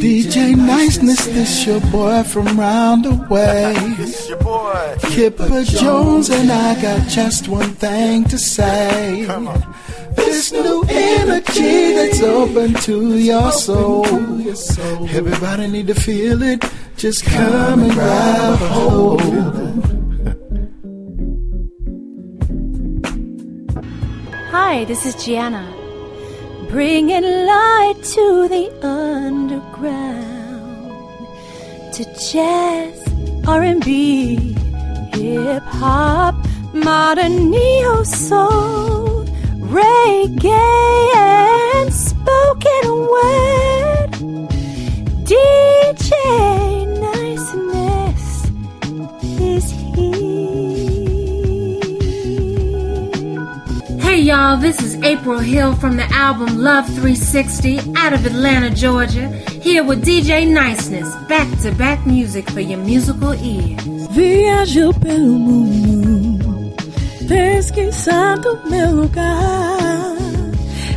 DJ 0.00 0.56
Niceness, 0.56 1.26
this 1.26 1.66
your 1.66 1.82
boy 1.92 2.22
from 2.22 2.58
round 2.58 3.04
the 3.04 3.12
way. 3.28 3.74
It's 3.98 4.30
your 4.30 4.38
boy. 4.38 4.96
Kipper 5.02 5.62
Jones, 5.64 6.30
and 6.30 6.50
I 6.50 6.80
got 6.80 7.06
just 7.06 7.48
one 7.48 7.74
thing 7.74 8.24
to 8.24 8.38
say. 8.38 9.24
Come 9.26 9.48
on. 9.48 9.74
This 10.16 10.52
new 10.52 10.82
energy 10.88 11.96
that's 11.96 12.22
open 12.22 12.72
to 12.72 13.18
your 13.18 13.52
soul. 13.52 14.06
Everybody 15.10 15.66
need 15.66 15.88
to 15.88 15.94
feel 15.94 16.42
it. 16.42 16.64
Just 16.96 17.26
come 17.26 17.82
and 17.82 17.92
grab 17.92 18.54
a 18.54 18.68
hold. 18.68 19.97
Hi, 24.60 24.84
this 24.84 25.06
is 25.06 25.14
Gianna. 25.24 25.64
Bringing 26.68 27.22
light 27.22 27.94
to 28.14 28.48
the 28.54 28.66
underground. 28.82 30.18
To 31.94 32.02
jazz, 32.32 32.96
R&B, 33.46 34.56
hip 35.14 35.62
hop, 35.62 36.34
modern 36.74 37.50
neo 37.52 38.02
soul, 38.02 39.24
reggae, 39.78 41.14
and 41.76 41.94
spoken 41.94 42.86
word. 43.14 44.10
DJ 45.30 46.10
Niceness 47.06 47.67
Hey 54.18 54.24
y'all, 54.24 54.56
this 54.56 54.82
is 54.82 55.00
April 55.04 55.38
Hill 55.38 55.76
from 55.76 55.96
the 55.96 56.02
album 56.12 56.58
Love 56.58 56.86
360 56.86 57.94
out 57.94 58.12
of 58.12 58.26
Atlanta, 58.26 58.68
Georgia, 58.68 59.28
here 59.62 59.84
with 59.84 60.04
DJ 60.04 60.44
Niceness, 60.44 61.14
back 61.28 61.46
to 61.60 61.70
back 61.70 62.04
music 62.04 62.50
for 62.50 62.58
your 62.58 62.80
musical 62.80 63.32
ears. 63.34 64.08
Viajo 64.08 64.92
pelo 65.00 65.38
mundo, 65.38 66.74
pesquisando 67.28 68.68
meu 68.68 68.90
lugar. 68.90 70.16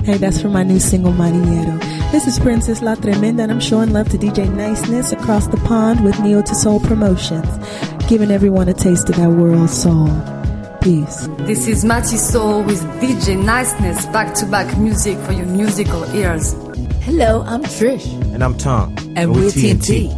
Hey, 0.03 0.17
that's 0.17 0.42
from 0.42 0.53
my 0.53 0.64
new 0.64 0.80
single, 0.80 1.14
Marinero. 1.14 1.80
This 2.11 2.25
is 2.25 2.39
Princess 2.39 2.81
La 2.81 2.95
Tremenda, 2.95 3.44
and 3.44 3.52
I'm 3.52 3.59
showing 3.59 3.94
love 3.94 4.09
to 4.09 4.17
DJ 4.17 4.52
Niceness 4.52 5.11
across 5.11 5.45
the 5.45 5.58
pond 5.58 6.03
with 6.03 6.19
Neo 6.22 6.42
to 6.42 6.55
Soul 6.55 6.80
Promotions, 6.80 7.47
giving 8.09 8.31
everyone 8.31 8.67
a 8.67 8.73
taste 8.73 9.11
of 9.11 9.17
that 9.17 9.30
world 9.30 9.69
soul. 9.69 10.09
Peace. 10.81 11.27
This 11.41 11.67
is 11.67 11.85
Mati 11.85 12.17
Soul 12.17 12.63
with 12.63 12.81
DJ 12.99 13.37
Niceness, 13.37 14.03
back 14.07 14.33
to 14.33 14.47
back 14.47 14.79
music 14.79 15.15
for 15.19 15.31
your 15.31 15.45
musical 15.45 16.03
ears. 16.15 16.53
Hello, 17.03 17.43
I'm 17.43 17.61
Trish. 17.61 18.11
And 18.33 18.43
I'm 18.43 18.57
Tom. 18.57 18.95
And, 19.15 19.31
we're 19.31 19.52
TNT. 19.52 20.09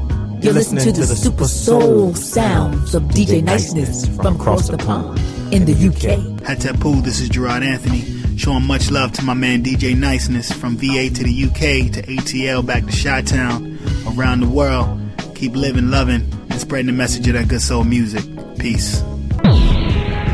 You're 0.41 0.53
listening 0.53 0.86
to 0.86 1.02
the 1.02 1.16
super 1.17 1.50
soul 1.50 2.16
sounds 2.16 2.95
of 2.95 3.03
DJ 3.03 3.44
Niceness 3.44 4.08
from 4.16 4.38
across 4.38 4.69
the 4.69 4.78
pond 4.78 5.19
in 5.53 5.66
the 5.66 5.73
UK. 5.73 6.19
Hatapu, 6.47 7.03
this 7.03 7.19
is 7.19 7.28
Gerard 7.28 7.64
Anthony, 7.64 8.03
showing 8.38 8.64
much 8.66 8.89
love 8.89 9.11
to 9.14 9.22
my 9.22 9.34
man 9.34 9.64
DJ 9.64 9.97
Niceness 9.97 10.50
from 10.53 10.78
VA 10.78 11.09
to 11.09 11.23
the 11.25 11.44
UK 11.44 11.91
to 11.91 12.02
ATL 12.03 12.66
back 12.66 12.86
to 12.86 13.03
Chi 13.03 13.22
Town, 13.23 13.78
around 14.16 14.39
the 14.39 14.47
world. 14.47 14.97
Keep 15.36 15.58
living, 15.58 15.89
loving, 15.89 16.22
and 16.50 16.61
spreading 16.61 16.88
the 16.88 16.94
message 16.94 17.28
of 17.28 17.34
that 17.34 17.50
good 17.50 17.61
soul 17.61 17.84
music. 17.84 18.23
Peace. 18.58 19.03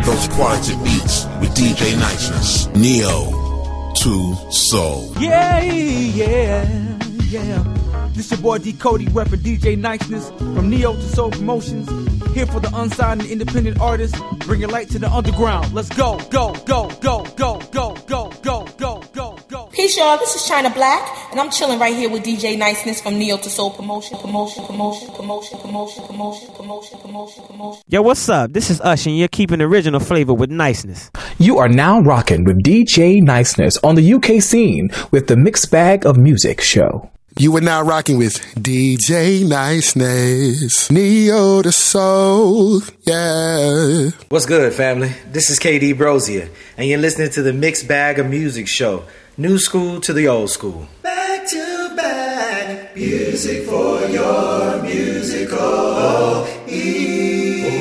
Those 0.09 0.27
quality 0.29 0.75
beats 0.77 1.25
with 1.39 1.53
DJ 1.53 1.95
Niceness. 1.99 2.65
Neo 2.73 3.93
to 3.93 4.51
Soul. 4.51 5.13
Yeah, 5.19 5.61
yeah, 5.61 6.99
yeah. 7.29 7.63
This 8.13 8.31
your 8.31 8.39
boy 8.39 8.57
D 8.57 8.73
Cody 8.73 9.05
repping 9.05 9.43
DJ 9.43 9.77
Niceness 9.77 10.31
from 10.31 10.67
Neo 10.67 10.93
to 10.93 11.01
Soul 11.09 11.29
Promotions. 11.29 11.87
Here 12.33 12.47
for 12.47 12.59
the 12.59 12.71
unsigned 12.73 13.21
and 13.21 13.29
independent 13.29 13.79
artists, 13.79 14.19
bringing 14.47 14.69
light 14.69 14.89
to 14.89 14.97
the 14.97 15.11
underground. 15.11 15.71
Let's 15.75 15.89
go, 15.89 16.17
go, 16.31 16.55
go, 16.65 16.89
go, 17.01 17.27
go, 17.37 17.59
go, 17.71 17.93
go, 18.07 18.31
go, 18.31 18.31
go, 18.41 18.65
go, 18.79 18.98
go. 18.98 18.98
Peace, 19.71 19.97
y'all. 19.97 20.17
This 20.17 20.35
is 20.35 20.47
China 20.47 20.71
Black, 20.71 21.31
and 21.31 21.39
I'm 21.39 21.51
chilling 21.51 21.77
right 21.77 21.95
here 21.95 22.09
with 22.09 22.23
DJ 22.23 22.57
Niceness 22.57 23.01
from 23.01 23.19
Neo 23.19 23.37
to 23.37 23.49
Soul 23.51 23.69
Promotion, 23.69 24.17
Promotion, 24.17 24.65
Promotion, 24.65 25.13
Promotion, 25.13 25.59
Promotion, 25.59 26.03
Promotion, 26.07 26.55
Promotion, 26.55 26.99
Promotion, 26.99 27.43
Promotion. 27.45 27.83
Yo, 27.87 28.01
what's 28.01 28.27
up? 28.29 28.51
This 28.51 28.71
is 28.71 28.81
Ush, 28.81 29.05
and 29.05 29.15
you're 29.15 29.27
keeping 29.27 29.61
original 29.61 29.99
flavor 29.99 30.33
with 30.33 30.49
niceness. 30.49 31.11
You 31.37 31.59
are 31.59 31.69
now 31.69 31.99
rocking 31.99 32.45
with 32.45 32.63
DJ 32.63 33.21
Niceness 33.21 33.77
on 33.83 33.93
the 33.93 34.13
UK 34.13 34.41
scene 34.41 34.89
with 35.11 35.27
the 35.27 35.37
Mixed 35.37 35.69
Bag 35.69 36.03
of 36.03 36.17
Music 36.17 36.61
show. 36.61 37.07
You 37.37 37.55
are 37.55 37.61
now 37.61 37.83
rocking 37.83 38.17
with 38.17 38.39
DJ 38.55 39.47
Niceness. 39.47 40.89
Neo 40.89 41.61
to 41.61 41.71
Soul. 41.71 42.81
Yeah. 43.03 44.09
What's 44.29 44.47
good, 44.47 44.73
family? 44.73 45.13
This 45.31 45.51
is 45.51 45.59
KD 45.59 45.93
Brosia, 45.93 46.49
and 46.75 46.87
you're 46.87 46.97
listening 46.97 47.29
to 47.31 47.43
the 47.43 47.53
Mixed 47.53 47.87
Bag 47.87 48.17
of 48.17 48.27
Music 48.27 48.67
show. 48.67 49.03
New 49.39 49.57
school 49.57 50.01
to 50.01 50.11
the 50.11 50.27
old 50.27 50.49
school. 50.49 50.89
Back 51.01 51.47
to 51.47 51.95
back, 51.95 52.93
music 52.93 53.63
for 53.63 54.01
your 54.01 54.83
musical 54.83 56.45
ears. 56.67 57.79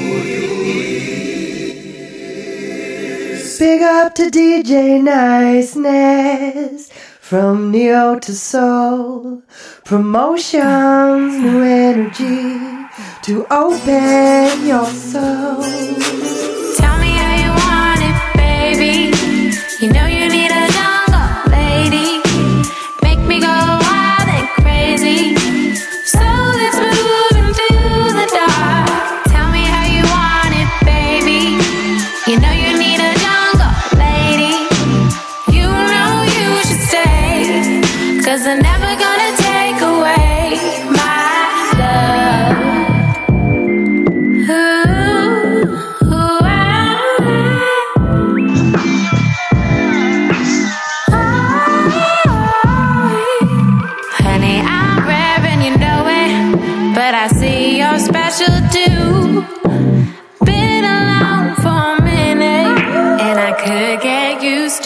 Big 3.58 3.82
up 3.82 4.14
to 4.14 4.30
DJ 4.30 5.02
Niceness 5.02 6.92
from 6.92 7.72
Neo 7.72 8.20
to 8.20 8.32
Soul. 8.36 9.42
Promotions, 9.84 11.38
new 11.42 11.64
energy 11.64 12.88
to 13.22 13.44
open 13.50 14.64
your 14.64 14.86
soul. 14.86 16.37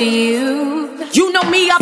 To 0.02 0.10
you. 0.10 1.06
You 1.12 1.32
know 1.32 1.42
me, 1.50 1.70
I 1.70 1.76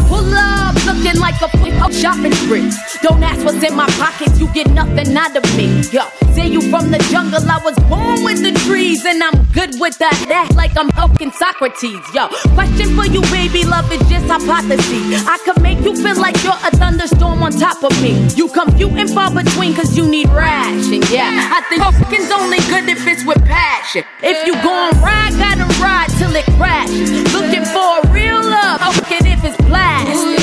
a 1.43 1.49
flip 1.59 1.81
up 1.81 1.93
shopping 1.93 2.33
spree. 2.33 2.71
Don't 3.03 3.23
ask 3.23 3.45
what's 3.45 3.63
in 3.63 3.75
my 3.75 3.89
pockets, 3.99 4.39
you 4.39 4.49
get 4.53 4.71
nothing 4.71 5.17
out 5.17 5.37
of 5.37 5.45
me. 5.57 5.67
Yo, 5.91 6.05
say 6.35 6.47
you 6.47 6.61
from 6.71 6.91
the 6.91 6.99
jungle, 7.11 7.41
I 7.49 7.59
was 7.65 7.77
born 7.89 8.25
with 8.25 8.43
the 8.43 8.53
trees, 8.67 9.05
and 9.05 9.23
I'm 9.23 9.45
good 9.53 9.81
with 9.81 9.97
that. 9.99 10.17
That 10.29 10.55
like 10.55 10.77
I'm 10.77 10.91
fucking 10.91 11.33
Socrates. 11.33 12.05
Yo, 12.15 12.29
question 12.55 12.95
for 12.97 13.07
you, 13.07 13.23
baby, 13.33 13.65
love 13.65 13.91
is 13.93 14.01
just 14.09 14.27
hypothesis. 14.27 15.27
I 15.27 15.39
could 15.45 15.63
make 15.63 15.81
you 15.81 15.95
feel 15.97 16.17
like 16.17 16.37
you're 16.45 16.61
a 16.61 16.71
thunderstorm 16.77 17.43
on 17.43 17.53
top 17.53 17.83
of 17.83 17.93
me. 18.03 18.13
You 18.37 18.49
come 18.49 18.71
few 18.77 18.89
and 18.91 19.09
far 19.11 19.31
between, 19.33 19.75
cause 19.75 19.97
you 19.97 20.09
need 20.09 20.29
ration. 20.31 21.03
Yeah, 21.09 21.57
I 21.57 21.65
think 21.69 21.83
fucking's 21.83 22.31
only 22.31 22.59
good 22.69 22.89
if 22.89 23.07
it's 23.07 23.25
with 23.25 23.41
passion. 23.47 24.05
If 24.23 24.47
you 24.47 24.55
gon' 24.63 24.93
ride, 25.01 25.33
gotta 25.39 25.67
ride 25.81 26.11
till 26.19 26.35
it 26.37 26.45
crashes. 26.59 27.33
Looking 27.33 27.65
for 27.65 28.01
a 28.01 28.13
real 28.13 28.41
love, 28.43 28.81
fucking 28.81 29.27
if 29.27 29.45
it's 29.45 29.57
plastic. 29.69 30.41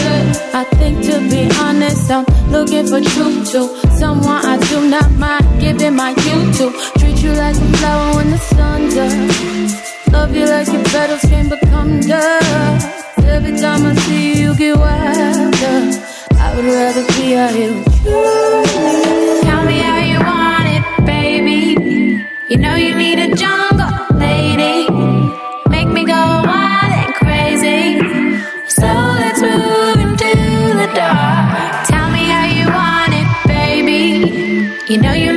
I 0.53 0.63
think 0.79 0.86
to 0.93 1.19
be 1.29 1.49
honest, 1.59 2.09
I'm 2.11 2.25
looking 2.51 2.87
for 2.87 3.01
truth 3.01 3.51
to 3.51 3.61
someone 3.97 4.45
I 4.45 4.57
do 4.69 4.89
not 4.89 5.11
mind 5.11 5.59
giving 5.59 5.95
my 5.95 6.09
you 6.09 6.37
to. 6.57 6.65
Treat 6.99 7.21
you 7.23 7.31
like 7.33 7.55
a 7.55 7.67
flower 7.77 8.15
when 8.15 8.31
the 8.31 8.37
sun's 8.37 8.95
up. 8.97 10.13
Love 10.13 10.35
you 10.35 10.45
like 10.45 10.67
your 10.67 10.83
petals 10.85 11.21
can 11.21 11.49
become 11.49 11.99
dust. 11.99 12.87
Every 13.19 13.57
time 13.57 13.85
I 13.85 13.93
see 13.95 14.41
you, 14.41 14.51
you 14.51 14.57
get 14.57 14.77
wilder. 14.77 15.79
I 16.39 16.55
would 16.55 16.65
rather 16.65 17.05
be 17.15 17.35
out 17.35 17.53
here 17.53 17.73
with 17.73 18.05
you. 18.05 19.41
Tell 19.43 19.63
me 19.65 19.79
how 19.79 19.99
you 20.11 20.19
want 20.19 20.67
it, 20.75 21.05
baby. 21.05 22.25
You 22.47 22.57
know 22.57 22.75
you 22.75 22.95
need 22.95 23.19
a 23.19 23.35
jungle 23.35 24.17
lady. 24.17 24.96
You 34.87 34.97
know 34.99 35.11
you 35.11 35.36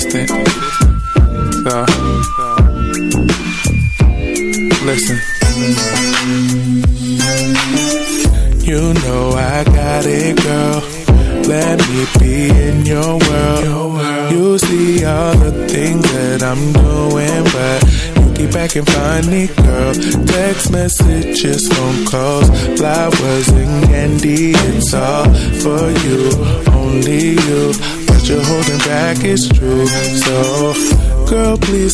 este 0.00 0.39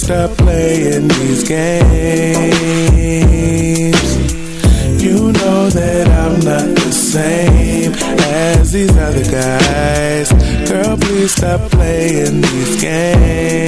stop 0.07 0.31
playing 0.39 1.09
these 1.09 1.43
games. 1.49 1.99
You 5.03 5.33
know 5.33 5.69
that 5.69 6.07
I'm 6.23 6.39
not 6.45 6.77
the 6.77 6.93
same 6.93 7.93
as 7.93 8.71
these 8.71 8.97
other 8.97 9.25
guys. 9.25 10.31
Girl, 10.71 10.97
please 10.97 11.33
stop 11.35 11.61
playing 11.73 12.41
these 12.41 12.81
games. 12.81 13.67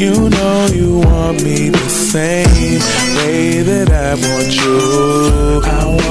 You 0.00 0.28
know 0.30 0.66
you 0.74 0.98
want 0.98 1.44
me 1.44 1.68
the 1.68 1.88
same 1.88 2.80
way 3.18 3.62
that 3.62 3.88
I 3.88 4.14
want 4.14 4.52
you. 4.62 5.60
I 5.62 5.84
want 5.86 6.09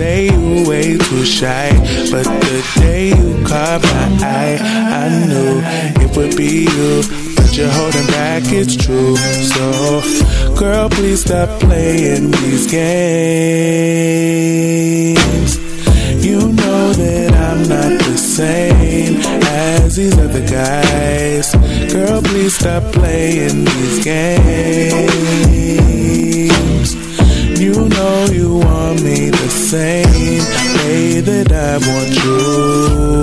say 0.00 0.32
you 0.32 0.66
way 0.66 0.96
too 0.96 1.24
shy, 1.26 1.68
but 2.10 2.24
the 2.24 2.58
day 2.80 3.08
you 3.08 3.28
caught 3.44 3.82
my 3.82 4.06
eye, 4.38 4.56
I 5.02 5.04
knew 5.28 5.52
it 6.02 6.10
would 6.16 6.34
be 6.38 6.52
you 6.76 6.92
But 7.36 7.50
you're 7.56 7.74
holding 7.78 8.06
back, 8.06 8.44
it's 8.46 8.76
true. 8.84 9.16
So, 9.54 9.64
girl, 10.58 10.88
please 10.88 11.20
stop 11.26 11.50
playing 11.60 12.30
these 12.30 12.66
games. 12.70 13.10
You 16.26 16.38
know 16.60 16.82
that 17.02 17.30
I'm 17.48 17.60
not 17.74 17.92
the 18.08 18.16
same 18.16 19.16
as 19.66 19.96
these 19.96 20.16
other 20.18 20.46
guys. 20.60 21.46
Girl, 21.92 22.22
please 22.22 22.54
stop 22.56 22.84
playing 22.94 23.66
these 23.66 23.98
games. 24.02 25.30
You 27.60 27.74
know 27.94 28.24
you 28.32 28.48
want 28.64 29.02
me 29.02 29.30
same 29.70 30.42
way 30.78 31.20
that 31.20 31.52
I 31.52 31.78
want 31.86 32.24
you. 32.24 33.19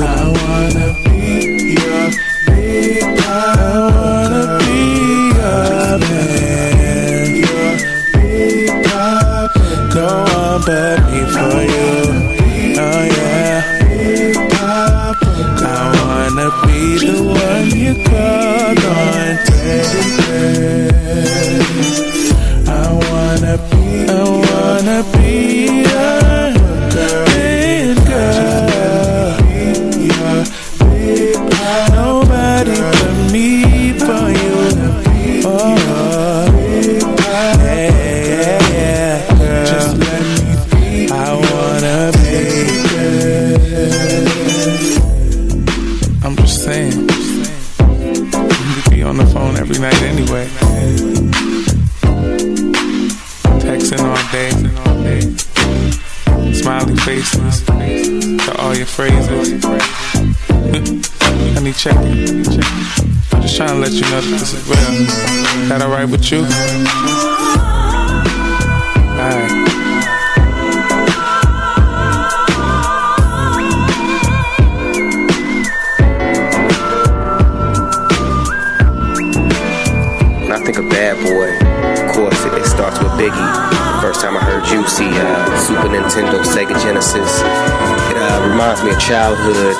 childhood. 89.07 89.73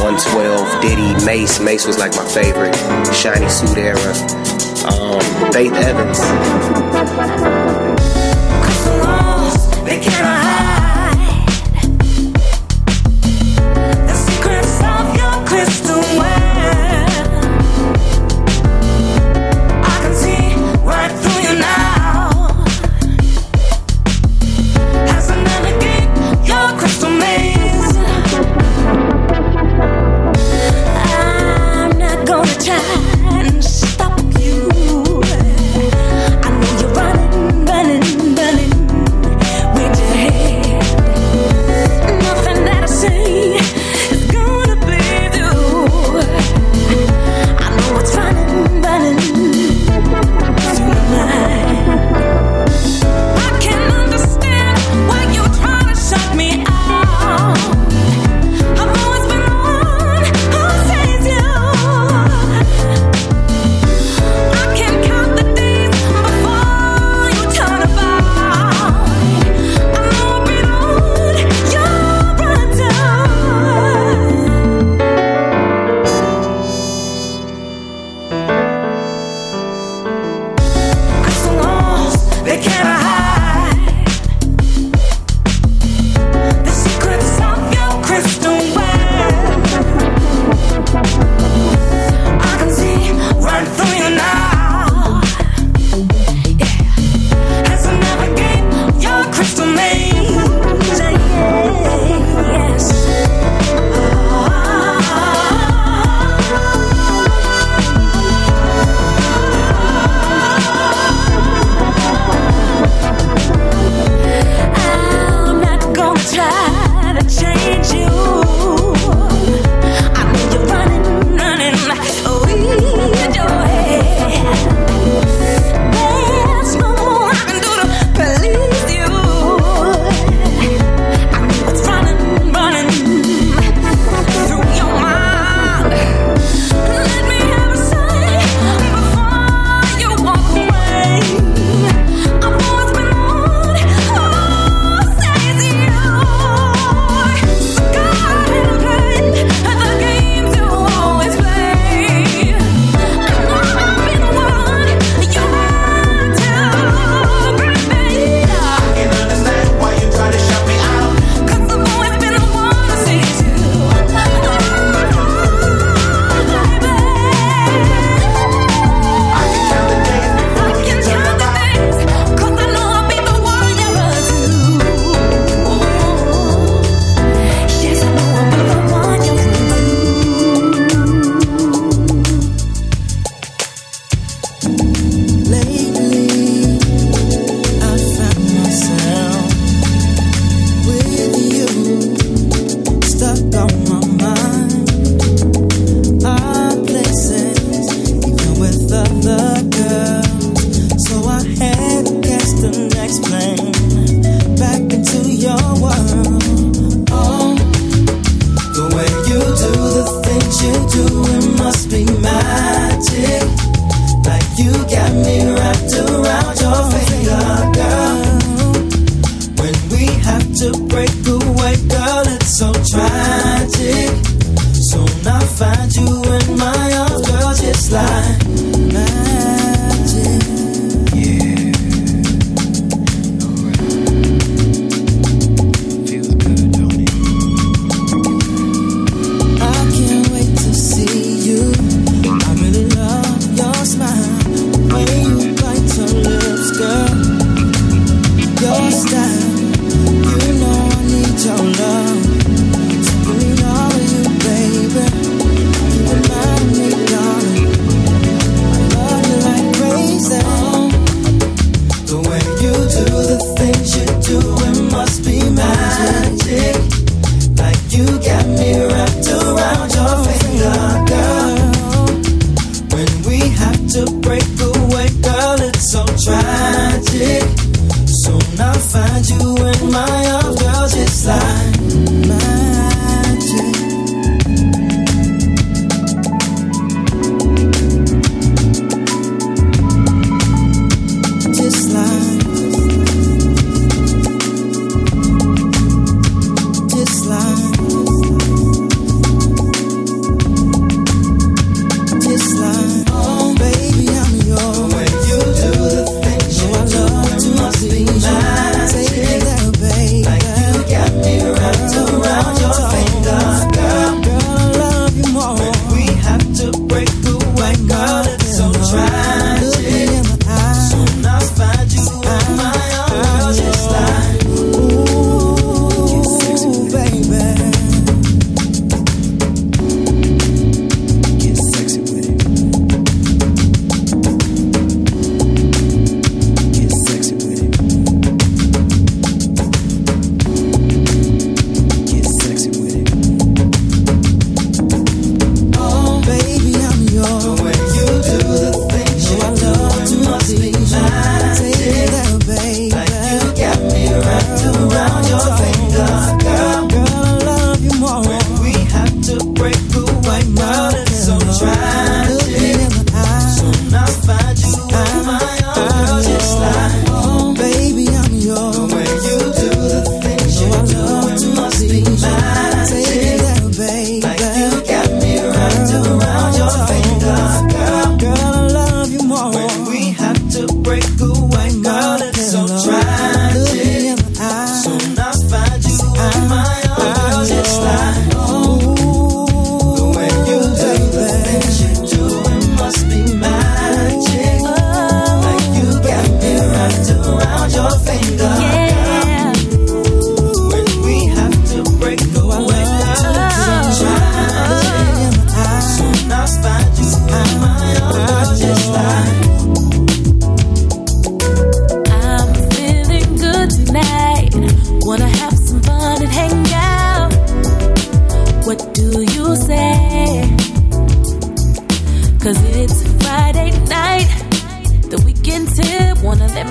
112, 0.00 0.80
Diddy, 0.80 1.26
Mase. 1.26 1.60
Mase 1.60 1.86
was 1.86 1.98
like 1.98 2.16
my 2.16 2.24
favorite. 2.24 2.74
Shiny 3.12 3.50
Suit 3.50 3.76
era. 3.76 3.98
Um, 4.88 5.20
Faith 5.52 5.74
Evans. 5.74 6.20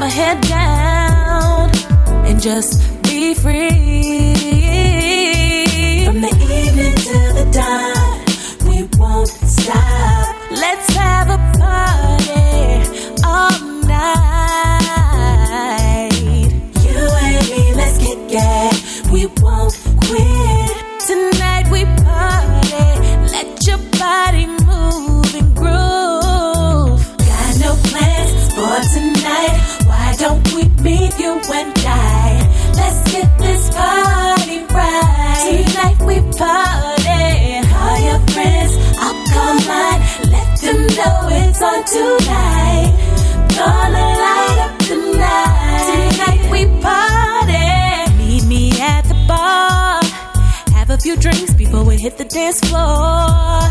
my 0.05 0.11
head 0.11 0.39
down 0.41 1.71
and 2.27 2.39
just 2.39 2.79
be 3.01 3.33
free. 3.33 4.64
to 40.65 40.73
know 40.73 41.29
it's 41.29 41.61
on 41.61 41.83
tonight. 41.85 42.91
Gonna 43.55 44.07
light 44.25 44.57
up 44.65 44.73
the 44.89 44.97
night. 45.15 45.85
Tonight 45.91 46.43
we 46.51 46.61
party. 46.81 47.69
Meet 48.17 48.45
me 48.45 48.63
at 48.81 49.03
the 49.03 49.13
bar. 49.27 50.01
Have 50.73 50.89
a 50.89 50.97
few 50.97 51.15
drinks 51.17 51.53
before 51.53 51.83
we 51.83 51.97
hit 51.97 52.17
the 52.17 52.25
dance 52.25 52.59
floor. 52.61 53.61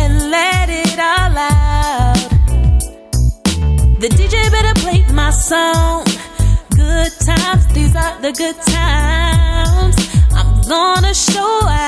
And 0.00 0.30
let 0.32 0.68
it 0.68 0.98
all 0.98 1.38
out. 1.38 2.16
The 4.00 4.08
DJ 4.08 4.50
better 4.50 4.74
play 4.80 5.04
my 5.12 5.30
song. 5.30 6.04
Good 6.70 7.12
times, 7.20 7.66
these 7.68 7.94
are 7.94 8.20
the 8.20 8.32
good 8.32 8.58
times. 8.62 9.96
I'm 10.34 10.60
gonna 10.62 11.14
show 11.14 11.60
out. 11.68 11.86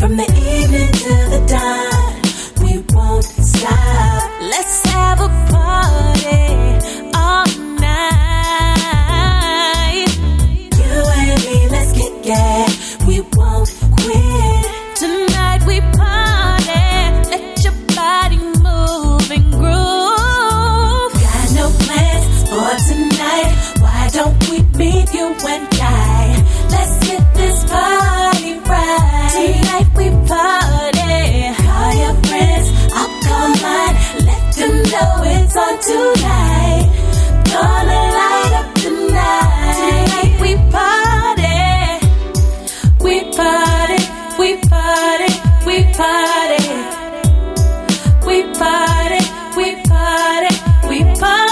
From 0.00 0.16
the 0.16 0.24
evening 0.24 0.90
till 0.92 1.28
the 1.28 1.40
dawn, 1.46 2.22
we 2.64 2.72
won't 2.94 3.22
stop. 3.22 4.30
Let's 4.40 4.82
have 4.86 5.20
a 5.20 5.28
party 5.52 6.54
all 7.14 7.44
night. 7.78 8.00
You 10.78 11.04
and 11.20 11.40
me, 11.44 11.68
let's 11.68 11.92
get 11.92 12.22
gas. 12.24 12.69
know 34.90 35.22
it's 35.22 35.56
on 35.56 35.74
tonight. 35.80 36.86
Gonna 37.46 38.00
light 38.18 38.52
up 38.60 38.74
the 38.74 38.90
night. 39.12 39.76
Tonight 39.78 40.34
we 40.42 40.50
party, 40.74 41.58
we 43.04 43.14
party, 43.36 44.00
we 44.38 44.48
party, 44.68 45.30
we 45.66 45.76
party, 45.98 46.62
we 48.26 48.36
party, 48.58 49.20
we 49.56 49.66
party, 49.88 50.54
we 50.88 51.04
party. 51.20 51.49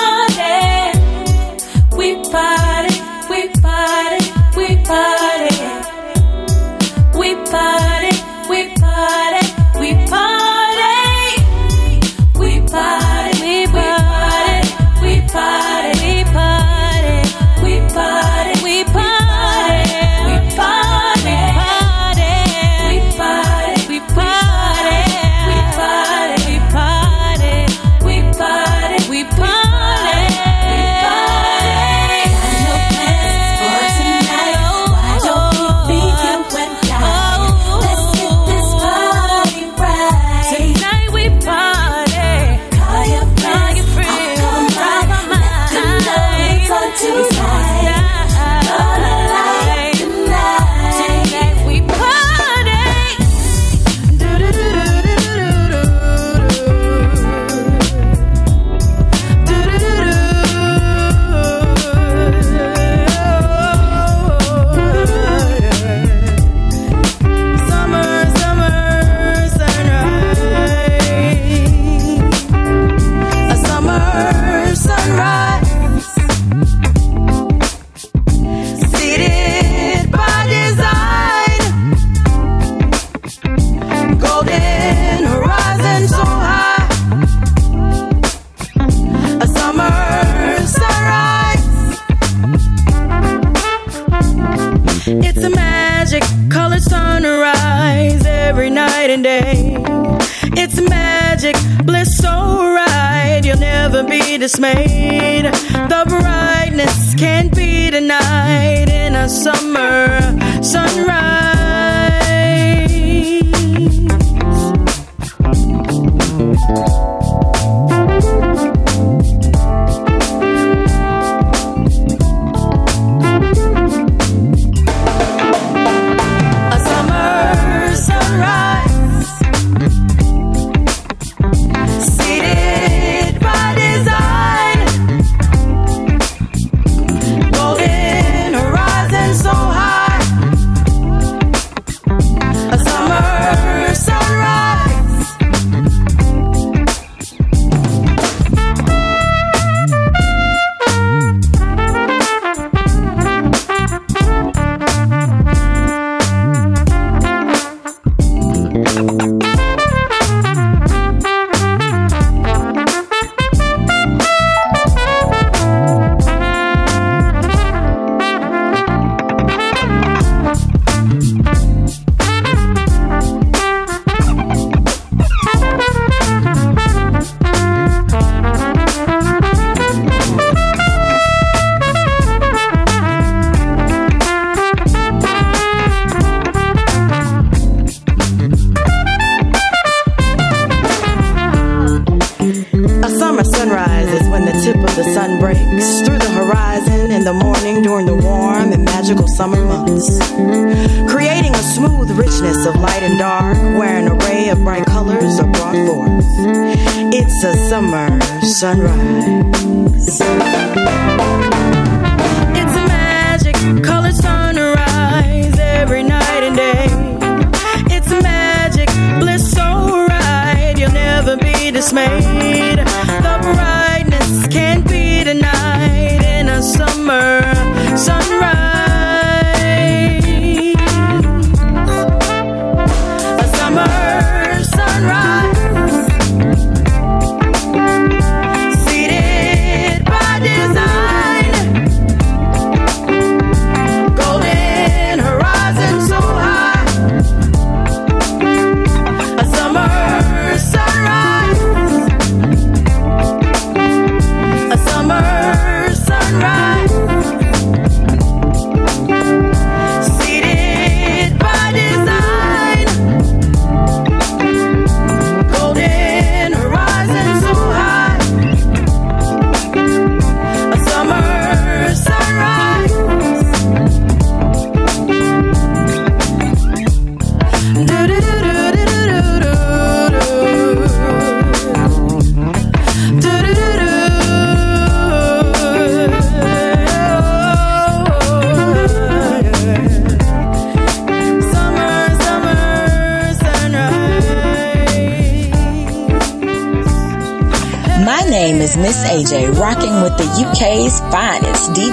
never 103.91 104.07
be 104.07 104.37
dismayed. 104.37 105.45
The 105.45 106.05
brightness 106.07 107.15
can't 107.15 107.55
be 107.55 107.91
denied 107.91 108.91
in 108.91 109.15
a 109.15 109.29
summer 109.29 110.21
sunrise. 110.63 111.58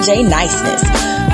DJ 0.06 0.22
Niceness, 0.28 0.82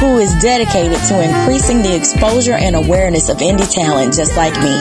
who 0.00 0.16
is 0.16 0.34
dedicated 0.40 0.96
to 1.08 1.22
increasing 1.22 1.82
the 1.82 1.94
exposure 1.94 2.54
and 2.54 2.74
awareness 2.74 3.28
of 3.28 3.36
indie 3.36 3.70
talent 3.70 4.14
just 4.14 4.34
like 4.34 4.54
me. 4.62 4.74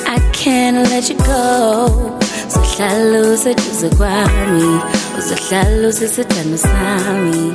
I 0.07 0.19
can't 0.33 0.77
let 0.91 1.09
you 1.09 1.17
go. 1.19 2.17
Uzahlala 2.49 3.21
useduze 3.35 3.89
kwami. 3.97 4.81
Uzahlala 5.19 5.89
usisithandwa 5.89 6.59
sami. 6.59 7.55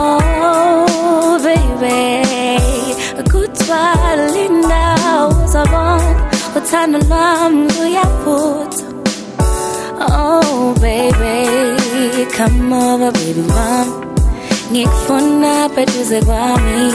Oh 0.00 0.18
baby. 1.42 2.24
Kutwala 3.30 4.24
uzabona 5.28 6.30
Uthando 6.56 6.98
lwami 6.98 7.72
luyaphutha. 7.72 8.84
Oh 10.00 10.74
baby. 10.80 12.26
Come 12.36 12.72
over 12.72 13.12
baby 13.12 13.42
mama 13.42 13.97
ngikufuna 14.72 15.68
pheduze 15.74 16.20
kwami. 16.22 16.92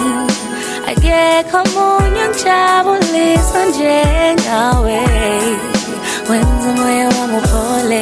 Akekho 0.92 1.58
omunye 1.64 2.22
ongijabulisa 2.28 3.60
njengawe 3.70 5.00
wenza 6.30 6.68
umoya 6.72 7.08
wami 7.16 7.38
uphole. 7.38 8.02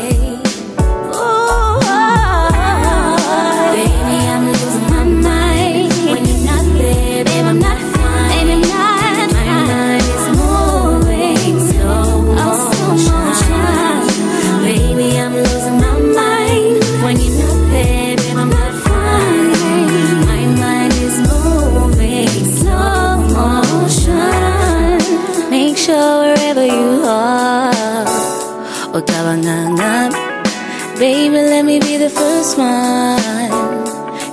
smile 32.52 33.54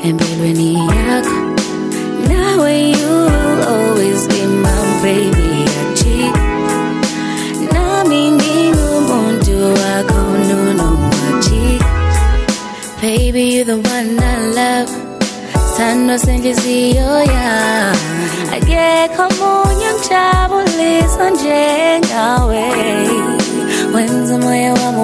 And 0.03 0.19
baby 0.19 0.75
ako 1.15 1.37
Now 2.27 2.67
you'll 2.67 3.63
always 3.75 4.27
be 4.27 4.43
my 4.65 4.79
baby. 5.07 5.51
Achi 5.83 6.19
Namingin 7.75 8.75
mundo 9.07 9.61
ako 9.95 10.21
nunong 10.49 11.03
achi 11.31 11.79
Baby 13.03 13.43
you're 13.55 13.69
the 13.71 13.79
one 13.79 14.19
I 14.19 14.35
love. 14.59 14.91
Sana 15.77 16.19
singiziyoya 16.19 17.49
Age 18.55 19.09
komunye 19.17 19.89
mjabulisa 19.99 21.25
njengawe 21.31 22.67
Wenza 23.95 24.39
moyo 24.39 24.75
wami 24.75 25.03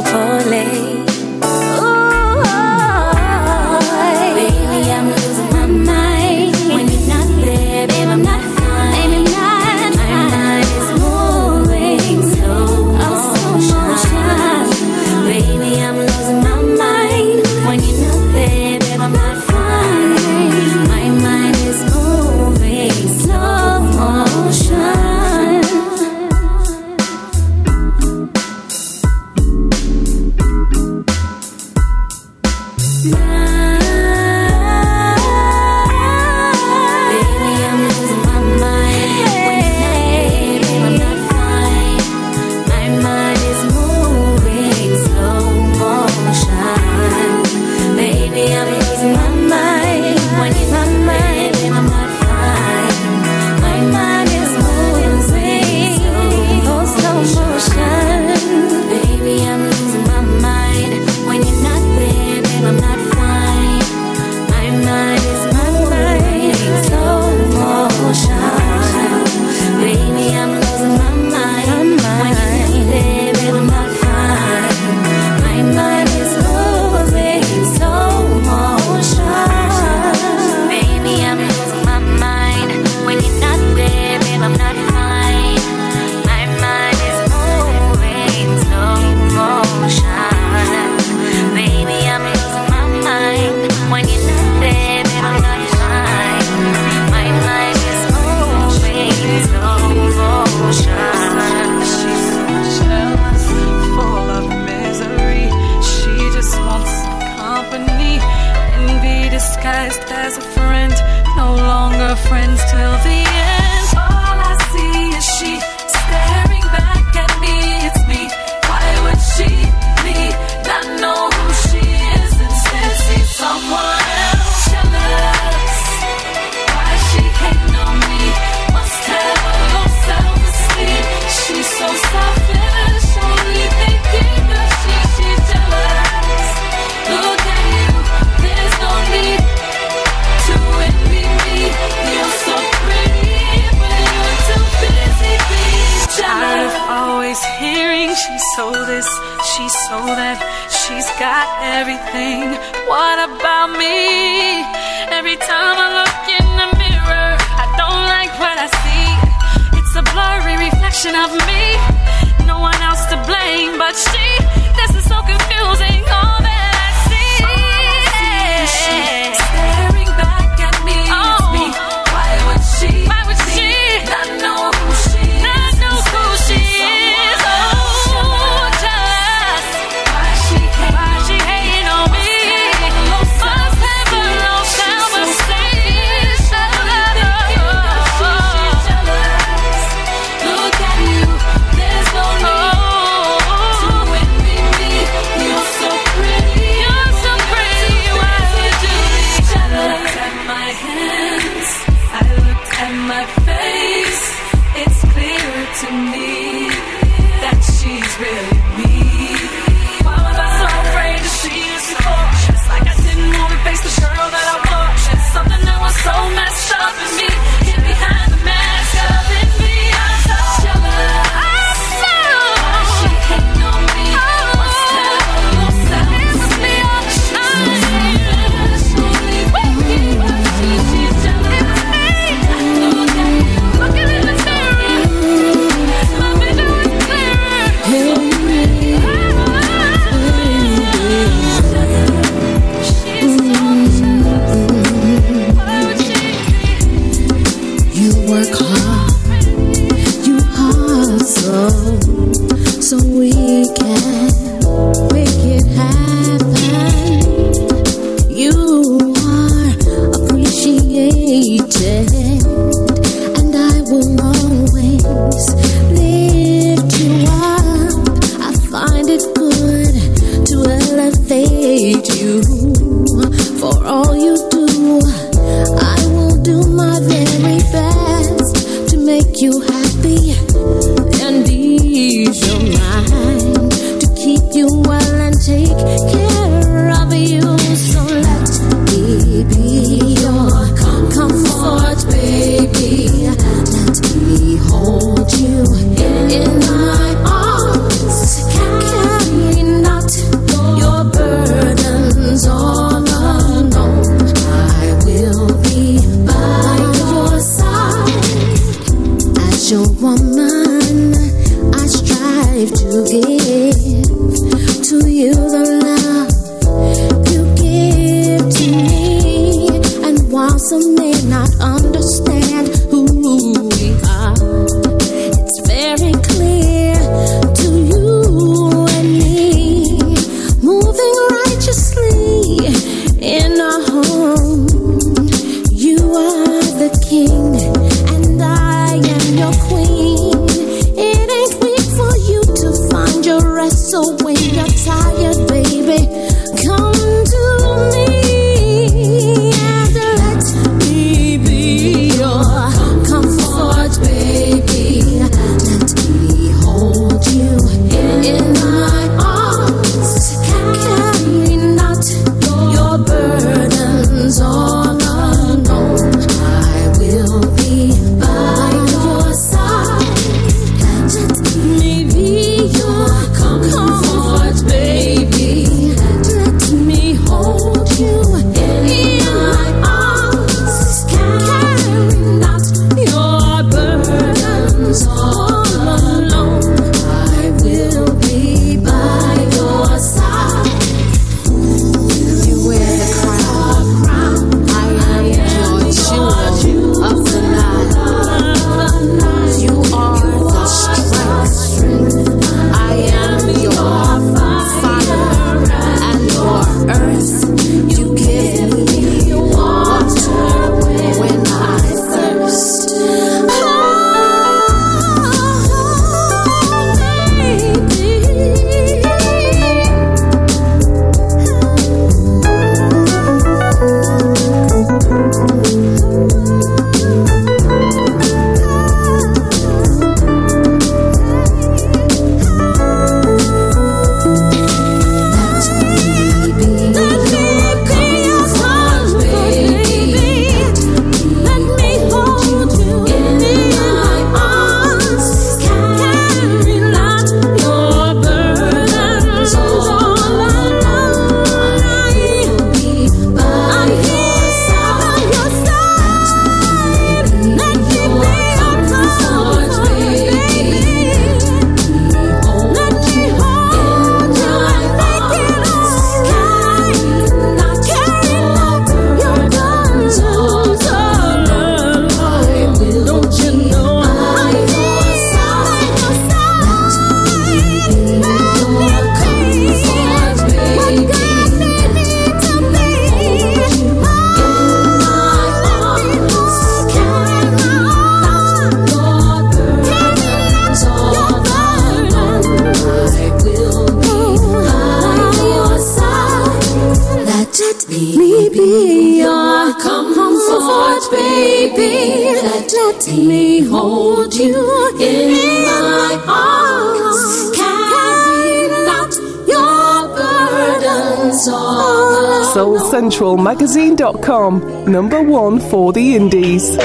centralmagazine.com, 513.04 514.90
number 514.90 515.22
one 515.22 515.60
for 515.60 515.92
the 515.92 516.16
indies. 516.16 516.76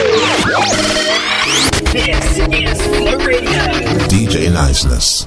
This 1.94 2.38
is 2.38 2.82
Florida. 2.98 3.48
DJ 4.10 4.52
Niceness. 4.52 5.26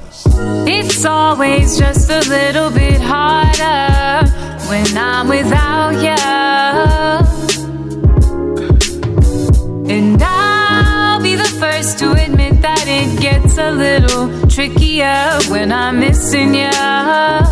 It's 0.69 1.05
always 1.07 1.79
just 1.79 2.11
a 2.11 2.21
little 2.29 2.71
bit 2.71 3.01
harder 3.01 4.31
when 4.69 4.87
I'm 4.99 5.29
without 5.29 5.95
you. 5.95 6.11
And 9.91 10.23
I'll 10.23 11.23
be 11.23 11.37
the 11.37 11.49
first 11.59 11.99
to 12.01 12.13
admit 12.13 12.61
that 12.61 12.85
it 12.87 13.19
gets 13.19 13.57
a 13.57 13.71
little 13.71 14.29
trickier 14.49 15.39
when 15.49 15.73
I'm 15.73 16.01
missing 16.01 16.55
you. 16.55 17.52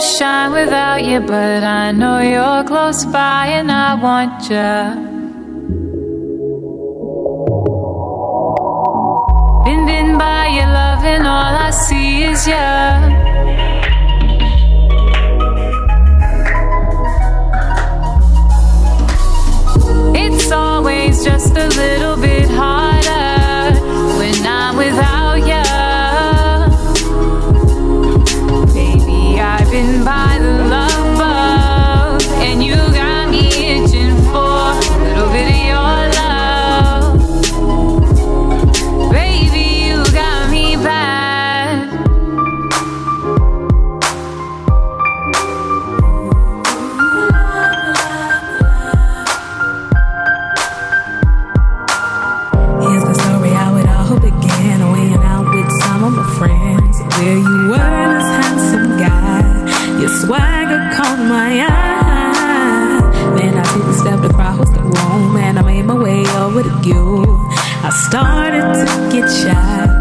shine 0.00 0.52
without 0.52 1.04
you, 1.04 1.20
but 1.20 1.62
I 1.62 1.92
know 1.92 2.20
you're 2.20 2.64
close 2.64 3.04
by 3.04 3.46
and 3.46 3.70
I 3.70 3.94
want 3.94 4.50
you. 4.50 5.07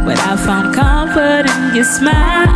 But 0.07 0.19
I 0.19 0.37
found 0.37 0.73
comfort 0.73 1.51
in 1.51 1.75
your 1.75 1.83
smile. 1.83 2.46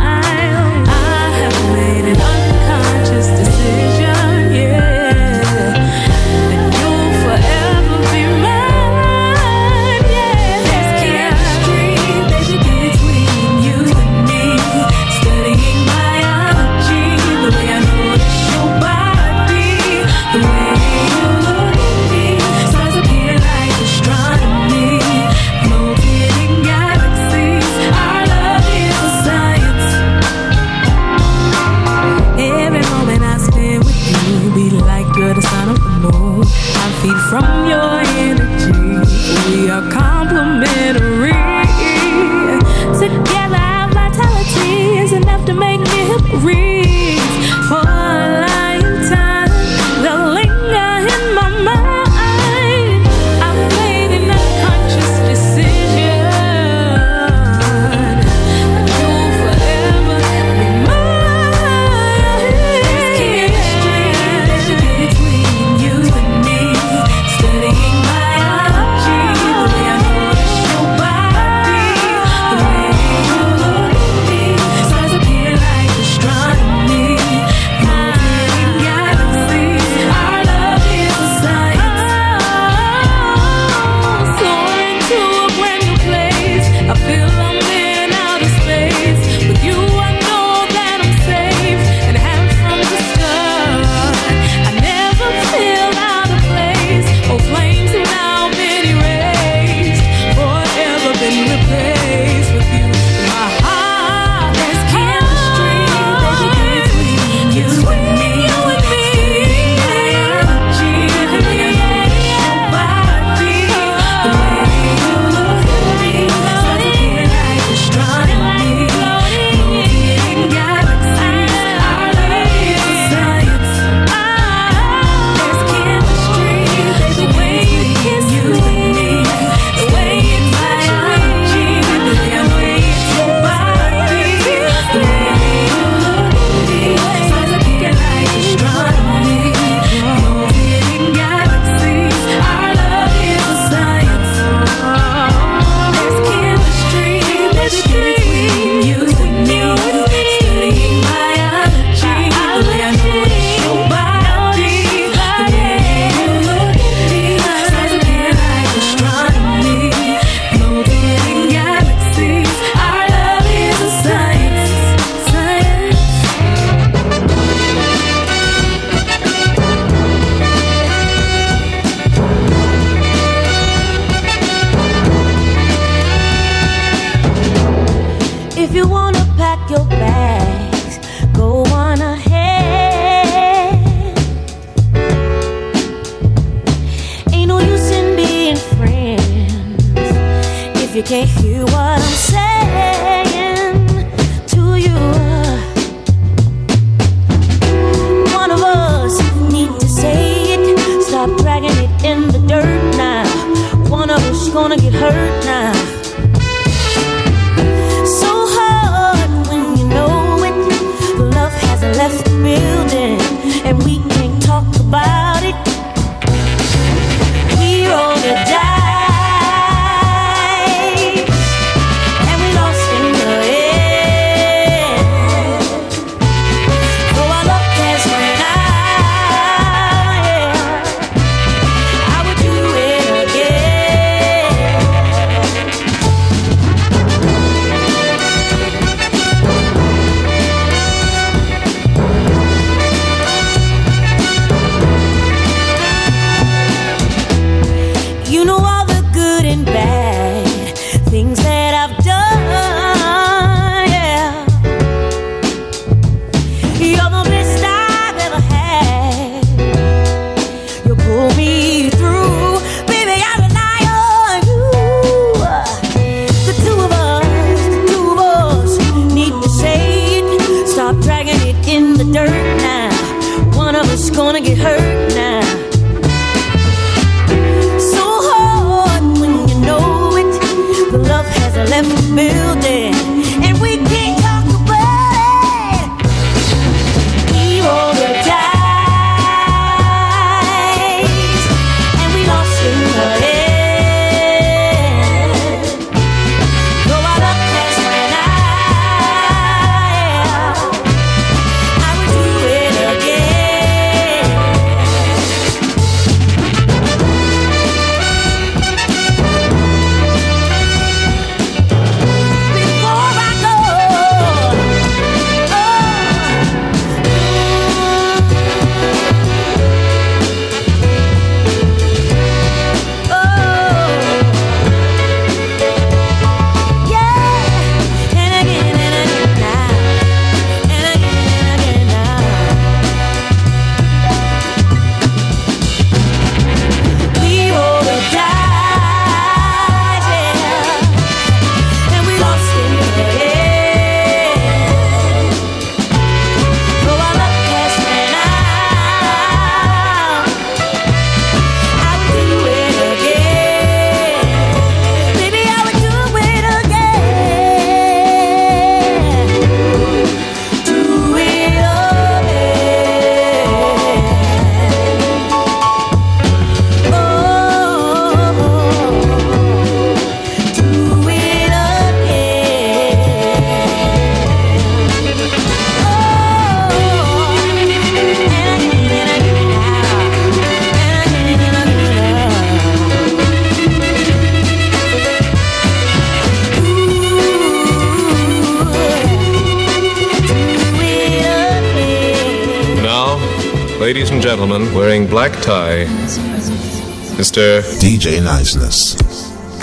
DJ 397.82 398.22
Niceness. 398.22 398.94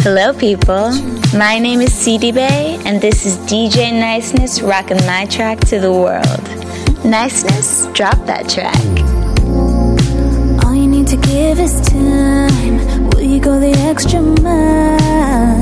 Hello, 0.04 0.34
people. 0.34 0.92
My 1.38 1.58
name 1.58 1.80
is 1.80 1.94
CD 1.94 2.34
Bay, 2.34 2.78
and 2.84 3.00
this 3.00 3.26
is 3.26 3.38
DJ 3.50 3.98
Niceness 3.98 4.62
rocking 4.62 4.98
my 5.06 5.26
track 5.28 5.58
to 5.72 5.80
the 5.80 5.90
world. 5.90 7.06
Niceness, 7.06 7.88
drop 7.94 8.18
that 8.26 8.50
track. 8.50 8.76
All 10.66 10.76
you 10.76 10.86
need 10.86 11.08
to 11.08 11.16
give 11.16 11.62
is 11.62 11.80
time. 11.88 13.08
Will 13.12 13.22
you 13.22 13.40
go 13.40 13.58
the 13.58 13.72
extra 13.88 14.22
mile? 14.22 15.60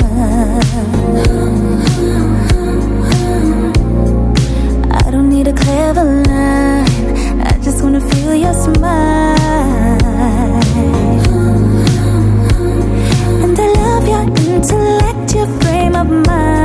I 4.91 5.11
don't 5.11 5.29
need 5.29 5.47
a 5.47 5.53
clever 5.53 6.03
line. 6.03 7.39
I 7.39 7.59
just 7.61 7.83
wanna 7.83 8.01
feel 8.01 8.33
your 8.33 8.55
smile. 8.55 9.96
to 14.67 14.75
let 14.75 15.33
your 15.33 15.47
frame 15.61 15.95
of 15.95 16.09
mind. 16.27 16.56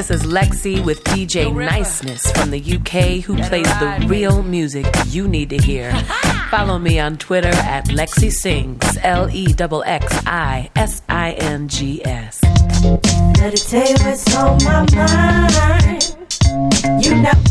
This 0.00 0.22
is 0.22 0.22
Lexi 0.22 0.82
with 0.82 1.04
DJ 1.04 1.54
Niceness 1.54 2.32
from 2.32 2.50
the 2.50 2.58
UK 2.58 3.22
who 3.22 3.36
plays 3.36 3.66
the 3.66 4.06
real 4.08 4.42
music 4.42 4.86
you 5.08 5.28
need 5.28 5.50
to 5.50 5.58
hear. 5.58 5.94
Follow 6.50 6.78
me 6.78 6.98
on 6.98 7.18
Twitter 7.18 7.48
at 7.48 7.84
Lexi 7.88 8.32
Sings, 8.32 8.96
L 9.02 9.28
E 9.28 9.54
X 9.58 10.22
I 10.24 10.70
S 10.74 11.02
I 11.10 11.32
N 11.32 11.68
G 11.68 12.02
S. 12.06 12.40
Meditate 13.38 14.02
what's 14.02 14.34
on 14.34 14.56
my 14.64 14.86
mind. 14.94 16.16
You 17.04 17.16
know. 17.16 17.49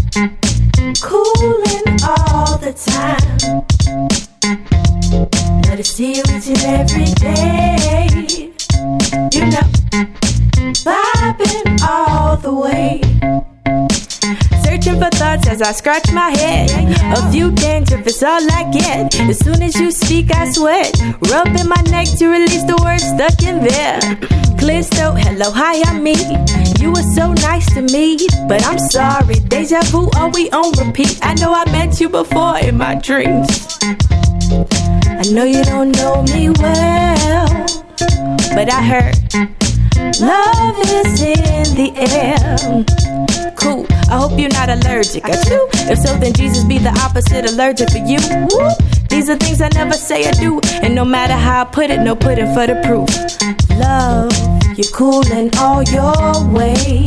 I 15.61 15.71
scratch 15.73 16.11
my 16.13 16.29
head. 16.29 16.69
A 17.17 17.31
few 17.31 17.51
games 17.51 17.91
if 17.91 18.07
it's 18.07 18.23
all 18.23 18.41
I 18.51 18.69
get. 18.71 19.19
As 19.19 19.39
soon 19.39 19.61
as 19.61 19.75
you 19.75 19.91
speak, 19.91 20.33
I 20.33 20.49
sweat. 20.51 20.97
Rubbing 21.29 21.67
my 21.67 21.81
neck 21.89 22.07
to 22.19 22.27
release 22.27 22.63
the 22.63 22.77
words 22.81 23.03
stuck 23.03 23.43
in 23.43 23.59
there. 23.63 23.99
Throat, 24.59 25.17
hello, 25.17 25.51
hi, 25.51 25.81
I'm 25.89 26.03
me. 26.03 26.15
You 26.79 26.91
were 26.91 27.07
so 27.15 27.33
nice 27.33 27.65
to 27.73 27.81
me, 27.81 28.17
but 28.47 28.65
I'm 28.65 28.79
sorry. 28.79 29.35
Deja 29.35 29.81
vu, 29.85 30.09
are 30.15 30.29
we 30.29 30.49
on 30.51 30.71
repeat? 30.85 31.19
I 31.21 31.33
know 31.35 31.53
I 31.53 31.65
met 31.71 31.99
you 31.99 32.09
before 32.09 32.57
in 32.59 32.77
my 32.77 32.95
dreams. 32.95 33.77
I 33.81 35.23
know 35.31 35.43
you 35.43 35.63
don't 35.63 35.91
know 35.97 36.23
me 36.23 36.49
well, 36.49 37.47
but 38.55 38.71
I 38.71 38.81
heard 38.81 39.15
love 40.21 40.79
is 40.83 41.21
in 41.21 41.75
the 41.75 41.91
air. 41.95 43.08
I 44.11 44.17
hope 44.17 44.39
you're 44.39 44.49
not 44.49 44.69
allergic. 44.69 45.23
Do. 45.23 45.67
If 45.91 45.99
so, 45.99 46.17
then 46.17 46.33
Jesus 46.33 46.63
be 46.63 46.79
the 46.79 46.89
opposite 47.05 47.45
allergic 47.51 47.91
for 47.91 47.99
you. 47.99 48.17
These 49.09 49.29
are 49.29 49.37
things 49.37 49.61
I 49.61 49.69
never 49.69 49.93
say 49.93 50.27
I 50.27 50.31
do, 50.31 50.59
and 50.81 50.95
no 50.95 51.05
matter 51.05 51.33
how 51.33 51.61
I 51.61 51.65
put 51.65 51.91
it, 51.91 51.99
no 51.99 52.15
pudding 52.15 52.51
for 52.53 52.65
the 52.67 52.75
proof. 52.85 53.09
Love, 53.77 54.31
you're 54.77 54.91
cool 54.93 55.25
in 55.31 55.51
all 55.57 55.83
your 55.83 56.43
ways. 56.51 57.05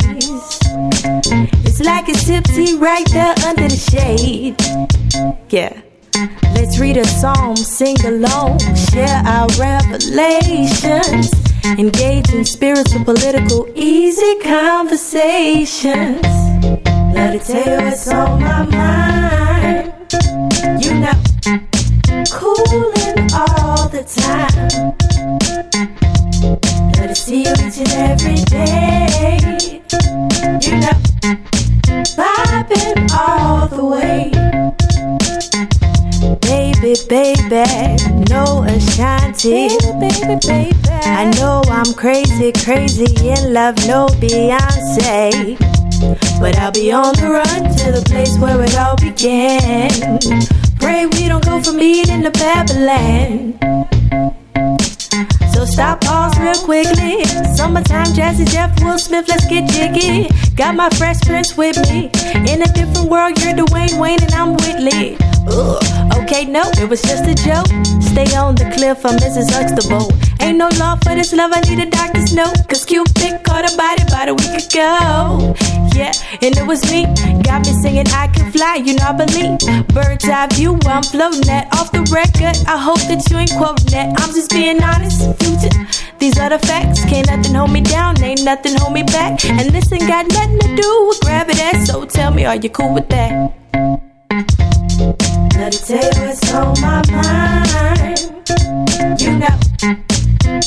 It's 1.65 1.81
like 1.81 2.07
it's 2.07 2.23
tipsy 2.25 2.75
right 2.75 3.05
there 3.11 3.35
under 3.45 3.67
the 3.67 3.75
shade. 3.75 4.55
Yeah. 5.49 5.81
Let's 6.53 6.77
read 6.79 6.97
a 6.97 7.05
psalm, 7.05 7.55
sing 7.55 7.97
along, 8.05 8.59
share 8.91 9.23
our 9.25 9.47
revelations, 9.59 11.31
engage 11.65 12.31
in 12.33 12.45
spiritual, 12.45 13.03
political, 13.03 13.67
easy 13.75 14.35
conversations. 14.39 16.42
Let 17.23 17.35
it 17.35 17.43
tell 17.43 17.79
you 17.79 17.85
what's 17.85 18.07
on 18.09 18.41
my 18.41 18.65
mind. 18.65 19.93
You 20.83 20.93
know, 20.99 21.15
cooling 22.29 23.31
all 23.31 23.87
the 23.87 24.03
time. 24.03 24.91
Let 26.97 27.11
it 27.11 27.15
see 27.15 27.43
you 27.45 27.53
each 27.63 27.77
and 27.79 27.93
every 28.11 28.43
day. 28.51 29.81
You 30.65 30.73
know, 30.83 30.97
vibing 32.19 33.09
all 33.13 33.67
the 33.69 33.85
way. 33.85 34.29
Baby, 36.41 36.93
baby, 37.07 37.63
no 38.29 38.63
Ashanti. 38.63 39.69
Baby, 39.97 40.35
baby, 40.45 40.75
I 41.05 41.31
know 41.39 41.61
I'm 41.67 41.93
crazy, 41.93 42.51
crazy 42.51 43.29
in 43.29 43.53
love, 43.53 43.77
no 43.87 44.07
Beyonce. 44.19 45.82
But 46.39 46.57
I'll 46.57 46.71
be 46.71 46.91
on 46.91 47.15
the 47.15 47.29
run 47.29 47.63
to 47.77 47.91
the 47.91 48.03
place 48.05 48.37
where 48.37 48.61
it 48.61 48.77
all 48.77 48.95
began. 48.97 49.89
Pray 50.79 51.05
we 51.05 51.27
don't 51.27 51.45
go 51.45 51.61
from 51.61 51.79
Eden 51.79 52.23
to 52.23 52.31
Babylon. 52.31 53.57
So 55.53 55.65
stop, 55.65 56.01
pause 56.01 56.37
real 56.39 56.55
quickly. 56.65 57.23
Summertime, 57.55 58.07
Jazzy 58.07 58.49
Jeff, 58.49 58.77
Will 58.83 58.99
Smith, 58.99 59.27
let's 59.29 59.47
get 59.47 59.69
jiggy. 59.69 60.27
Got 60.55 60.75
my 60.75 60.89
fresh 60.91 61.21
prince 61.21 61.55
with 61.55 61.77
me. 61.89 62.11
In 62.51 62.61
a 62.61 62.67
different 62.73 63.09
world, 63.09 63.39
you're 63.41 63.53
Dwayne 63.53 63.99
Wayne 63.99 64.21
and 64.21 64.33
I'm 64.33 64.53
Whitley. 64.55 65.17
Ugh. 65.47 65.83
Okay, 66.23 66.45
no, 66.45 66.63
it 66.81 66.89
was 66.89 67.01
just 67.01 67.23
a 67.25 67.35
joke. 67.35 67.67
Stay 68.01 68.35
on 68.35 68.55
the 68.55 68.69
cliff, 68.75 69.05
I'm 69.05 69.17
Mrs. 69.17 69.51
Huxtable. 69.51 70.11
Ain't 70.41 70.57
no 70.57 70.69
law 70.79 70.95
for 71.03 71.15
this 71.15 71.33
love, 71.33 71.51
I 71.53 71.61
need 71.61 71.79
a 71.79 71.89
doctor's 71.89 72.33
note. 72.33 72.55
Cause 72.67 72.85
Cupid 72.85 73.43
caught 73.43 73.71
a 73.71 73.75
body 73.77 74.03
about 74.03 74.29
a 74.29 74.33
week 74.33 74.65
ago. 74.65 75.55
Yeah, 75.95 76.11
and 76.41 76.57
it 76.57 76.65
was 76.65 76.81
me. 76.91 77.05
Got 77.43 77.65
me 77.65 77.73
singing, 77.73 78.07
I 78.09 78.27
can 78.27 78.51
fly, 78.51 78.75
you 78.75 78.95
know 78.95 79.07
I 79.07 79.13
believe. 79.13 79.59
Bird's 79.89 80.25
eye 80.25 80.47
view, 80.53 80.79
I'm 80.85 81.03
floating 81.03 81.41
that 81.41 81.67
off 81.73 81.91
the 81.91 82.01
record. 82.11 82.57
I 82.67 82.77
hope 82.77 83.01
that 83.07 83.29
you 83.29 83.37
ain't 83.37 83.53
quoting 83.57 83.85
that. 83.93 84.19
I'm 84.19 84.33
just 84.33 84.51
being 84.51 84.81
honest. 84.81 85.21
Future, 85.41 85.73
these 86.19 86.37
are 86.39 86.49
the 86.49 86.59
facts. 86.59 87.05
Can't 87.05 87.27
nothing 87.27 87.53
hold 87.53 87.71
me 87.71 87.81
down, 87.81 88.21
ain't 88.23 88.43
nothing 88.43 88.75
hold 88.77 88.93
me 88.93 89.03
back. 89.03 89.45
And 89.45 89.69
this 89.69 89.91
ain't 89.91 90.07
got 90.07 90.25
nothing 90.27 90.59
to 90.59 90.75
do 90.75 91.07
with 91.07 91.19
gravity. 91.21 91.85
So 91.85 92.05
tell 92.05 92.31
me, 92.31 92.45
are 92.45 92.55
you 92.55 92.69
cool 92.69 92.93
with 92.93 93.09
that? 93.09 93.53
Let 95.57 95.75
it 95.75 95.83
tell 95.85 96.03
you 96.03 96.27
what's 96.27 96.53
on 96.53 96.79
my 96.81 97.01
mind. 97.11 98.19
You 99.21 99.37
know, 99.37 99.57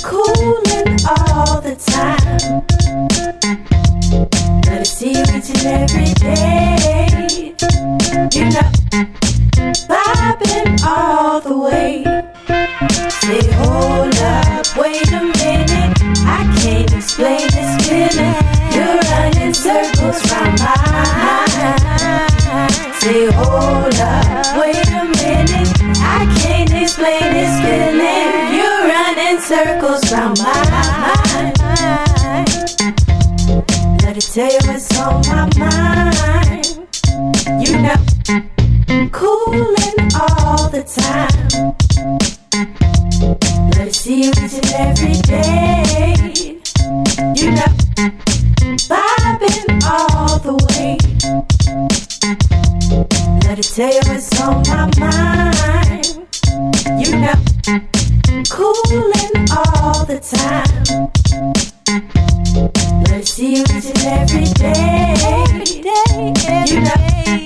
cooling 0.02 0.98
all 1.08 1.60
the 1.60 1.76
time. 1.76 2.62
Let 4.66 4.80
it 4.80 4.86
see 4.86 5.12
you 5.12 5.22
each 5.22 5.50
and 5.50 5.66
every 5.66 6.12
day. 6.14 7.54
You 8.32 8.44
know, 8.50 8.70
vibing 9.88 10.82
all 10.84 11.40
the 11.40 11.56
way. 11.56 12.04
Say, 13.08 13.40
hold 13.52 14.16
up, 14.16 14.76
wait 14.76 15.10
a 15.12 15.22
minute. 15.22 15.94
I 16.26 16.44
can't 16.60 16.92
explain 16.92 17.48
this 17.56 17.86
feeling. 17.86 18.34
You're 18.74 18.98
running 19.10 19.54
circles 19.54 20.20
round 20.30 20.58
my 20.58 20.74
mind. 21.22 21.82
Say, 23.00 23.30
hold 23.32 23.94
up, 24.00 24.56
wait 24.58 24.88
a 24.88 25.04
minute. 25.04 25.70
I 26.02 26.26
can't 26.40 26.72
explain 26.72 27.32
this 27.32 27.60
feeling. 27.60 27.85
Circles 29.46 30.10
round 30.10 30.38
my 30.40 30.52
mind. 30.72 31.56
Let 34.02 34.16
it 34.16 34.28
tell 34.34 34.50
you 34.50 34.58
what's 34.66 34.98
on 34.98 35.22
my 35.28 35.48
mind. 35.56 36.66
You 37.64 37.78
know, 37.78 37.94
cooling 39.12 39.98
all 40.18 40.68
the 40.68 40.82
time. 40.82 41.74
Let 43.70 43.86
it 43.86 43.94
see 43.94 44.24
you 44.24 44.30
each 44.30 44.54
and 44.54 44.72
every 44.74 45.14
day. 45.22 46.58
You 47.36 47.52
know, 47.52 47.72
vibing 48.90 49.68
all 49.86 50.40
the 50.40 50.54
way. 50.66 50.98
Let 53.44 53.60
it 53.60 53.70
tell 53.72 53.92
you 53.94 54.00
what's 54.06 54.40
on 54.40 54.62
my 54.66 54.90
mind. 54.98 56.06
You 57.00 57.10
know, 57.20 57.36
cooling 58.44 59.46
all 59.50 60.04
the 60.04 60.20
time. 60.20 61.08
Let 63.02 63.20
it 63.20 63.28
see 63.28 63.56
you 63.56 63.62
each 63.62 63.86
and 63.86 63.98
every 64.04 64.44
day. 64.54 65.14
You 66.66 66.80
know, 66.80 67.45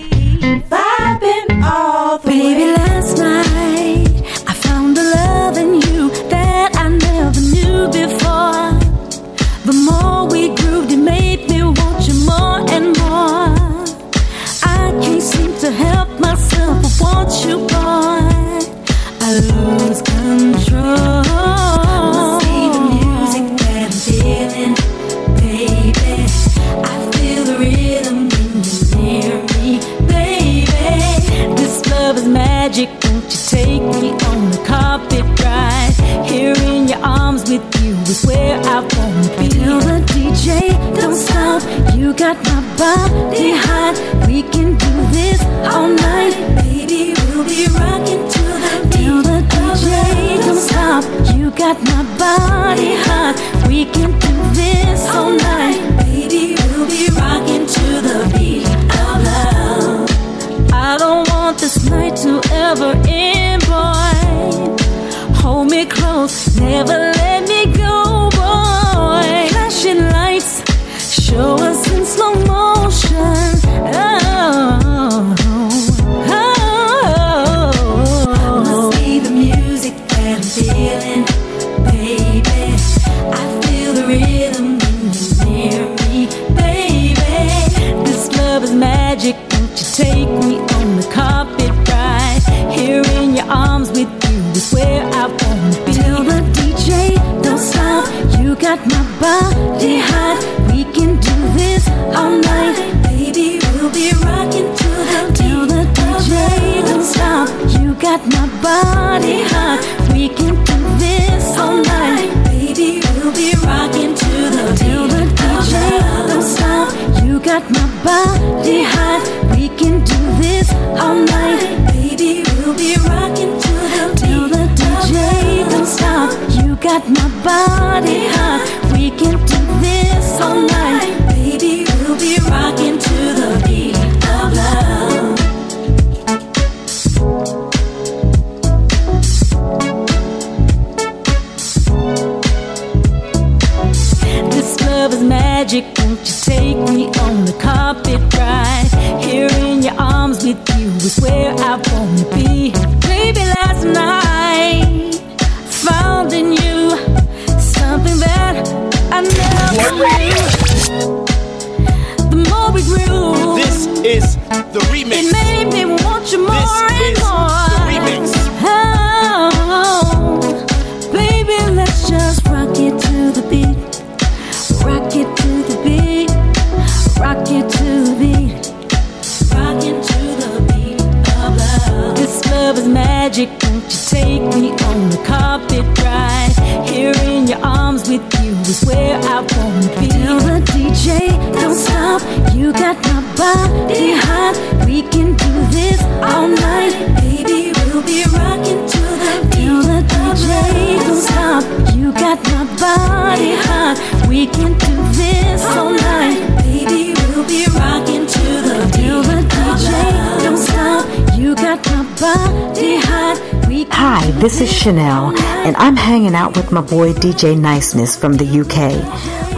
out 216.50 216.56
with 216.56 216.72
my 216.72 216.80
boy 216.80 217.12
DJ 217.12 217.58
Niceness 217.58 218.16
from 218.16 218.34
the 218.34 218.44
UK, 218.44 218.92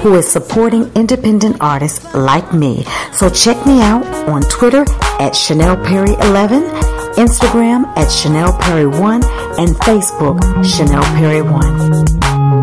who 0.00 0.14
is 0.14 0.30
supporting 0.30 0.90
independent 0.94 1.56
artists 1.60 2.14
like 2.14 2.52
me. 2.52 2.84
So 3.12 3.28
check 3.30 3.66
me 3.66 3.80
out 3.80 4.04
on 4.28 4.42
Twitter 4.42 4.84
at 5.20 5.34
Chanel 5.34 5.76
Perry 5.76 6.14
11, 6.14 6.62
Instagram 7.16 7.86
at 7.96 8.10
Chanel 8.10 8.56
Perry 8.58 8.86
1, 8.86 9.24
and 9.58 9.70
Facebook 9.86 10.40
Chanel 10.64 11.02
Perry 11.16 11.42
1. 11.42 12.61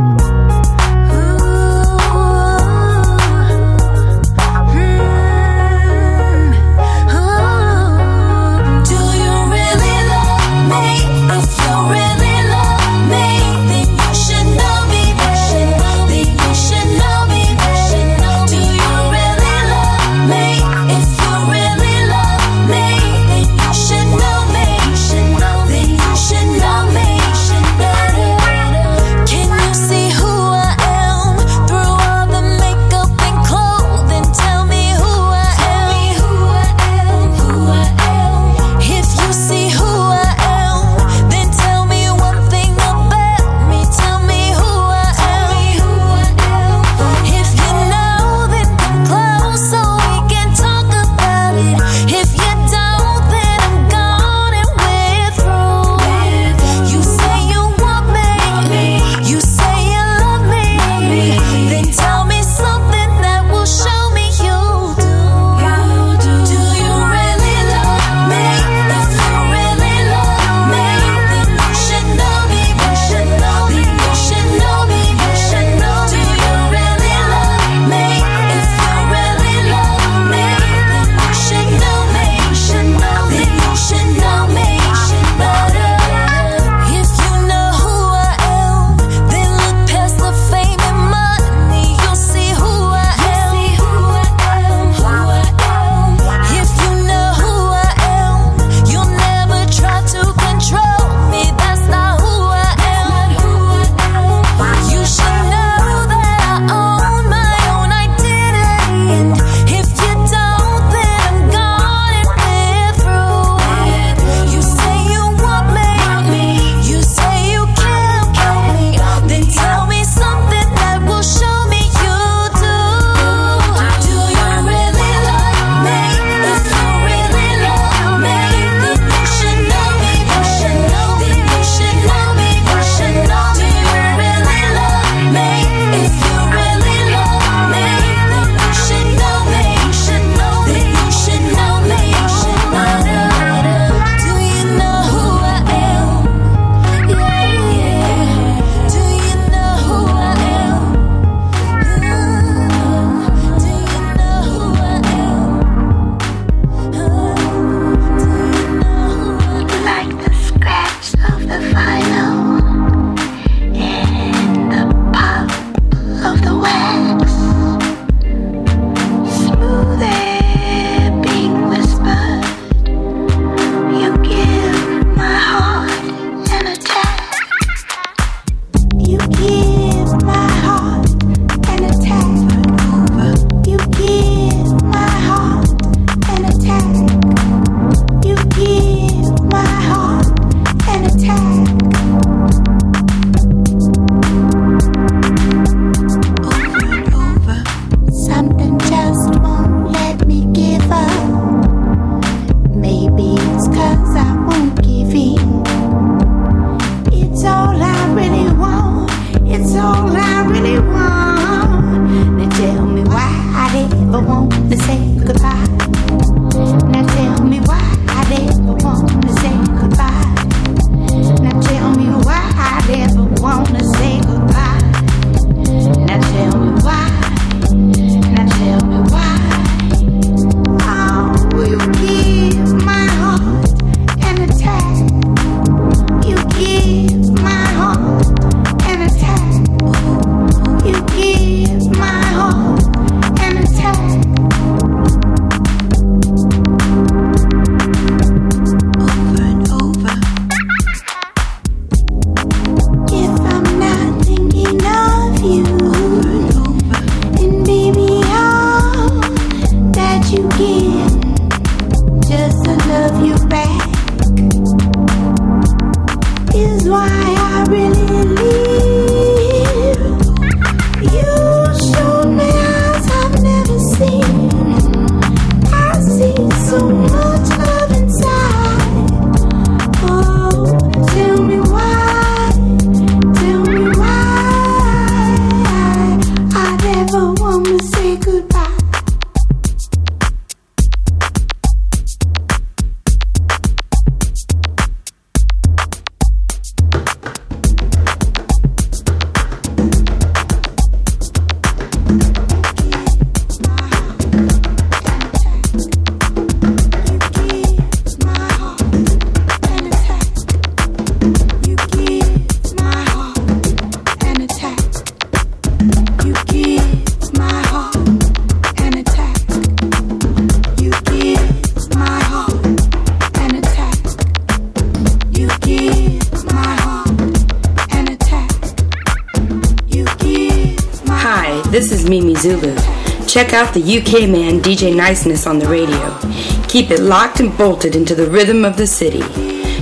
check 333.49 333.67
out 333.67 333.73
the 333.73 333.81
UK 333.81 334.29
man 334.29 334.59
DJ 334.59 334.95
Niceness 334.95 335.47
on 335.47 335.57
the 335.57 335.67
radio. 335.67 336.19
Keep 336.67 336.91
it 336.91 336.99
locked 336.99 337.39
and 337.39 337.57
bolted 337.57 337.95
into 337.95 338.13
the 338.13 338.27
rhythm 338.29 338.63
of 338.63 338.77
the 338.77 338.85
city. 338.85 339.23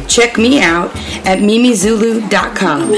Check 0.07 0.37
me 0.37 0.61
out 0.61 0.89
at 1.25 1.39
mimizulu.com. 1.39 2.91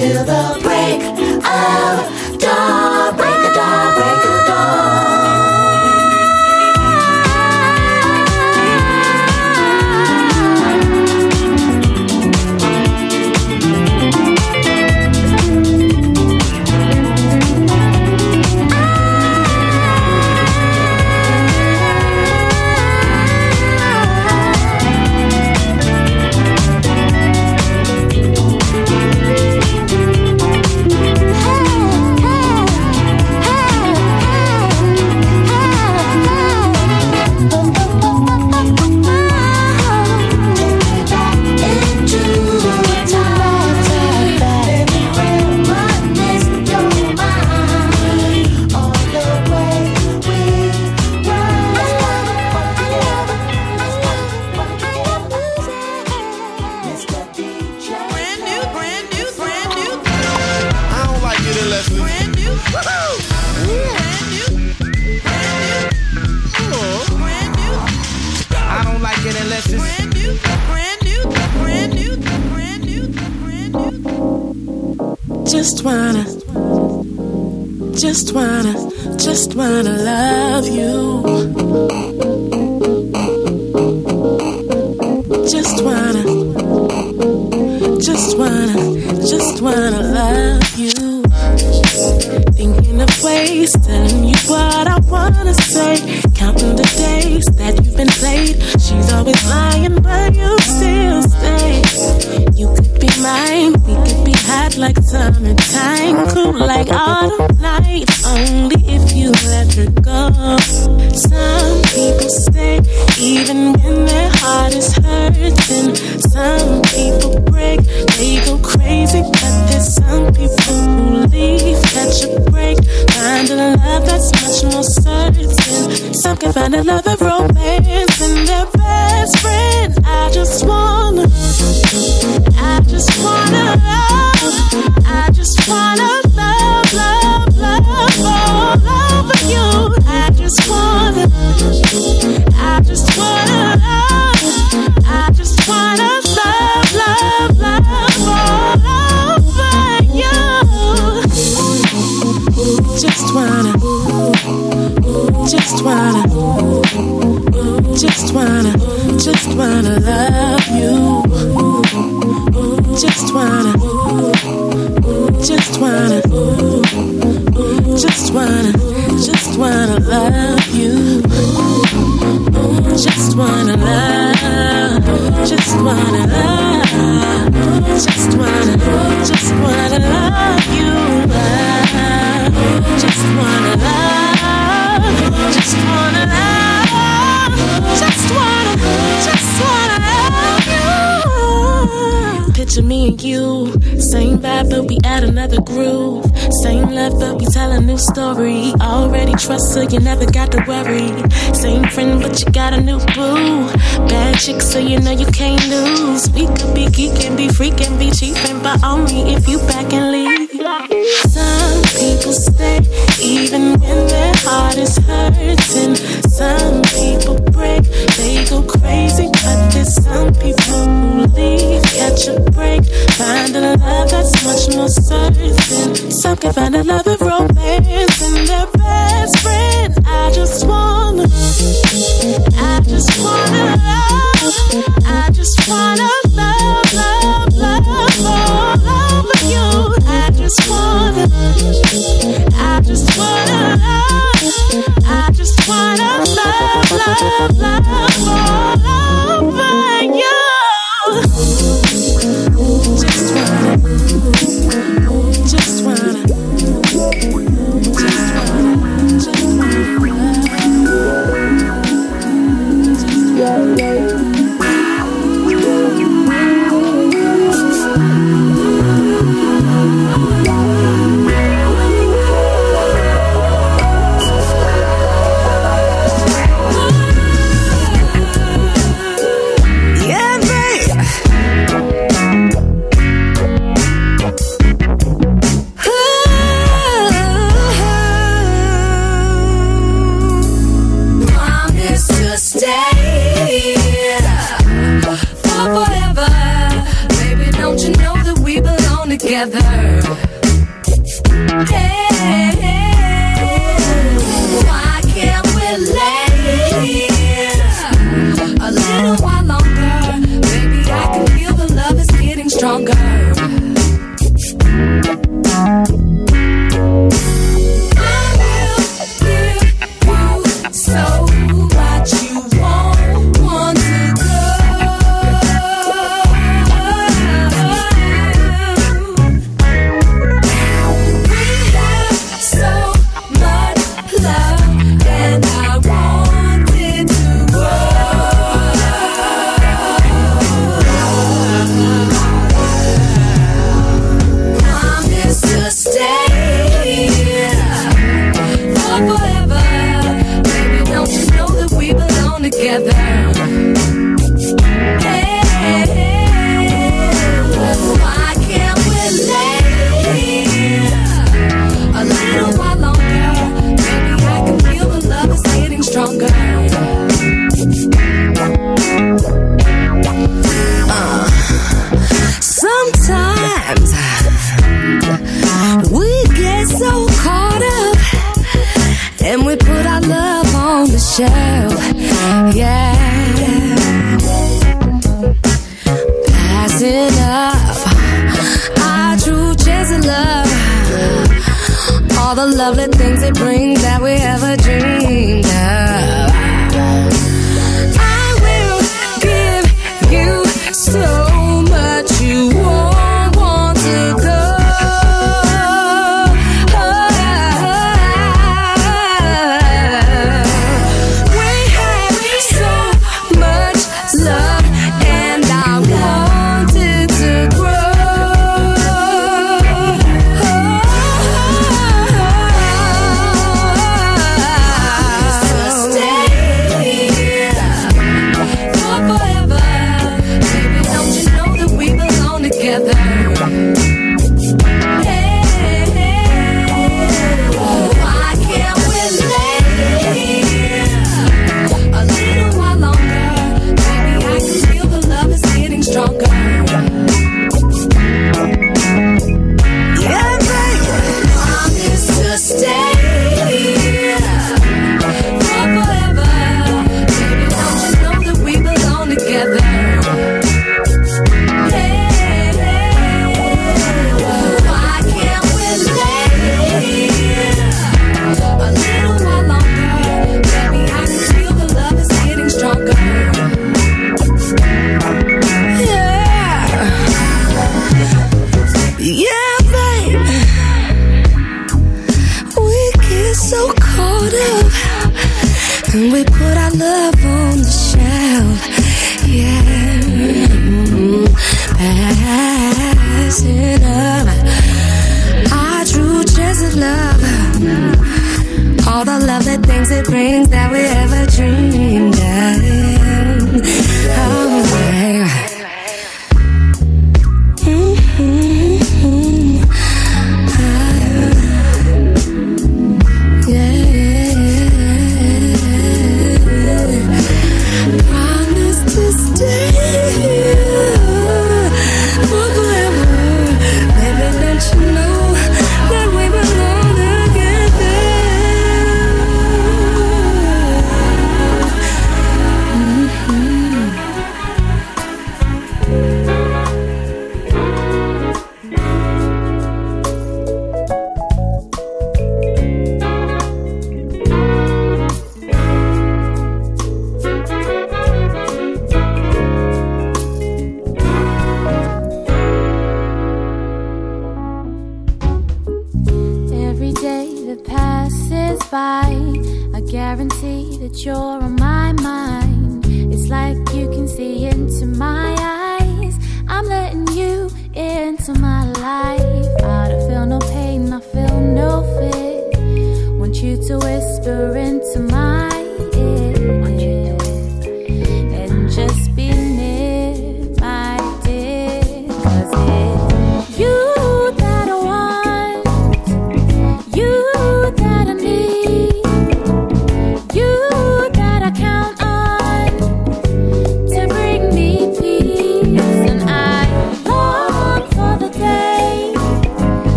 till 0.00 0.24
the 0.24 0.60
break 0.62 1.02
of 1.44 2.27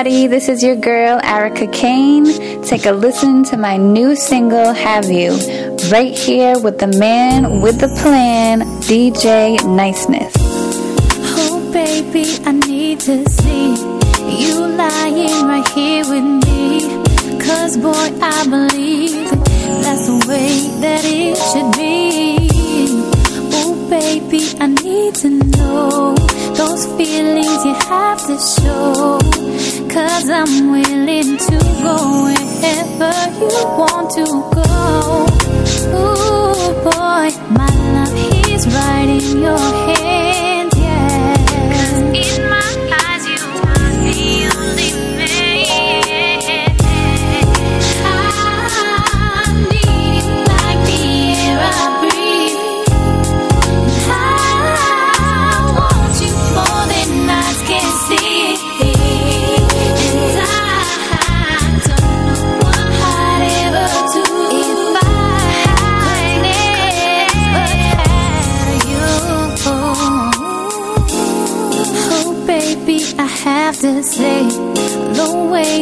everybody. 0.00 0.26
This 0.26 0.48
is 0.48 0.62
your 0.62 0.76
girl, 0.76 1.20
Erica 1.22 1.66
Kane. 1.66 2.24
Take 2.62 2.86
a 2.86 2.92
listen 2.92 3.44
to 3.44 3.56
my 3.56 3.76
new 3.76 4.16
single, 4.16 4.72
Have 4.72 5.10
You, 5.10 5.32
right 5.90 6.16
here 6.16 6.58
with 6.58 6.78
the 6.78 6.86
man 6.86 7.60
with 7.60 7.80
the 7.80 7.88
plan, 8.00 8.60
DJ 8.88 9.62
Niceness. 9.66 10.32
Oh, 11.36 11.70
baby, 11.72 12.24
I 12.46 12.52
need 12.52 13.00
to 13.00 13.28
see 13.28 13.74
you 14.42 14.66
lying 14.66 15.46
right 15.46 15.68
here 15.74 16.04
with 16.08 16.24
me. 16.24 16.80
Cause, 17.44 17.76
boy, 17.76 18.08
I 18.22 18.46
believe 18.48 19.28
that's 19.82 20.06
the 20.06 20.24
way 20.28 20.80
that 20.80 21.04
it 21.04 21.36
should 21.50 21.70
be. 21.76 22.48
Oh, 23.52 23.74
baby, 23.90 24.48
I 24.60 24.66
need 24.66 25.14
to 25.16 25.28
know 25.28 26.19
those 26.60 26.84
feelings 26.98 27.64
you 27.64 27.74
have 27.88 28.20
to 28.26 28.36
show. 28.38 29.18
Cause 29.94 30.28
I'm 30.28 30.70
willing 30.70 31.38
to 31.48 31.56
go 31.84 31.96
wherever 32.26 33.14
you 33.40 33.52
want 33.80 34.10
to 34.18 34.26
go. 34.58 34.70
Ooh, 36.00 36.68
boy, 36.84 37.26
my 37.58 37.70
love, 37.94 38.14
is 38.52 38.66
right 38.66 39.08
in 39.08 39.40
your 39.42 39.58
head. 39.86 40.29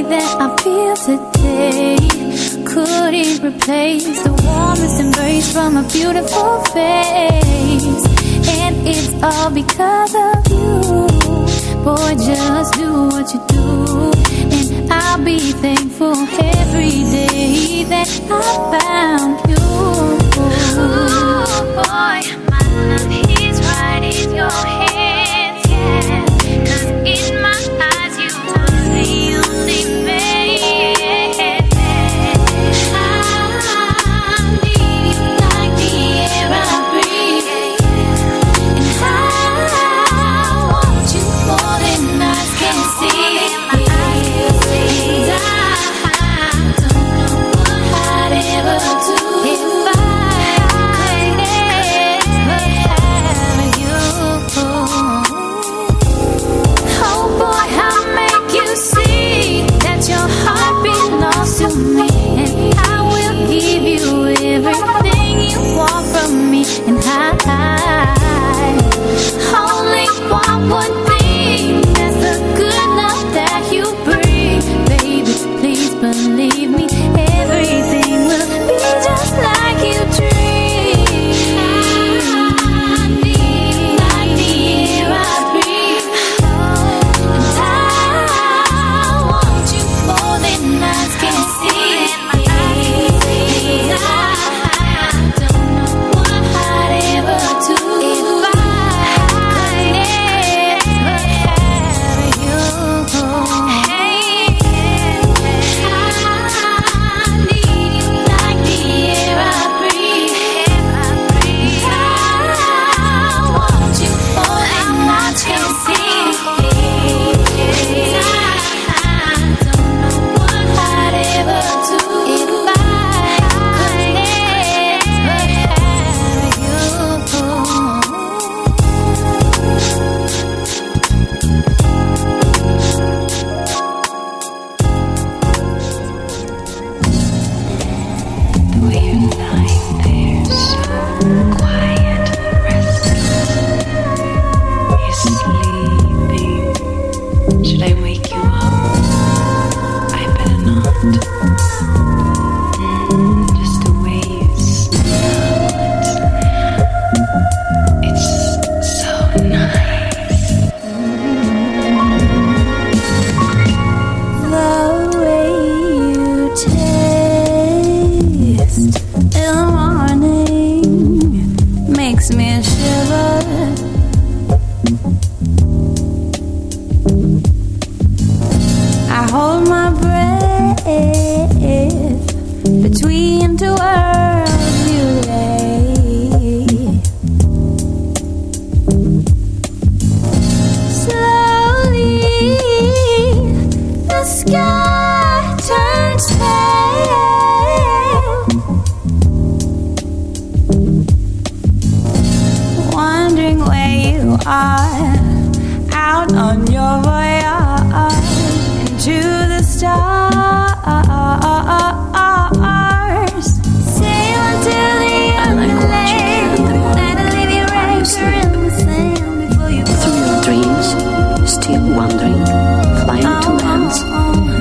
that 0.03 0.37
I 0.41 0.49
feel 0.62 0.97
today 0.97 1.97
couldn't 2.65 3.43
replace 3.43 4.23
the 4.23 4.33
warmest 4.45 5.01
embrace 5.01 5.53
from 5.53 5.77
a 5.77 5.83
beautiful 5.89 6.61
face. 6.75 8.05
And 8.49 8.77
it's 8.87 9.12
all 9.23 9.51
because 9.51 10.15
of 10.15 10.39
you. 10.51 11.07
Boy, 11.85 12.15
just 12.16 12.75
do 12.75 13.09
what 13.09 13.33
you 13.35 13.41
do. 13.49 14.12
And 14.57 14.93
I'll 14.93 15.25
be 15.25 15.53
thankful 15.53 16.15
every 16.15 17.03
day 17.16 17.85
that 17.85 18.09
I 18.31 18.43
found 18.73 19.37
you. 19.51 19.62
Boy, 21.75 22.20
my 22.51 22.62
love. 22.89 23.28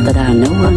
but 0.08 0.16
I 0.16 0.32
know 0.32 0.54
her 0.54 0.77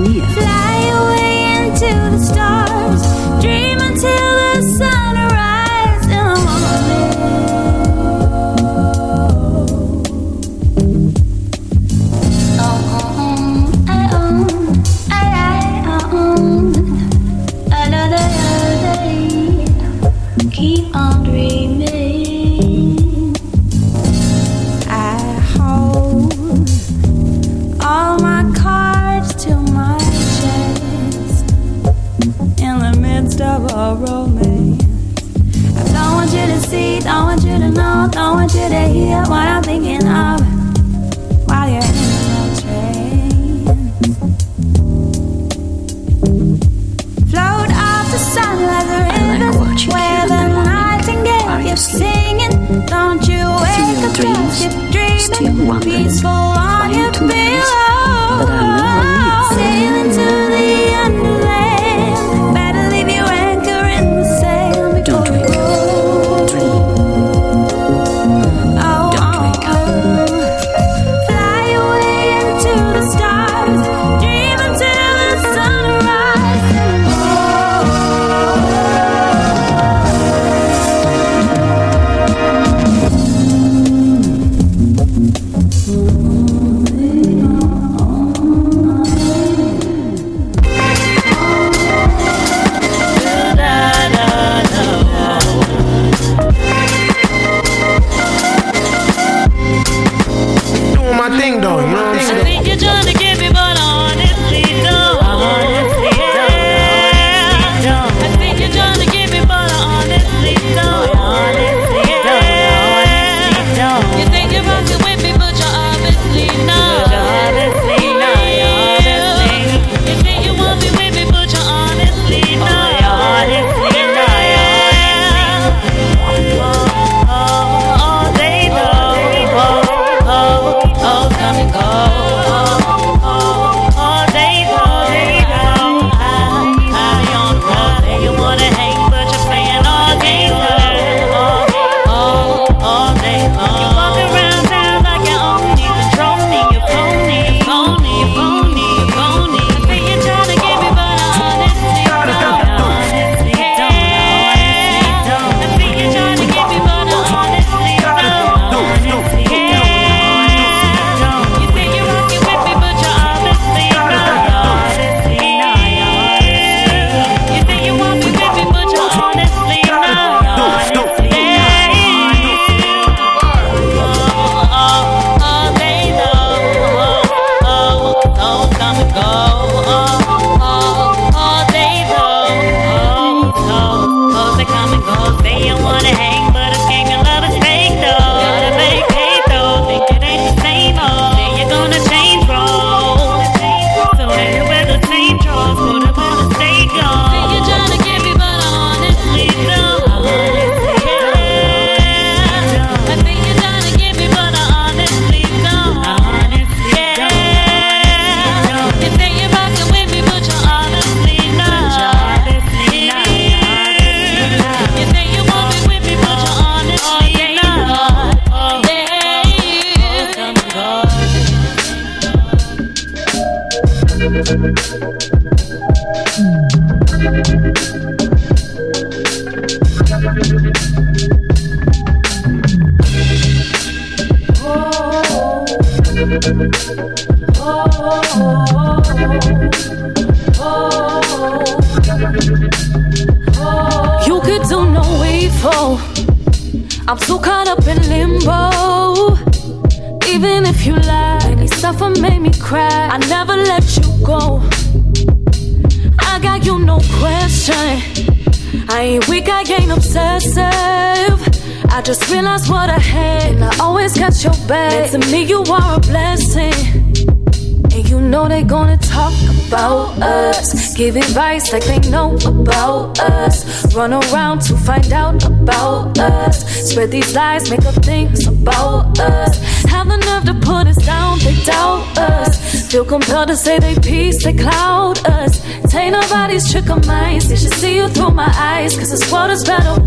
lies, 277.34 277.70
make 277.70 277.84
up 277.84 277.94
things 278.04 278.46
about 278.46 279.18
us. 279.20 279.58
Have 279.84 280.08
the 280.08 280.16
nerve 280.16 280.44
to 280.44 280.54
put 280.66 280.86
us 280.86 280.96
down, 281.04 281.38
they 281.40 281.54
doubt 281.64 282.18
us. 282.18 282.90
Feel 282.90 283.04
compelled 283.04 283.48
to 283.48 283.56
say 283.56 283.78
they 283.78 283.96
peace, 283.96 284.42
they 284.42 284.52
cloud 284.52 285.18
us. 285.26 285.60
Take 285.90 286.12
nobody's 286.12 286.70
trick 286.70 286.88
or 286.88 287.00
minds, 287.06 287.48
they 287.48 287.56
should 287.56 287.74
see 287.74 287.96
you 287.96 288.08
through 288.08 288.30
my 288.30 288.52
eyes, 288.56 288.96
cause 288.96 289.10
this 289.10 289.30
world 289.32 289.50
is 289.50 289.64
better 289.64 289.99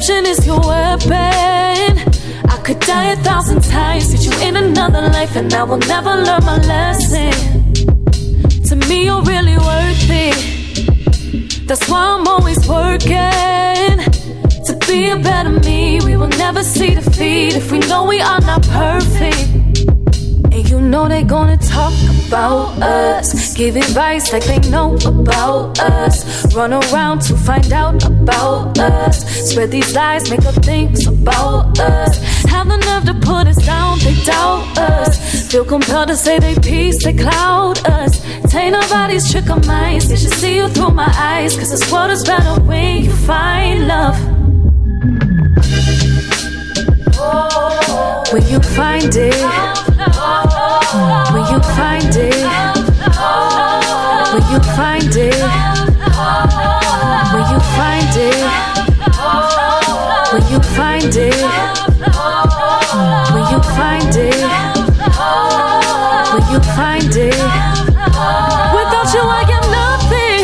Deception 0.00 0.26
is 0.26 0.46
your 0.46 0.60
weapon. 0.60 1.98
I 2.48 2.58
could 2.64 2.80
die 2.80 3.12
a 3.12 3.16
thousand 3.16 3.62
times, 3.64 4.10
get 4.10 4.24
you 4.24 4.32
in 4.48 4.56
another 4.56 5.02
life, 5.02 5.36
and 5.36 5.52
I 5.52 5.62
will 5.62 5.76
never 5.76 6.16
learn 6.16 6.42
my 6.42 6.56
lesson. 6.56 7.34
To 8.68 8.76
me, 8.88 9.04
you're 9.04 9.22
really 9.22 9.58
worth 9.58 10.08
it. 10.08 11.66
That's 11.66 11.86
why 11.90 12.16
I'm 12.16 12.26
always 12.26 12.66
working 12.66 13.98
to 14.68 14.78
be 14.88 15.10
a 15.10 15.18
better 15.18 15.50
me. 15.50 16.00
We 16.00 16.16
will 16.16 16.34
never 16.44 16.62
see 16.62 16.94
defeat 16.94 17.56
if 17.56 17.70
we 17.70 17.80
know 17.80 18.06
we 18.06 18.22
are 18.22 18.40
not 18.40 18.62
perfect. 18.62 19.48
And 20.54 20.70
you 20.70 20.80
know 20.80 21.08
they're 21.08 21.24
gonna 21.24 21.58
talk 21.58 21.92
about 22.30 22.80
us. 22.80 23.54
Give 23.54 23.74
advice 23.74 24.32
like 24.32 24.44
they 24.44 24.60
know 24.70 24.94
about 25.04 25.80
us. 25.80 26.54
Run 26.54 26.72
around 26.72 27.22
to 27.22 27.36
find 27.36 27.72
out 27.72 28.04
about 28.06 28.78
us. 28.78 29.16
Spread 29.50 29.72
these 29.72 29.92
lies, 29.96 30.30
make 30.30 30.44
up 30.44 30.54
things 30.64 31.08
about 31.08 31.80
us. 31.80 32.18
Have 32.44 32.68
the 32.68 32.76
nerve 32.76 33.04
to 33.06 33.14
put 33.14 33.48
us 33.48 33.56
down, 33.66 33.98
they 33.98 34.14
doubt 34.22 34.78
us. 34.78 35.50
Feel 35.50 35.64
compelled 35.64 36.06
to 36.06 36.16
say 36.16 36.38
they 36.38 36.54
peace, 36.54 37.02
they 37.02 37.14
cloud 37.14 37.84
us. 37.88 38.20
Taint 38.48 38.74
nobody's 38.74 39.28
trick 39.32 39.50
of 39.50 39.66
minds. 39.66 40.08
They 40.08 40.16
should 40.16 40.34
see 40.34 40.54
you 40.54 40.68
through 40.68 40.92
my 40.92 41.12
eyes. 41.18 41.56
Cause 41.56 41.70
this 41.70 41.90
world 41.90 42.12
is 42.12 42.22
better 42.22 42.60
when 42.62 43.06
you 43.06 43.10
find 43.10 43.88
love. 43.88 44.16
When 48.32 48.46
you 48.46 48.60
find 48.60 49.10
it, 49.16 49.89
when 50.92 51.46
you 51.46 51.60
find 51.78 52.16
it, 52.16 52.34
when 54.32 54.42
you 54.50 54.60
find 54.74 55.14
it, 55.14 55.38
when 57.32 57.44
you 57.52 57.60
find 57.78 58.16
it, 58.16 58.34
when 60.32 60.44
you 60.50 60.60
find 60.74 61.14
it, 61.14 61.38
when 63.30 63.44
you 63.52 63.60
find 63.78 64.16
it, 64.16 64.40
when 66.32 66.44
you 66.50 66.60
find 66.74 67.14
it. 67.16 67.38
Without 68.74 69.08
you, 69.14 69.22
I 69.22 69.44
am 69.56 69.64
nothing. 69.70 70.42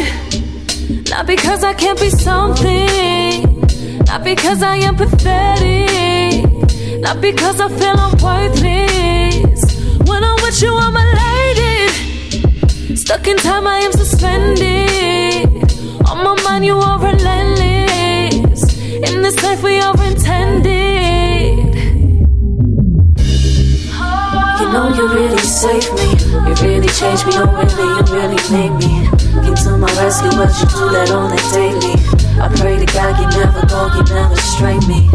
Not 1.10 1.26
because 1.26 1.64
I 1.64 1.74
can't 1.74 1.98
be 1.98 2.10
something, 2.10 3.42
not 4.04 4.22
because 4.22 4.62
I 4.62 4.76
am 4.76 4.94
pathetic. 4.94 6.46
Not 7.00 7.20
because 7.20 7.60
I 7.60 7.68
feel 7.68 7.96
I'm 7.98 8.16
worthless. 8.22 9.55
When 10.04 10.22
I'm 10.22 10.36
with 10.42 10.60
you, 10.62 10.74
I'm 10.76 10.96
a 10.96 11.04
lady. 11.24 12.96
Stuck 12.96 13.26
in 13.26 13.36
time, 13.36 13.66
I 13.66 13.78
am 13.78 13.92
suspended. 13.92 15.48
On 16.08 16.22
my 16.24 16.36
mind, 16.44 16.64
you 16.64 16.76
are 16.76 16.98
relentless. 16.98 18.62
In 19.10 19.22
this 19.22 19.42
life, 19.42 19.62
we 19.62 19.78
are 19.78 19.94
intended. 20.04 20.76
You 24.60 24.72
know 24.72 24.88
you 24.94 25.08
really 25.08 25.38
saved 25.38 25.92
me. 25.94 26.08
You 26.46 26.54
really 26.62 26.88
changed 26.88 27.26
me. 27.26 27.32
Oh, 27.36 27.46
really, 27.56 27.88
you 27.96 28.02
really 28.14 28.40
made 28.50 28.74
me. 28.82 29.08
Came 29.44 29.54
to 29.54 29.76
my 29.78 29.92
rescue, 30.00 30.30
but 30.30 30.50
you 30.60 30.66
do 30.66 30.90
that 30.90 31.10
on 31.10 31.30
the 31.30 31.40
daily. 31.52 31.94
I 32.40 32.48
pray 32.48 32.78
to 32.78 32.86
God 32.92 33.18
you 33.20 33.26
never 33.38 33.66
go, 33.66 33.86
you 33.96 34.02
never 34.14 34.36
stray 34.36 34.78
me. 34.86 35.08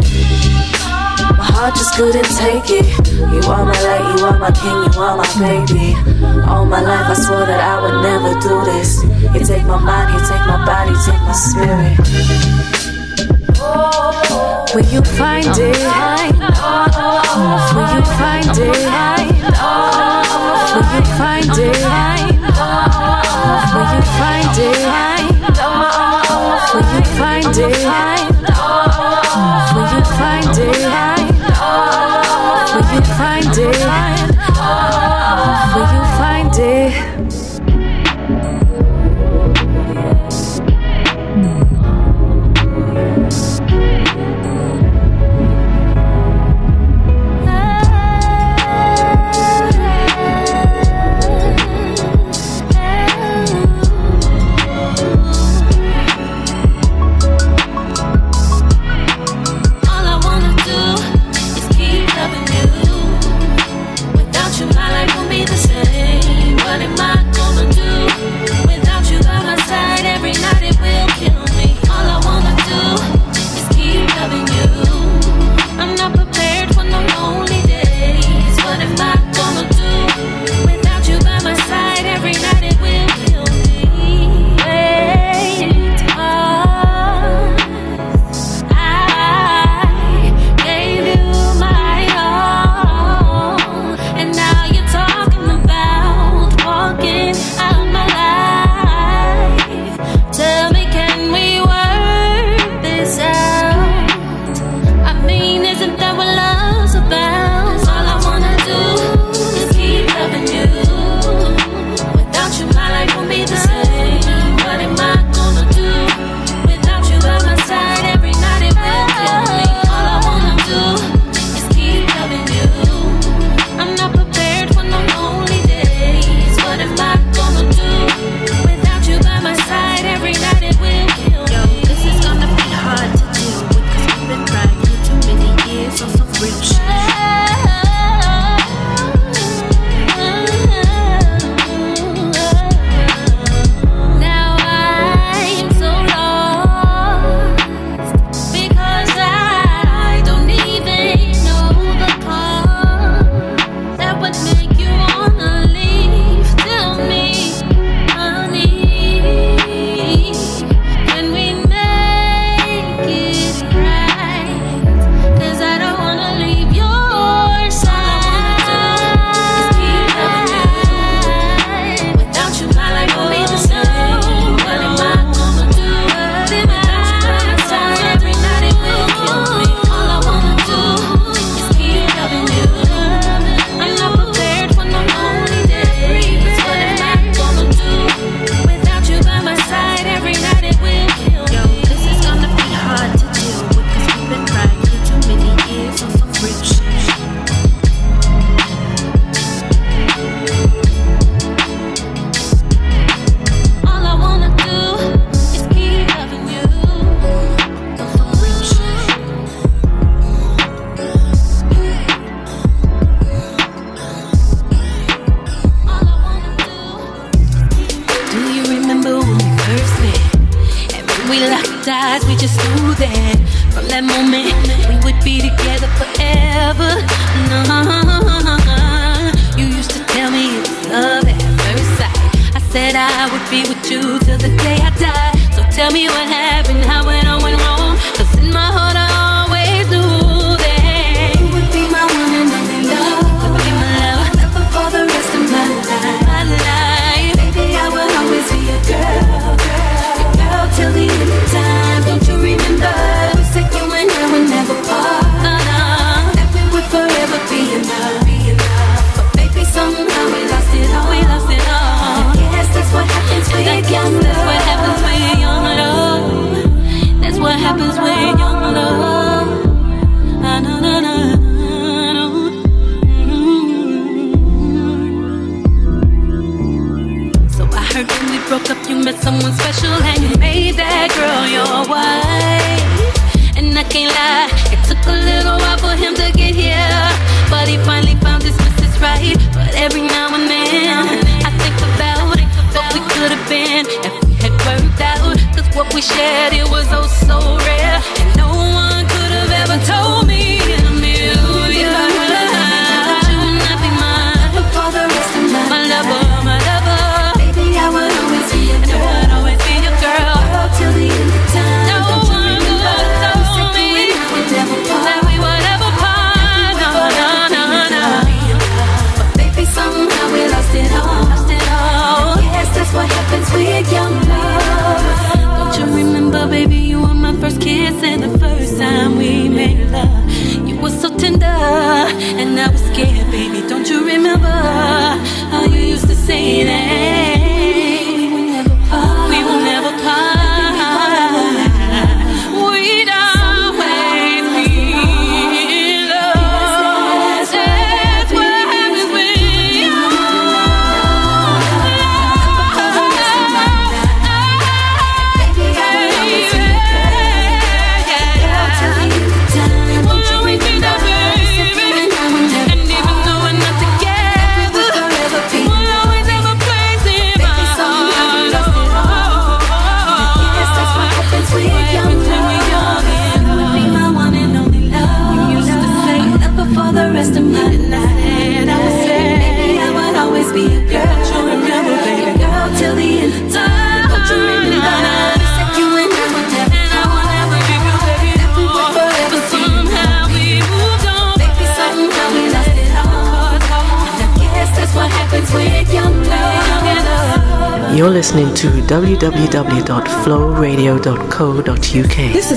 Heart 1.52 1.74
just 1.76 1.94
couldn't 1.96 2.24
take 2.36 2.64
it. 2.70 2.86
You 3.12 3.40
are 3.50 3.64
my 3.64 3.76
light, 3.84 4.18
you 4.18 4.24
are 4.24 4.38
my 4.38 4.50
king, 4.50 4.78
you 4.88 5.00
are 5.00 5.16
my 5.16 5.28
baby. 5.38 5.94
All 6.48 6.64
my 6.64 6.80
life 6.80 7.06
I 7.10 7.14
swore 7.14 7.44
that 7.46 7.60
I 7.60 7.76
would 7.82 8.02
never 8.02 8.32
do 8.40 8.64
this. 8.64 9.02
You 9.34 9.44
take 9.44 9.64
my 9.66 9.78
mind, 9.78 10.12
you 10.14 10.20
take 10.26 10.44
my 10.48 10.64
body, 10.64 10.94
take 11.04 11.20
my 11.22 11.32
spirit. 11.32 11.98
Will 14.74 14.88
you 14.88 15.02
find 15.02 15.46
it, 15.46 15.76
Will 17.76 17.88
you 17.92 18.04
find 18.16 18.56
it, 18.56 18.76
Will 20.72 20.88
you 20.92 21.04
find 21.20 21.52
it, 21.52 21.76
Will 23.74 23.88
you 23.92 24.02
find 24.18 24.56
it, 24.58 24.82
when 26.72 26.86
you 26.94 27.04
find 27.18 27.56
it, 27.58 28.51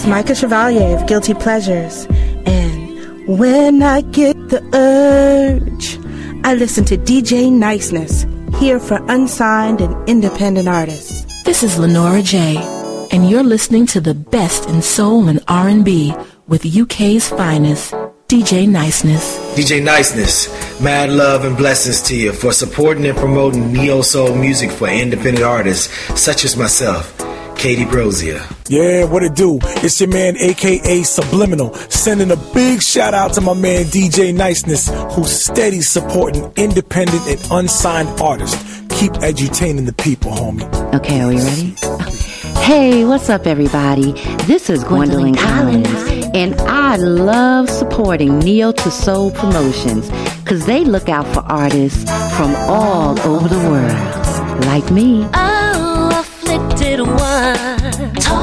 is 0.06 0.10
Micah 0.10 0.36
Chevalier 0.36 0.95
of 0.95 1.07
Guilty 1.07 1.34
Pleasures. 1.34 2.06
And 2.45 3.27
when 3.27 3.82
I 3.82 4.02
get 4.02 4.36
the 4.49 4.61
urge, 4.73 5.98
I 6.45 6.53
listen 6.53 6.86
to 6.86 6.98
DJ 6.98 7.52
Niceness, 7.52 8.26
here 8.60 8.80
for 8.80 9.03
unsigned 9.10 9.82
and 9.82 10.10
independent 10.10 10.68
artists. 10.68 11.26
This 11.44 11.64
is 11.64 11.77
Lenora 11.77 12.22
J, 12.22 12.57
and 13.11 13.30
you're 13.30 13.44
listening 13.44 13.86
to 13.88 14.02
the 14.02 14.14
best 14.14 14.68
in 14.69 14.82
soul 14.82 15.27
and 15.27 15.44
R&B 15.48 16.14
with 16.48 16.65
UK's 16.65 17.27
finest, 17.30 17.94
DJ 18.27 18.68
Niceness. 18.68 19.38
DJ 19.56 19.84
Niceness, 19.84 20.49
mad 20.82 21.10
love 21.10 21.45
and 21.45 21.57
blessings 21.57 22.02
to 22.03 22.15
you 22.15 22.32
for 22.34 22.52
supporting 22.52 23.06
and 23.06 23.18
promoting 23.18 23.72
neo 23.72 24.02
soul 24.02 24.36
music 24.36 24.72
for 24.72 24.88
independent 24.88 25.44
artists 25.45 25.88
such 26.19 26.44
as 26.44 26.57
myself, 26.57 27.15
Katie 27.66 27.84
Brosier. 27.84 28.40
Yeah, 28.70 29.06
what 29.06 29.24
it 29.24 29.34
do? 29.34 29.58
It's 29.82 30.00
your 30.00 30.10
man, 30.10 30.38
aka 30.38 31.02
Subliminal, 31.02 31.74
sending 31.90 32.30
a 32.30 32.36
big 32.54 32.80
shout 32.84 33.16
out 33.16 33.34
to 33.34 33.42
my 33.42 33.56
man 33.56 33.86
DJ 33.86 34.36
Niceness, 34.36 34.88
who's 35.16 35.32
steady 35.32 35.82
supporting 35.82 36.54
independent 36.58 37.28
and 37.28 37.42
unsigned 37.50 38.22
artists. 38.22 38.62
Keep 39.00 39.14
edutaining 39.14 39.88
the 39.88 39.94
people, 39.94 40.32
homie. 40.32 40.72
Okay, 40.94 41.22
are 41.22 41.30
we 41.30 41.38
ready? 41.38 41.74
Hey, 42.64 43.04
what's 43.04 43.32
up, 43.32 43.48
everybody? 43.48 44.12
This 44.44 44.70
is 44.70 44.84
Gwendolyn, 44.84 45.34
Collins, 45.34 45.90
and 46.36 46.54
I 46.62 46.98
love 46.98 47.68
supporting 47.68 48.38
Neo 48.38 48.74
to 48.74 48.92
Soul 48.92 49.32
Promotions 49.32 50.12
because 50.44 50.68
they 50.68 50.86
look 50.86 51.10
out 51.10 51.26
for 51.34 51.40
artists 51.40 52.04
from 52.38 52.56
all 52.70 53.20
over 53.22 53.48
the 53.48 53.58
world, 53.58 54.66
like 54.68 54.92
me. 54.92 55.28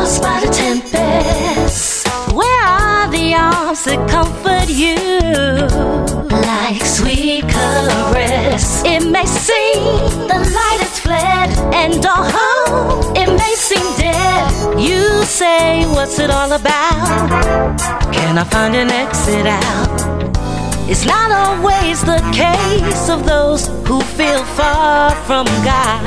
Tossed 0.03 0.23
by 0.23 0.41
the 0.45 0.53
tempest. 0.53 2.09
Where 2.35 2.65
are 2.65 3.11
the 3.11 3.35
arms 3.35 3.85
that 3.85 4.01
comfort 4.11 4.69
you? 4.69 4.97
Like 6.51 6.83
sweet 6.85 7.43
caress. 7.49 8.83
It 8.85 9.03
may 9.09 9.27
seem 9.27 9.83
the 10.33 10.41
light 10.59 10.81
has 10.85 10.99
fled, 10.99 11.51
and 11.83 12.05
oh, 12.05 13.13
it 13.15 13.29
may 13.43 13.55
seem 13.55 13.87
dead. 13.97 14.81
You 14.89 15.25
say, 15.25 15.87
what's 15.95 16.19
it 16.19 16.31
all 16.31 16.53
about? 16.53 17.79
Can 18.13 18.39
I 18.39 18.45
find 18.45 18.75
an 18.75 18.91
exit 18.91 19.47
out? 19.47 20.03
It's 20.91 21.07
not 21.07 21.31
always 21.31 22.03
the 22.03 22.21
case 22.35 23.09
of 23.09 23.25
those 23.25 23.69
who 23.87 24.01
feel 24.19 24.43
far 24.59 25.11
from 25.33 25.47
God, 25.65 26.05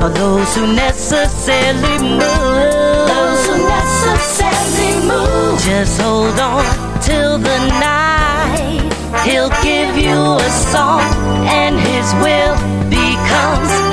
or 0.00 0.10
those 0.10 0.54
who 0.54 0.64
necessarily 0.76 1.98
move. 1.98 3.08
Those 3.10 3.46
who 3.48 3.56
necessarily 3.66 5.08
move. 5.08 5.58
Just 5.58 6.00
hold 6.00 6.38
on 6.38 6.64
till 7.00 7.36
the 7.36 7.58
night. 7.82 8.92
He'll 9.26 9.50
give 9.60 9.98
you 9.98 10.36
a 10.36 10.50
song, 10.70 11.02
and 11.50 11.74
His 11.80 12.06
will 12.22 12.54
becomes 12.88 13.83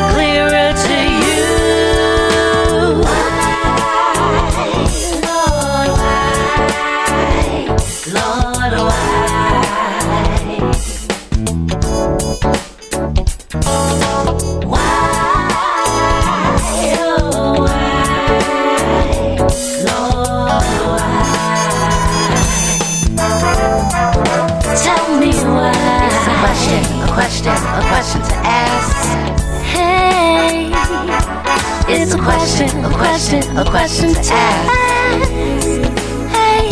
question, 26.42 26.84
a 27.02 27.08
question, 27.14 27.54
a 27.54 27.82
question 27.92 28.22
to 28.24 28.36
ask. 28.44 28.96
Hey, 29.76 30.72
it's 31.88 32.14
a 32.14 32.18
question, 32.18 32.70
a 32.84 32.90
question, 32.90 33.58
a 33.58 33.64
question 33.64 34.10
to 34.16 34.34
ask. 34.34 35.30
Hey, 36.36 36.66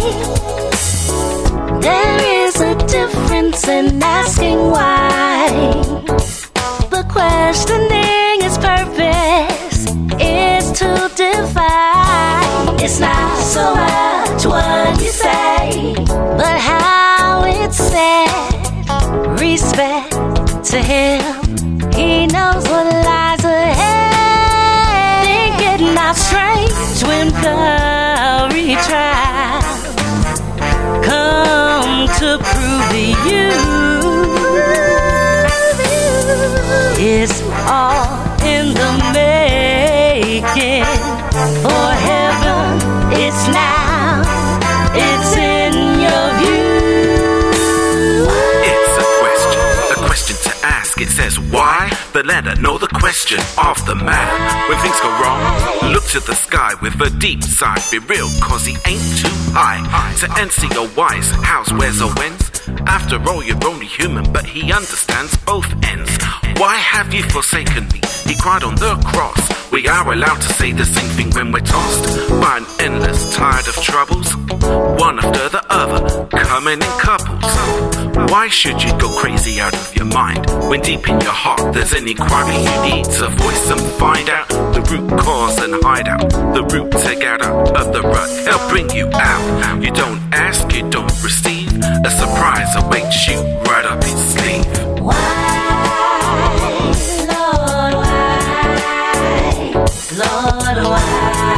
there 1.81 2.45
is 2.45 2.55
a 2.61 2.73
difference 2.87 3.67
in 3.67 4.01
asking 4.01 4.59
why. 4.71 5.49
The 6.89 7.03
questioning 7.07 8.41
is 8.41 8.57
purpose 8.57 9.85
is 10.19 10.71
to 10.79 11.11
divide. 11.15 12.81
It's 12.81 12.99
not 12.99 13.37
so 13.37 13.75
much 13.75 14.45
what 14.47 14.98
Respect 19.61 20.11
to 20.71 20.81
him, 20.81 21.21
he 21.91 22.27
knows 22.27 22.63
what 22.69 22.85
lies 22.85 23.43
ahead. 23.43 25.25
Think 25.25 25.61
it 25.61 25.81
not 25.93 26.15
strange 26.15 27.03
when 27.03 27.29
Curry 27.43 28.75
tried 28.87 29.61
come 31.03 32.07
to 32.19 32.37
prove 32.41 32.89
to 32.91 33.05
you 33.27 33.49
it's 36.97 37.41
all 37.67 38.07
in 38.41 38.73
the 38.73 38.91
making. 39.13 41.08
Says 51.09 51.39
why? 51.39 51.91
The 52.13 52.23
letter, 52.23 52.55
know 52.61 52.77
the 52.77 52.87
question 52.87 53.39
of 53.57 53.83
the 53.85 53.95
man. 53.95 54.69
When 54.69 54.77
things 54.79 54.99
go 55.01 55.09
wrong, 55.21 55.91
look 55.91 56.05
to 56.15 56.19
the 56.19 56.35
sky 56.35 56.73
with 56.81 56.99
a 57.01 57.09
deep 57.09 57.43
sigh. 57.43 57.81
Be 57.91 57.99
real, 57.99 58.29
cause 58.41 58.65
he 58.65 58.77
ain't 58.85 59.07
too 59.17 59.48
high. 59.53 60.13
To 60.19 60.27
NC 60.27 60.75
or 60.75 60.95
wise, 60.95 61.29
how's, 61.43 61.71
where's 61.73 62.01
or 62.01 62.11
when's? 62.15 62.49
After 62.87 63.17
all, 63.29 63.43
you're 63.43 63.63
only 63.65 63.85
human, 63.85 64.31
but 64.31 64.45
he 64.45 64.71
understands 64.71 65.35
both 65.37 65.67
ends. 65.83 66.11
Why 66.57 66.75
have 66.75 67.13
you 67.13 67.23
forsaken 67.23 67.87
me? 67.89 68.01
He 68.25 68.35
cried 68.35 68.63
on 68.63 68.75
the 68.75 68.95
cross. 69.05 69.71
We 69.71 69.87
are 69.87 70.11
allowed 70.11 70.41
to 70.41 70.53
say 70.53 70.71
the 70.71 70.85
same 70.85 71.09
thing 71.11 71.29
when 71.31 71.51
we're 71.51 71.59
tossed 71.59 72.05
by 72.41 72.57
an 72.57 72.65
endless 72.79 73.35
tide 73.35 73.67
of 73.67 73.75
troubles, 73.75 74.35
one 74.99 75.19
after 75.19 75.49
the 75.49 75.63
other, 75.69 76.27
coming 76.27 76.81
in 76.81 76.93
couples. 76.99 77.45
Why 78.31 78.47
should 78.49 78.81
you 78.83 78.91
go 78.97 79.07
crazy 79.19 79.59
out 79.59 79.73
of 79.73 79.95
your 79.95 80.05
mind 80.05 80.45
when 80.69 80.81
deep 80.81 81.07
in 81.07 81.21
your 81.21 81.31
heart 81.31 81.73
there's 81.73 81.93
an 81.93 82.07
inquiry 82.07 82.57
you 82.57 82.81
need 82.81 83.05
to 83.05 83.27
voice 83.29 83.71
and 83.71 83.81
find 83.97 84.29
out 84.29 84.49
the 84.49 84.81
root 84.91 85.19
cause 85.19 85.57
and 85.59 85.73
hide 85.83 86.07
out 86.07 86.29
the 86.29 86.63
root 86.73 86.91
to 86.91 87.15
get 87.15 87.41
out 87.41 87.75
of 87.77 87.93
the 87.93 88.01
rut? 88.01 88.29
He'll 88.45 88.69
bring 88.69 88.89
you 88.89 89.09
out. 89.13 89.38
You 89.83 89.91
don't 89.91 90.19
ask, 90.33 90.71
you 90.73 90.89
don't 90.89 91.11
receive. 91.23 91.69
A 92.05 92.11
surprise 92.11 92.75
awaits 92.75 93.27
you 93.27 93.39
right 93.69 93.85
up 93.85 94.03
his 94.03 94.19
sleeve. 94.33 94.65
Lord, 94.99 95.13
why? 97.93 98.25
Lord, 100.17 100.77
why? 100.85 101.48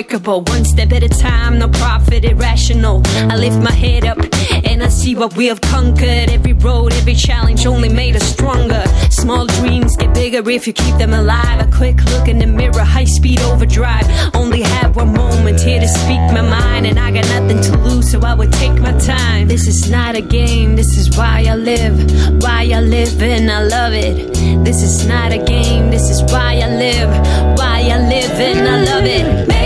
Unbreakable. 0.00 0.42
One 0.42 0.64
step 0.64 0.92
at 0.92 1.02
a 1.02 1.08
time, 1.08 1.58
no 1.58 1.68
profit, 1.68 2.24
irrational. 2.24 3.02
I 3.30 3.36
lift 3.36 3.58
my 3.58 3.72
head 3.72 4.06
up 4.06 4.18
and 4.64 4.82
I 4.82 4.88
see 4.88 5.14
what 5.14 5.36
we 5.36 5.46
have 5.46 5.60
conquered. 5.60 6.30
Every 6.30 6.54
road, 6.54 6.92
every 6.94 7.14
challenge 7.14 7.66
only 7.66 7.88
made 7.88 8.16
us 8.16 8.24
stronger. 8.24 8.84
Small 9.10 9.46
dreams 9.46 9.96
get 9.96 10.14
bigger 10.14 10.48
if 10.48 10.66
you 10.66 10.72
keep 10.72 10.96
them 10.96 11.12
alive. 11.12 11.60
A 11.60 11.70
quick 11.76 12.02
look 12.12 12.28
in 12.28 12.38
the 12.38 12.46
mirror, 12.46 12.84
high 12.84 13.04
speed 13.04 13.40
overdrive. 13.40 14.06
Only 14.34 14.62
have 14.62 14.96
one 14.96 15.12
moment 15.12 15.60
here 15.60 15.80
to 15.80 15.88
speak 15.88 16.20
my 16.32 16.42
mind, 16.42 16.86
and 16.86 16.98
I 16.98 17.10
got 17.10 17.26
nothing 17.28 17.60
to 17.62 17.78
lose, 17.78 18.10
so 18.10 18.20
I 18.20 18.34
would 18.34 18.52
take 18.52 18.78
my 18.80 18.92
time. 18.98 19.48
This 19.48 19.66
is 19.66 19.90
not 19.90 20.14
a 20.14 20.22
game, 20.22 20.76
this 20.76 20.96
is 20.96 21.16
why 21.16 21.44
I 21.46 21.56
live. 21.56 21.94
Why 22.42 22.70
I 22.72 22.80
live 22.80 23.22
and 23.22 23.50
I 23.50 23.62
love 23.62 23.92
it. 23.92 24.34
This 24.64 24.82
is 24.82 25.06
not 25.06 25.32
a 25.32 25.38
game, 25.44 25.90
this 25.90 26.08
is 26.08 26.22
why 26.32 26.60
I 26.66 26.68
live. 26.84 27.10
Why 27.58 27.88
I 27.94 27.98
live 28.08 28.30
and 28.48 28.68
I 28.68 28.76
love 28.84 29.04
it. 29.04 29.59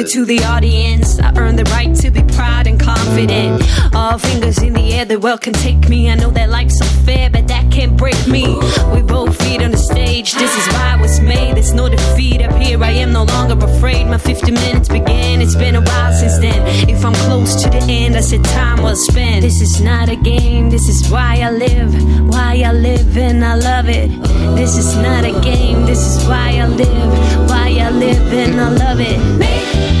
It 0.00 0.08
to 0.08 0.24
the 0.24 0.42
audience. 0.44 1.18
I 1.20 1.32
earn 1.36 1.56
the 1.56 1.64
right 1.64 1.94
to 1.96 2.10
be 2.10 2.22
proud 2.34 2.66
and 2.66 2.80
confident. 2.80 3.62
All 3.94 4.18
fingers 4.18 4.58
in 4.62 4.72
the 4.72 4.94
air, 4.94 5.04
the 5.04 5.18
world 5.18 5.42
can 5.42 5.52
take 5.52 5.88
me. 5.88 6.10
I 6.10 6.14
know 6.14 6.30
that 6.30 6.48
life's 6.48 6.80
unfair, 6.80 7.28
but 7.28 7.48
that 7.48 7.70
can't 7.70 7.96
break 7.96 8.20
me. 8.26 8.46
We 8.94 9.02
both 9.02 9.36
feet 9.42 9.62
on 9.62 9.72
the 9.72 9.78
stage. 9.78 10.32
This 10.34 10.56
is 10.56 10.66
why 10.72 10.94
I 10.96 11.00
was 11.00 11.20
made. 11.20 11.56
There's 11.56 11.74
no 11.74 11.88
defeat 11.88 12.40
up 12.40 12.54
here. 12.62 12.82
I 12.82 12.92
am 12.92 13.12
no 13.12 13.24
longer 13.24 13.62
afraid. 13.64 14.06
My 14.06 14.16
50 14.16 14.52
minutes 14.52 14.88
began. 14.88 15.42
It's 15.42 15.54
been 15.54 15.76
a 15.76 15.82
while 15.82 16.12
since 16.12 16.38
then. 16.38 16.60
If 16.88 17.04
I'm 17.04 17.14
close 17.26 17.62
to 17.62 17.68
the 17.68 17.82
end, 17.88 18.16
I 18.16 18.20
said 18.20 18.44
time 18.44 18.82
well 18.82 18.96
spent. 18.96 19.42
This 19.42 19.60
is 19.60 19.80
not 19.82 20.08
a 20.08 20.16
game. 20.16 20.70
This 20.70 20.88
is 20.88 21.10
why 21.10 21.40
I 21.42 21.50
live. 21.50 21.92
Why 22.28 22.62
I 22.64 22.72
live 22.72 23.18
and 23.18 23.44
I 23.44 23.56
love 23.56 23.88
it. 23.88 24.08
This 24.56 24.76
is 24.76 24.96
not 24.96 25.24
a 25.24 25.38
game. 25.40 25.84
This 25.84 26.00
is 26.00 26.26
why 26.26 26.58
I 26.58 26.66
live. 26.66 27.48
Why 27.50 27.69
I 27.90 27.92
live 27.92 28.32
and 28.32 28.60
I 28.60 28.68
love 28.68 29.00
it. 29.00 29.18
Make 29.36 29.99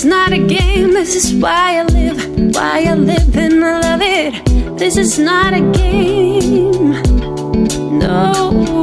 is 0.00 0.06
not 0.06 0.32
a 0.32 0.38
game. 0.38 0.92
This 0.94 1.14
is 1.14 1.34
why 1.34 1.76
I 1.76 1.82
live, 1.82 2.54
why 2.54 2.84
I 2.88 2.94
live 2.94 3.36
and 3.36 3.62
I 3.62 3.80
love 3.80 4.00
it. 4.02 4.78
This 4.78 4.96
is 4.96 5.18
not 5.18 5.52
a 5.52 5.60
game. 5.72 6.92
No, 7.98 8.79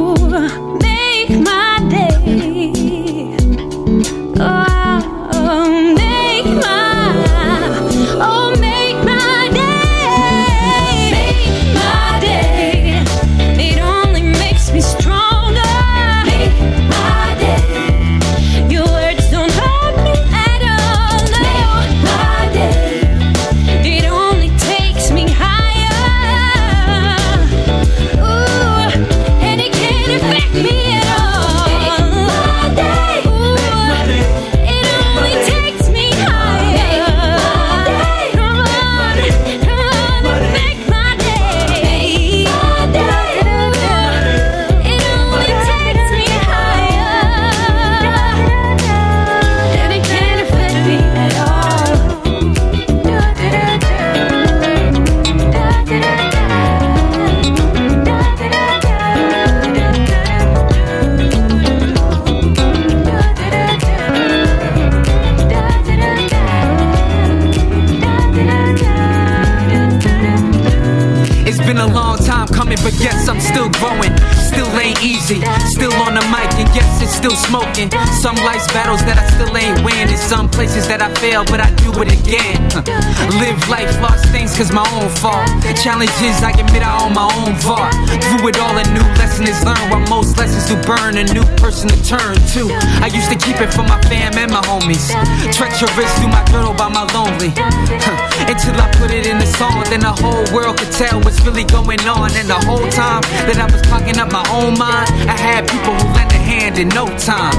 Some 78.28 78.44
life's 78.44 78.68
battles 78.76 79.00
that 79.08 79.16
I 79.16 79.24
still 79.32 79.56
ain't 79.56 79.80
win. 79.80 80.04
In 80.04 80.20
some 80.20 80.52
places 80.52 80.84
that 80.92 81.00
I 81.00 81.08
fail, 81.16 81.48
but 81.48 81.64
I 81.64 81.72
do 81.80 81.88
it 82.04 82.12
again. 82.12 82.60
Live 83.40 83.56
life, 83.72 83.88
lost 84.04 84.28
things, 84.28 84.52
cause 84.52 84.68
my 84.68 84.84
own 85.00 85.08
fault. 85.16 85.48
Challenges, 85.80 86.36
I 86.44 86.52
admit 86.52 86.84
I 86.84 86.92
own 87.00 87.16
my 87.16 87.24
own 87.24 87.56
fault. 87.56 87.88
Through 88.28 88.52
it 88.52 88.60
all, 88.60 88.76
a 88.76 88.84
new 88.92 89.00
lesson 89.16 89.48
is 89.48 89.56
learned. 89.64 89.80
While 89.88 90.04
most 90.12 90.36
lessons 90.36 90.68
do 90.68 90.76
burn, 90.84 91.16
a 91.16 91.24
new 91.32 91.40
person 91.56 91.88
to 91.88 91.96
turn 92.04 92.36
to. 92.52 92.68
I 93.00 93.08
used 93.08 93.32
to 93.32 93.38
keep 93.40 93.64
it 93.64 93.72
for 93.72 93.80
my 93.88 93.96
fam 94.12 94.36
and 94.36 94.52
my 94.52 94.60
homies. 94.60 95.08
Treacherous 95.56 96.12
through 96.20 96.28
my 96.28 96.44
journal 96.52 96.76
by 96.76 96.92
my 96.92 97.08
lonely. 97.16 97.56
Until 98.44 98.76
I 98.76 98.92
put 99.00 99.08
it 99.08 99.24
in 99.24 99.40
the 99.40 99.48
song, 99.56 99.88
then 99.88 100.04
the 100.04 100.12
whole 100.12 100.44
world 100.52 100.76
could 100.76 100.92
tell 100.92 101.16
what's 101.24 101.40
really 101.48 101.64
going 101.64 102.04
on. 102.04 102.28
And 102.36 102.44
the 102.44 102.60
whole 102.68 102.84
time 102.92 103.24
that 103.48 103.56
I 103.56 103.64
was 103.72 103.80
clogging 103.88 104.20
up 104.20 104.28
my 104.28 104.44
own 104.52 104.76
mind, 104.76 105.08
I 105.24 105.32
had 105.32 105.64
people 105.64 105.96
who 105.96 106.12
lent 106.12 106.36
a 106.36 106.42
hand 106.44 106.76
in 106.76 106.92
no 106.92 107.08
time. 107.16 107.56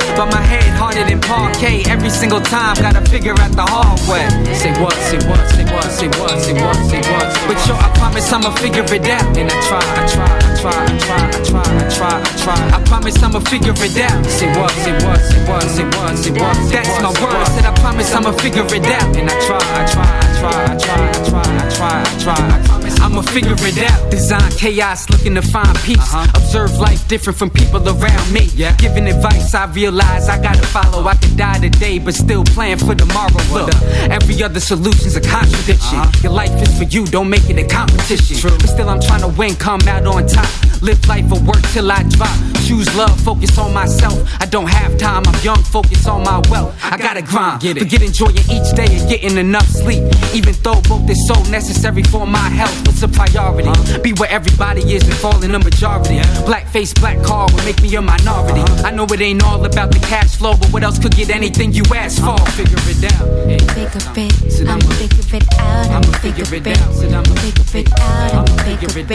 But 0.16 0.32
my 0.32 0.40
head 0.40 0.72
harder 0.80 1.04
than 1.04 1.20
parquet 1.20 1.84
every 1.90 2.08
single 2.08 2.40
time. 2.40 2.74
Gotta 2.76 3.04
figure 3.04 3.34
out 3.38 3.52
the 3.52 3.66
hard 3.68 4.00
way. 4.08 4.24
Say 4.54 4.72
what, 4.80 4.94
say 5.12 5.20
what, 5.28 5.44
say 5.52 5.64
what, 5.68 5.84
say 5.92 6.08
what, 6.08 6.40
say 6.40 6.54
what, 6.56 6.76
say 6.88 7.02
what. 7.12 7.28
But 7.46 7.58
yo, 7.68 7.76
I 7.76 7.95
promise 7.98 8.32
I'ma 8.32 8.50
figure 8.56 8.84
it 8.84 9.06
out. 9.08 9.36
And 9.36 9.50
I 9.50 9.56
try, 9.66 9.80
I 9.80 10.06
try, 10.06 10.24
I 10.24 10.52
try, 10.60 10.72
I 10.72 10.98
try, 10.98 11.22
I 11.26 11.40
try, 11.44 11.64
I 11.64 11.88
try, 11.90 12.14
I 12.20 12.32
try. 12.42 12.60
I 12.76 12.82
promise 12.84 13.22
I'ma 13.22 13.40
figure 13.40 13.74
it 13.76 13.98
out. 13.98 14.24
Say 14.26 14.48
what, 14.58 14.70
say 14.70 14.92
what, 15.04 15.20
say 15.20 15.40
what, 15.48 15.62
say 15.62 15.84
what, 15.84 16.16
say 16.16 16.30
what. 16.32 16.56
That's 16.72 17.00
my 17.02 17.10
word. 17.20 17.46
Said 17.54 17.66
I 17.66 17.74
promise 17.80 18.12
I'ma 18.14 18.32
figure 18.32 18.66
it 18.66 18.86
out. 18.86 19.16
And 19.16 19.28
I 19.30 19.36
try, 19.46 19.58
I 19.58 19.84
try, 19.92 20.06
I 20.06 20.30
try, 20.40 20.56
I 20.62 20.76
try, 20.78 21.06
I 21.06 21.28
try, 21.28 21.44
I 21.44 21.68
try, 21.76 21.94
I 22.00 22.18
try. 22.22 22.34
I 22.36 22.66
promise 22.66 23.00
I'ma 23.00 23.22
figure 23.22 23.56
it 23.58 23.78
out. 23.90 24.10
Design 24.10 24.50
chaos, 24.52 25.08
looking 25.10 25.34
to 25.34 25.42
find 25.42 25.76
peace. 25.80 26.14
Observe 26.34 26.78
life 26.78 27.06
different 27.08 27.38
from 27.38 27.50
people 27.50 27.82
around 27.88 28.32
me. 28.32 28.48
Giving 28.78 29.06
advice, 29.06 29.54
I 29.54 29.66
realize 29.72 30.28
I 30.28 30.40
gotta 30.42 30.66
follow. 30.66 31.06
I 31.06 31.14
could 31.16 31.36
die 31.36 31.58
today, 31.58 31.98
but 31.98 32.14
still 32.14 32.44
plan 32.44 32.78
for 32.78 32.94
tomorrow. 32.94 33.42
Look, 33.52 33.74
every 34.10 34.42
other 34.42 34.60
solution's 34.60 35.16
a 35.16 35.20
contradiction. 35.20 35.98
Your 36.22 36.32
life 36.32 36.54
is 36.62 36.76
for 36.78 36.84
you, 36.84 37.06
don't 37.06 37.28
make 37.30 37.48
it 37.48 37.58
a 37.58 37.66
competition. 37.86 38.36
But 38.42 38.68
still, 38.68 38.88
I'm 38.88 39.00
trying 39.00 39.20
to 39.20 39.28
win, 39.28 39.54
come 39.54 39.80
out 39.88 40.06
on 40.06 40.26
top. 40.26 40.48
Live 40.82 41.06
life 41.08 41.30
or 41.32 41.40
work 41.40 41.62
till 41.72 41.90
I 41.90 42.02
drop. 42.10 42.36
Choose 42.66 42.94
love, 42.96 43.18
focus 43.20 43.56
on 43.58 43.72
myself. 43.72 44.16
I 44.40 44.46
don't 44.46 44.68
have 44.68 44.98
time, 44.98 45.22
I'm 45.26 45.44
young, 45.44 45.62
focus 45.62 46.06
on 46.06 46.24
my 46.24 46.42
wealth. 46.50 46.76
I 46.82 46.98
gotta 46.98 47.22
grind, 47.22 47.62
get 47.62 47.76
it. 47.76 47.80
Forget 47.80 48.02
enjoying 48.02 48.36
each 48.50 48.74
day 48.74 48.86
and 48.90 49.08
getting 49.08 49.38
enough 49.38 49.66
sleep. 49.66 50.02
Even 50.34 50.54
though 50.62 50.80
both 50.82 51.08
is 51.08 51.26
so 51.26 51.34
necessary 51.50 52.02
for 52.02 52.26
my 52.26 52.48
health, 52.48 52.76
what's 52.86 53.02
a 53.02 53.08
priority? 53.08 53.68
Uh-huh. 53.68 53.98
Be 54.00 54.12
where 54.14 54.30
everybody 54.30 54.82
is 54.94 55.02
and 55.04 55.14
fall 55.14 55.42
in 55.42 55.52
the 55.52 55.58
majority. 55.58 56.20
Black 56.44 56.68
face, 56.68 56.92
black 56.92 57.22
car 57.22 57.48
will 57.52 57.64
make 57.64 57.80
me 57.82 57.94
a 57.96 58.02
minority. 58.02 58.60
Uh-huh. 58.60 58.88
I 58.88 58.90
know 58.90 59.04
it 59.04 59.20
ain't 59.20 59.42
all 59.44 59.64
about 59.64 59.90
the 59.92 60.00
cash 60.00 60.36
flow, 60.36 60.56
but 60.56 60.72
what 60.72 60.82
else 60.82 60.98
could 60.98 61.16
get 61.16 61.30
anything 61.30 61.72
you 61.72 61.84
ask 61.94 62.22
for? 62.22 62.38
Figure 62.52 62.76
it 62.78 63.12
out. 63.14 63.26
Hey. 63.48 63.58
Figure 63.76 64.62
it, 64.62 64.68
I'ma 64.68 64.90
figure 64.94 65.36
it 65.36 65.58
out, 65.58 65.90
I'ma 65.90 66.12
figure 66.18 66.54
it 66.54 66.66
out, 66.66 66.78
I'ma 66.78 67.34
figure 67.40 67.64
it 67.64 67.74
out, 67.74 67.75
I'ma 67.76 68.44
figure 68.64 68.88
it, 68.96 69.10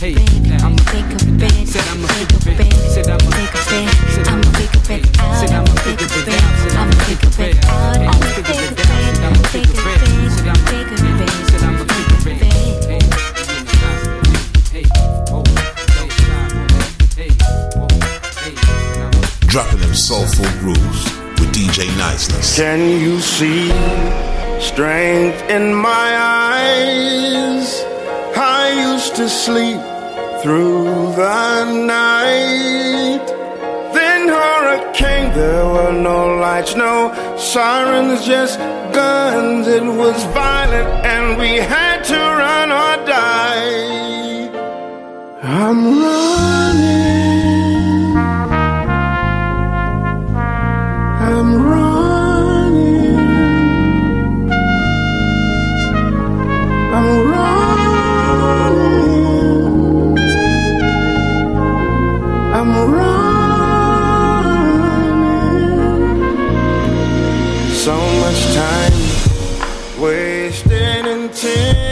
Hey, 0.00 0.16
I'ma 0.64 0.80
figure 0.88 1.20
it, 1.44 1.68
said 1.68 1.84
I'ma 1.92 2.08
figure 2.08 2.56
it, 2.56 2.72
said 2.88 3.06
I'ma 3.06 3.28
figure 3.36 3.60
it, 3.60 4.24
I'ma 4.28 4.48
figure 4.56 4.80
it 4.96 5.04
out, 5.20 5.36
said 5.36 5.52
I'ma 5.52 5.68
figure 5.84 6.08
it 6.08 6.32
out, 6.32 6.72
I'ma 6.72 6.96
figure 7.04 7.28
it 7.44 7.60
out, 7.68 8.00
I'ma 8.00 8.24
figure 8.32 8.56
it 8.56 8.80
out, 8.80 9.20
I'ma 9.20 9.44
figure 9.52 9.76
it, 9.76 10.00
said 10.32 10.48
I'ma 10.48 10.64
figure 10.72 10.96
it, 10.96 11.28
said 11.50 11.62
I'ma 11.62 11.84
figure 11.84 12.32
it. 12.32 12.50
Dropping 19.48 19.80
them 19.80 19.94
soulful 19.94 20.48
grooves 20.60 21.04
with 21.38 21.52
DJ 21.52 21.94
Niceness. 21.98 22.56
Can 22.56 22.80
you 22.88 23.20
see 23.20 23.68
strength 24.60 25.42
in 25.50 25.74
my 25.74 26.16
eyes? 26.16 27.49
I 28.36 28.92
used 28.92 29.16
to 29.16 29.28
sleep 29.28 29.80
through 30.42 30.84
the 31.14 31.64
night. 31.64 33.26
Then 33.92 34.28
hurricane, 34.28 35.32
there 35.34 35.66
were 35.66 35.92
no 35.92 36.38
lights, 36.38 36.74
no 36.74 37.12
sirens, 37.36 38.24
just 38.24 38.58
guns. 38.94 39.66
It 39.68 39.82
was 39.82 40.24
violent, 40.32 40.88
and 41.04 41.38
we 41.38 41.56
had 41.56 42.02
to 42.04 42.16
run 42.16 42.72
or 42.72 42.96
die. 43.06 44.48
I'm 45.42 46.00
running. 46.02 47.69
Running. 62.86 64.40
So 67.72 67.94
much 68.22 68.40
time 68.54 68.92
wasted 70.00 71.06
in 71.06 71.28
10, 71.30 71.89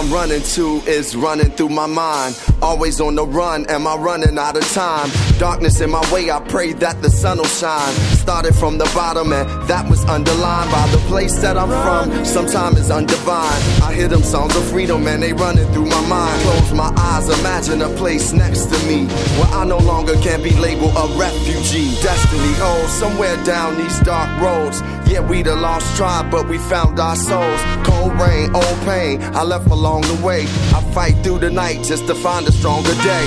I'm 0.00 0.10
running 0.10 0.40
to 0.56 0.80
is 0.86 1.14
running 1.14 1.50
through 1.50 1.68
my 1.68 1.84
mind. 1.84 2.34
Always 2.62 3.02
on 3.02 3.16
the 3.16 3.26
run, 3.26 3.66
am 3.66 3.86
I 3.86 3.96
running 3.96 4.38
out 4.38 4.56
of 4.56 4.66
time? 4.72 5.10
Darkness 5.38 5.82
in 5.82 5.90
my 5.90 6.00
way, 6.10 6.30
I 6.30 6.40
pray 6.40 6.72
that 6.72 7.02
the 7.02 7.10
sun 7.10 7.36
will 7.36 7.44
shine. 7.44 7.92
Started 8.16 8.54
from 8.54 8.78
the 8.78 8.86
bottom, 8.94 9.30
and 9.34 9.46
that 9.68 9.86
was 9.90 10.02
underlined 10.06 10.70
by 10.70 10.88
the 10.88 10.96
place 11.08 11.38
that 11.42 11.58
I'm 11.58 11.68
from. 11.68 12.24
Sometimes 12.24 12.78
it's 12.78 12.88
undivine. 12.88 13.82
I 13.82 13.92
hear 13.92 14.08
them 14.08 14.22
songs 14.22 14.56
of 14.56 14.64
freedom, 14.70 15.06
and 15.06 15.22
they 15.22 15.34
running 15.34 15.70
through 15.74 15.84
my 15.84 16.00
mind. 16.08 16.40
Close 16.44 16.72
my 16.72 16.90
eyes, 16.96 17.28
imagine 17.38 17.82
a 17.82 17.90
place 17.90 18.32
next 18.32 18.72
to 18.72 18.78
me 18.88 19.04
where 19.36 19.52
I 19.52 19.66
no 19.66 19.76
longer 19.76 20.14
can 20.22 20.42
be 20.42 20.56
labeled 20.56 20.96
a 20.96 21.08
refugee. 21.18 21.92
Destiny, 22.00 22.54
oh, 22.64 22.86
somewhere 22.98 23.36
down 23.44 23.76
these 23.76 24.00
dark 24.00 24.30
roads. 24.40 24.80
Yeah, 25.10 25.28
we 25.28 25.42
the 25.42 25.56
lost 25.56 25.96
tribe, 25.96 26.30
but 26.30 26.48
we 26.48 26.56
found 26.56 27.00
our 27.00 27.16
souls. 27.16 27.60
Cold 27.82 28.12
rain, 28.20 28.54
old 28.54 28.78
pain, 28.86 29.20
I 29.34 29.42
left 29.42 29.66
along 29.66 30.02
the 30.02 30.14
way. 30.24 30.42
I 30.72 30.80
fight 30.94 31.16
through 31.24 31.40
the 31.40 31.50
night 31.50 31.82
just 31.82 32.06
to 32.06 32.14
find 32.14 32.46
a 32.46 32.52
stronger 32.52 32.94
day. 33.02 33.26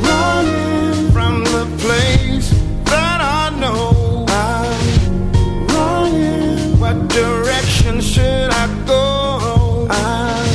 Running 0.00 1.12
from 1.12 1.44
the 1.44 1.66
place 1.76 2.48
that 2.84 3.20
I 3.20 3.50
know. 3.60 4.24
I'm 4.28 5.66
running. 5.66 6.80
What 6.80 7.06
direction 7.08 8.00
should 8.00 8.48
I 8.50 8.66
go? 8.86 9.88
I'm 9.90 10.48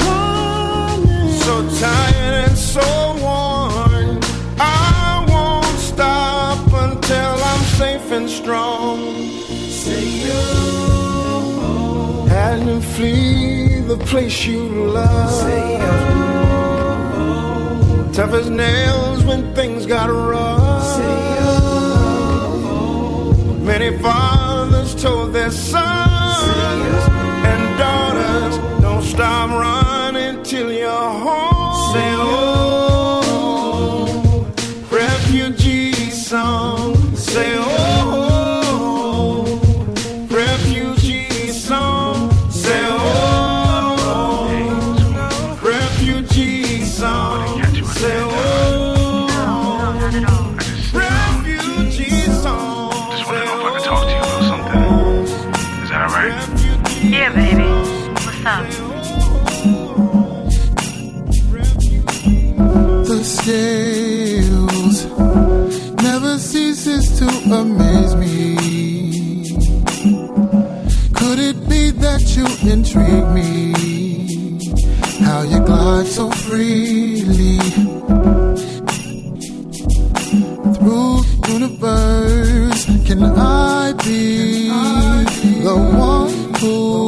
running. 0.00 1.32
So 1.44 1.54
tired 1.78 2.48
and 2.48 2.58
so 2.58 2.82
worn. 3.22 4.18
I 4.58 5.24
won't 5.28 5.78
stop 5.78 6.58
until 6.72 7.34
I'm 7.50 7.62
safe 7.78 8.10
and 8.10 8.28
strong. 8.28 9.23
And 12.62 12.84
flee 12.84 13.80
the 13.80 13.96
place 13.96 14.46
you 14.46 14.60
love. 14.68 15.42
Tough 18.14 18.32
as 18.32 18.48
nails 18.48 19.24
when 19.24 19.54
things 19.54 19.86
got 19.86 20.08
rough. 20.08 20.98
Many 23.60 23.98
fathers 23.98 24.94
told 24.94 25.32
their 25.32 25.50
sons 25.50 27.08
and 27.50 27.78
daughters, 27.78 28.56
don't 28.80 29.02
stop 29.02 29.50
to 67.24 67.54
amaze 67.60 68.14
me. 68.16 68.56
Could 71.18 71.38
it 71.38 71.68
be 71.68 71.90
that 72.04 72.22
you 72.36 72.46
intrigue 72.70 73.28
me? 73.38 73.48
How 75.24 75.42
you 75.42 75.60
glide 75.60 76.06
so 76.06 76.30
freely 76.30 77.58
through 80.76 81.22
universe? 81.48 82.84
Can 83.06 83.22
I 83.24 83.92
be 84.04 84.68
the 85.66 85.76
one 86.08 86.54
who 86.60 87.03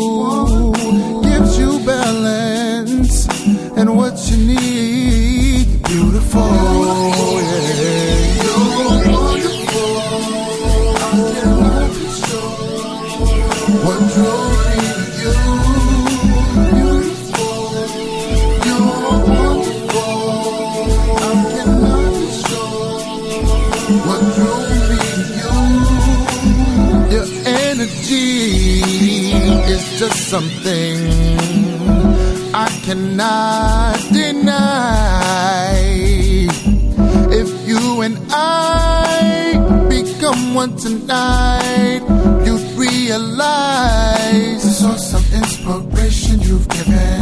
something 30.36 30.98
I 32.52 32.68
cannot 32.84 33.96
deny. 34.12 35.72
If 37.40 37.48
you 37.66 38.02
and 38.02 38.18
I 38.30 39.56
become 39.88 40.52
one 40.52 40.76
tonight, 40.76 42.02
you'd 42.44 42.66
realize 42.76 44.62
the 44.62 44.74
source 44.82 45.14
of 45.14 45.24
inspiration 45.32 46.40
you've 46.42 46.68
given. 46.68 47.15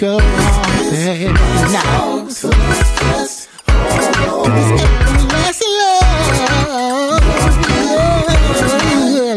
go 0.00 0.16
on, 0.16 0.22
baby. 0.90 1.30
Now, 1.72 2.24
just 2.24 2.40
hold 2.40 2.54
on. 2.54 2.60
Everlasting 5.12 5.74
love. 5.80 7.20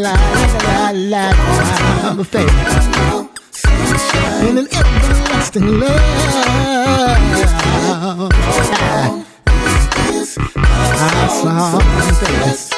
la, 0.00 0.16
la, 0.64 0.90
la, 0.94 1.24
I'm 2.08 2.18
a 2.18 2.24
fan 2.24 2.48
In 4.48 4.56
an 4.56 4.66
everlasting 4.72 5.68
love. 5.80 6.00
Our 10.96 11.28
song, 11.28 11.84
baby. 12.20 12.73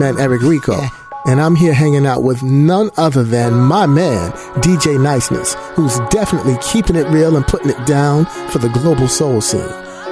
Man 0.00 0.18
Eric 0.18 0.42
Rico. 0.42 0.80
And 1.26 1.38
I'm 1.40 1.54
here 1.54 1.74
hanging 1.74 2.06
out 2.06 2.22
with 2.22 2.42
none 2.42 2.90
other 2.96 3.22
than 3.22 3.52
my 3.54 3.84
man, 3.86 4.32
DJ 4.62 4.98
Niceness, 4.98 5.52
who's 5.74 5.98
definitely 6.08 6.56
keeping 6.62 6.96
it 6.96 7.06
real 7.08 7.36
and 7.36 7.46
putting 7.46 7.68
it 7.68 7.86
down 7.86 8.24
for 8.50 8.56
the 8.58 8.70
global 8.70 9.06
soul 9.06 9.42
scene. 9.42 9.60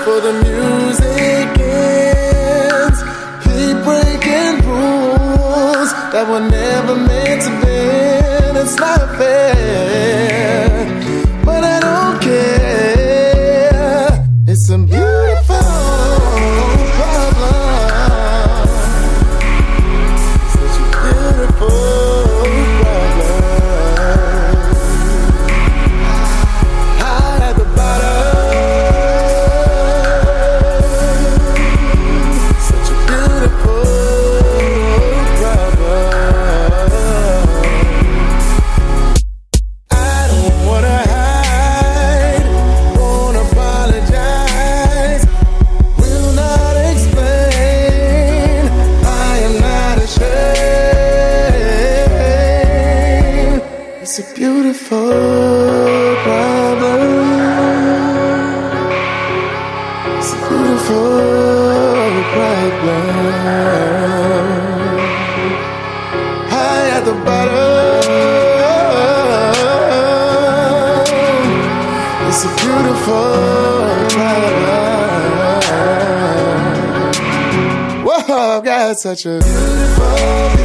before 0.04 0.20
the 0.20 0.34
music 0.34 1.48
ends? 1.64 2.98
Keep 3.44 3.76
breaking 3.88 4.56
rules 4.68 5.90
that 6.12 6.26
were 6.28 6.46
never 6.46 6.94
meant 6.94 7.40
to 7.40 7.50
be. 7.64 8.60
It's 8.60 8.76
not 8.76 9.16
fair, 9.16 10.13
Whoa, 78.04 78.60
got 78.62 78.98
such 78.98 79.26
a 79.26 79.38
beautiful, 79.40 80.63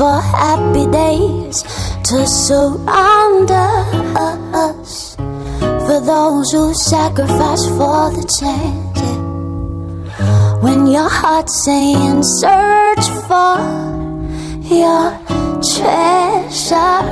for 0.00 0.18
happy 0.18 0.86
days 0.90 1.62
to 2.08 2.26
surround 2.26 3.50
us. 3.50 5.14
For 5.86 6.00
those 6.00 6.50
who 6.52 6.72
sacrifice 6.72 7.66
for 7.76 8.08
the 8.16 8.24
chance. 8.40 9.00
When 10.62 10.86
your 10.86 11.10
heart's 11.10 11.64
saying 11.66 12.22
search 12.22 13.06
for 13.28 13.60
your 14.64 15.04
treasure, 15.60 17.02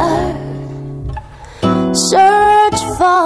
search 1.93 2.81
for 2.97 3.25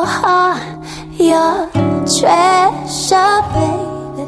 your 1.23 1.70
treasure, 2.18 3.39
baby. 3.55 4.26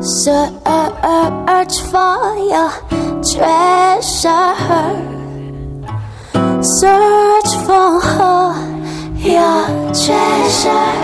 Search 0.00 1.76
for 1.90 2.18
your 2.54 2.70
treasure 3.34 4.54
her. 4.66 4.92
Search 6.62 7.50
for 7.66 8.00
her, 8.00 8.54
your 9.16 9.66
treasure. 9.92 10.94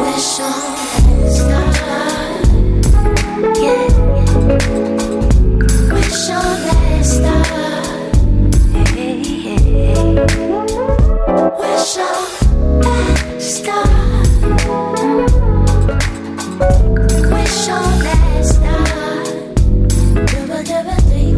Wish 0.00 0.40
on 0.40 0.70
star. 1.36 1.80
Wish 5.92 6.30
on 6.30 6.56
that 6.66 7.04
star. 7.04 7.44
Wish 11.60 11.96
on 11.98 12.16
that 12.80 13.40
star. 13.40 13.86
Wish 17.32 17.68
on. 17.68 17.99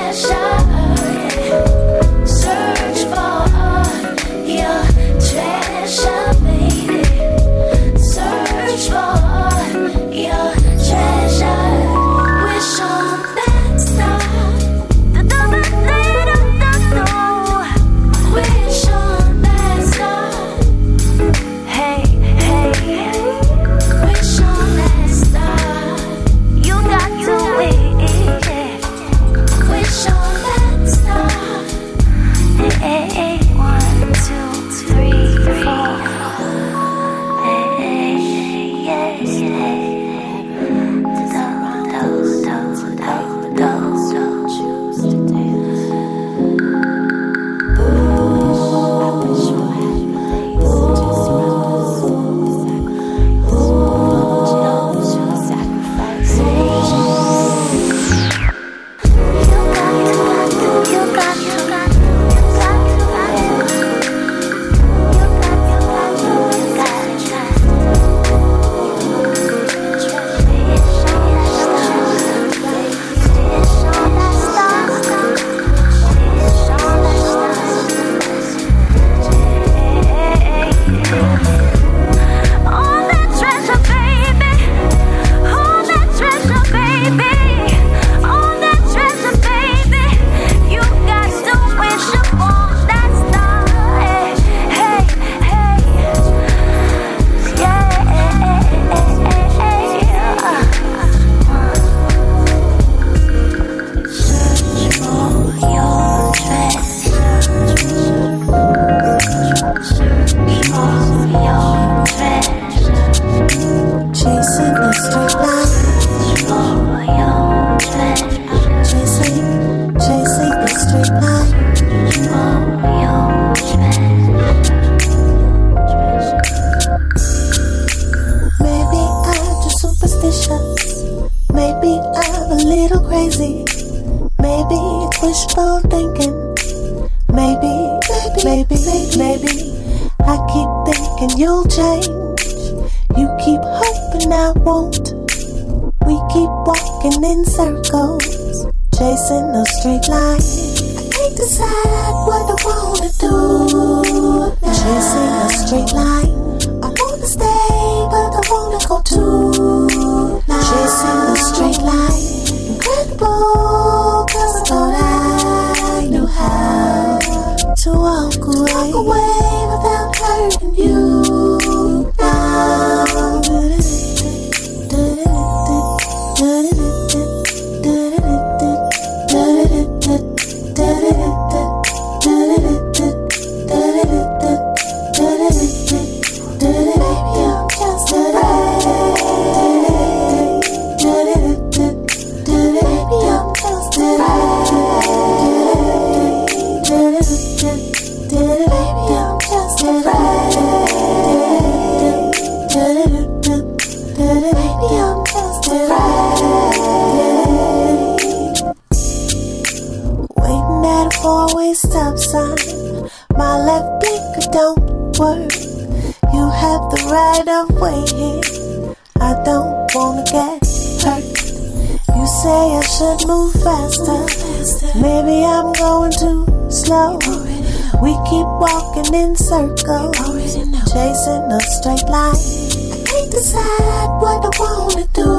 like 232.08 232.36
I 232.36 232.98
can't 233.06 233.30
decide 233.30 234.08
what 234.20 234.44
I 234.44 234.50
wanna 234.58 235.06
do. 235.12 235.30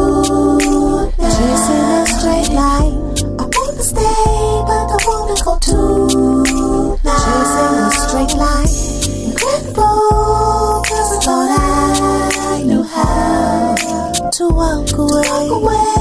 Now. 1.18 1.30
Chasing 1.38 1.90
a 1.94 2.06
straight 2.08 2.50
line, 2.56 2.98
I 3.40 3.46
wanna 3.56 3.84
stay, 3.84 4.64
but 4.68 4.88
I 4.92 5.00
wanna 5.08 5.36
go 5.44 5.54
too. 5.60 6.98
Now. 7.04 7.18
Chasing 7.26 7.76
a 7.80 7.90
straight 8.04 8.34
line, 8.38 8.74
incredible, 9.30 10.84
cause 10.88 11.12
I 11.12 11.20
thought 11.26 11.52
I 12.40 12.64
knew 12.64 12.84
how 12.84 13.76
to 14.32 14.44
walk 14.50 14.92
away. 14.98 15.28
Walk 15.30 15.52
away. 15.52 15.93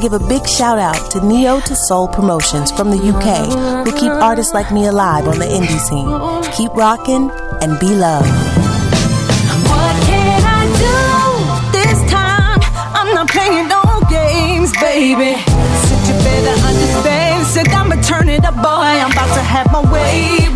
give 0.00 0.12
a 0.14 0.18
big 0.18 0.46
shout 0.48 0.78
out 0.78 1.10
to 1.10 1.24
Neo 1.24 1.60
to 1.60 1.76
Soul 1.76 2.08
Promotions 2.08 2.72
from 2.72 2.90
the 2.90 2.96
UK, 2.96 3.84
who 3.84 3.92
keep 3.92 4.10
artists 4.10 4.54
like 4.54 4.72
me 4.72 4.86
alive 4.86 5.28
on 5.28 5.38
the 5.38 5.44
indie 5.44 5.78
scene. 5.78 6.08
Keep 6.56 6.72
rocking 6.74 7.30
and 7.60 7.78
be 7.78 7.94
loved. 7.94 8.28
What 9.68 9.94
can 10.08 10.42
I 10.46 10.64
do 10.80 11.72
this 11.76 12.10
time? 12.10 12.60
I'm 12.96 13.14
not 13.14 13.28
playing 13.28 13.68
no 13.68 13.82
games, 14.08 14.72
baby. 14.80 15.36
Said 15.84 16.02
you 16.08 16.14
better 16.24 16.66
understand. 16.66 17.46
Said 17.46 17.68
I'ma 17.68 17.96
turn 18.02 18.28
it 18.28 18.44
up, 18.44 18.54
boy. 18.54 18.94
I'm 19.04 19.12
about 19.12 19.34
to 19.34 19.42
have 19.42 19.70
my 19.70 19.80
way. 19.92 20.49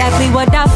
Exactly 0.00 0.30
what 0.34 0.54
I 0.54 0.69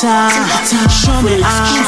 time. 0.00 0.30
Show 0.88 1.18
me 1.22 1.42
I'm 1.42 1.84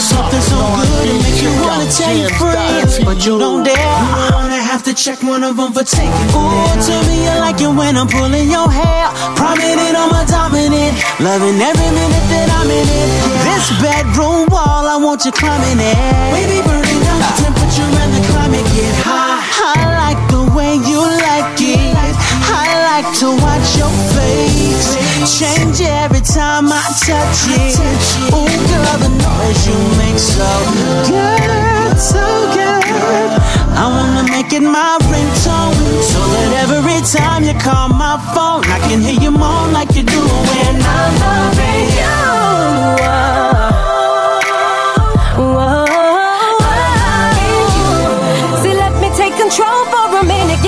something 0.00 0.40
so 0.40 0.56
good 0.56 1.08
it 1.12 1.20
make 1.20 1.42
you 1.44 1.52
wanna 1.60 1.88
take 1.92 2.32
friends, 2.40 3.04
but 3.04 3.24
you 3.24 3.38
don't 3.38 3.64
dare. 3.64 3.76
You 3.76 4.32
wanna 4.32 4.60
have 4.60 4.82
to 4.84 4.94
check 4.94 5.22
one 5.22 5.44
of 5.44 5.56
them 5.56 5.72
for 5.72 5.84
taking. 5.84 6.28
Ooh, 6.32 6.72
tell 6.80 7.02
me 7.04 7.24
you 7.24 7.34
like 7.44 7.60
it 7.60 7.68
when 7.68 7.96
I'm 7.96 8.08
pulling 8.08 8.48
your 8.50 8.68
hair. 8.70 9.12
Prominent 9.36 9.94
on 9.96 10.08
my 10.08 10.24
dominant, 10.24 10.96
loving 11.20 11.60
every 11.60 11.90
minute 11.92 12.26
that 12.32 12.48
I'm 12.56 12.70
in 12.70 12.88
it. 12.88 13.08
This 13.44 13.66
bedroom 13.84 14.48
wall, 14.48 14.88
I 14.88 14.96
want 14.96 15.24
you 15.24 15.32
climbing 15.32 15.80
it. 15.80 15.96
Baby, 16.32 16.64
burning 16.64 17.00
down 17.04 17.20
the 17.20 17.32
temperature 17.44 17.90
and 18.02 18.10
the 18.16 18.22
climate 18.32 18.66
get 18.72 18.94
high. 19.04 19.29
To 23.20 23.28
watch 23.36 23.76
your 23.76 23.92
face 24.16 24.96
change 25.38 25.82
every 25.82 26.22
time 26.22 26.72
I 26.72 26.80
touch 27.04 27.52
it. 27.52 27.76
Ooh, 28.32 28.48
girl, 28.48 28.96
the 28.96 29.12
noise 29.12 29.60
you 29.68 29.76
make 30.00 30.16
so 30.16 30.48
good, 31.04 31.98
so 32.00 32.24
good. 32.56 33.30
I 33.76 33.84
wanna 33.92 34.24
make 34.32 34.54
it 34.54 34.62
my 34.62 34.96
ringtone 35.12 35.76
so 36.00 36.20
that 36.32 36.64
every 36.64 37.00
time 37.04 37.44
you 37.44 37.52
call 37.60 37.90
my 37.90 38.16
phone, 38.32 38.64
I 38.64 38.78
can 38.88 39.02
hear 39.02 39.20
you 39.20 39.30
moan 39.30 39.74
like 39.74 39.94
you 39.94 40.02
do 40.02 40.22
when 40.48 40.80
I'm 40.80 41.12
loving 41.20 41.88
you. 42.00 42.16
See, 48.62 48.72
let 48.72 48.94
me 49.02 49.12
take 49.12 49.36
control 49.36 49.84
for 49.92 50.20
a 50.20 50.24
minute, 50.24 50.62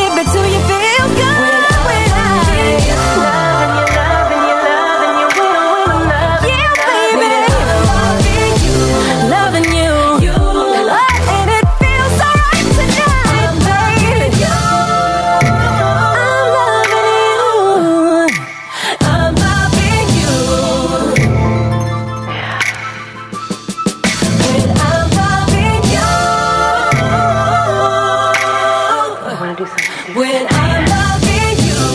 When 30.02 30.47
I'm 30.50 30.84
loving 30.84 31.58
you, 31.62 31.86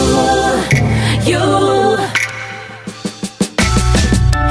you. 1.30 1.44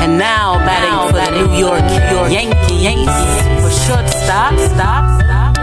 And 0.02 0.18
now 0.18 0.58
batting 0.58 0.98
for 1.08 1.12
the 1.16 1.30
New 1.30 1.58
York, 1.58 1.80
York 2.12 2.30
Yankee 2.30 2.82
Yankees 2.84 3.34
for 3.62 3.70
shortstop, 3.70 4.58
stop, 4.58 5.04
stop. 5.20 5.56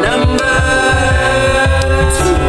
Number 0.00 0.56
two, 2.16 2.40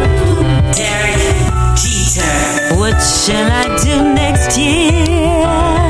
Derek 0.72 1.36
Jeter. 1.76 2.74
What 2.80 2.98
shall 3.02 3.50
I 3.52 3.76
do 3.84 4.14
next 4.14 4.56
year? 4.56 5.87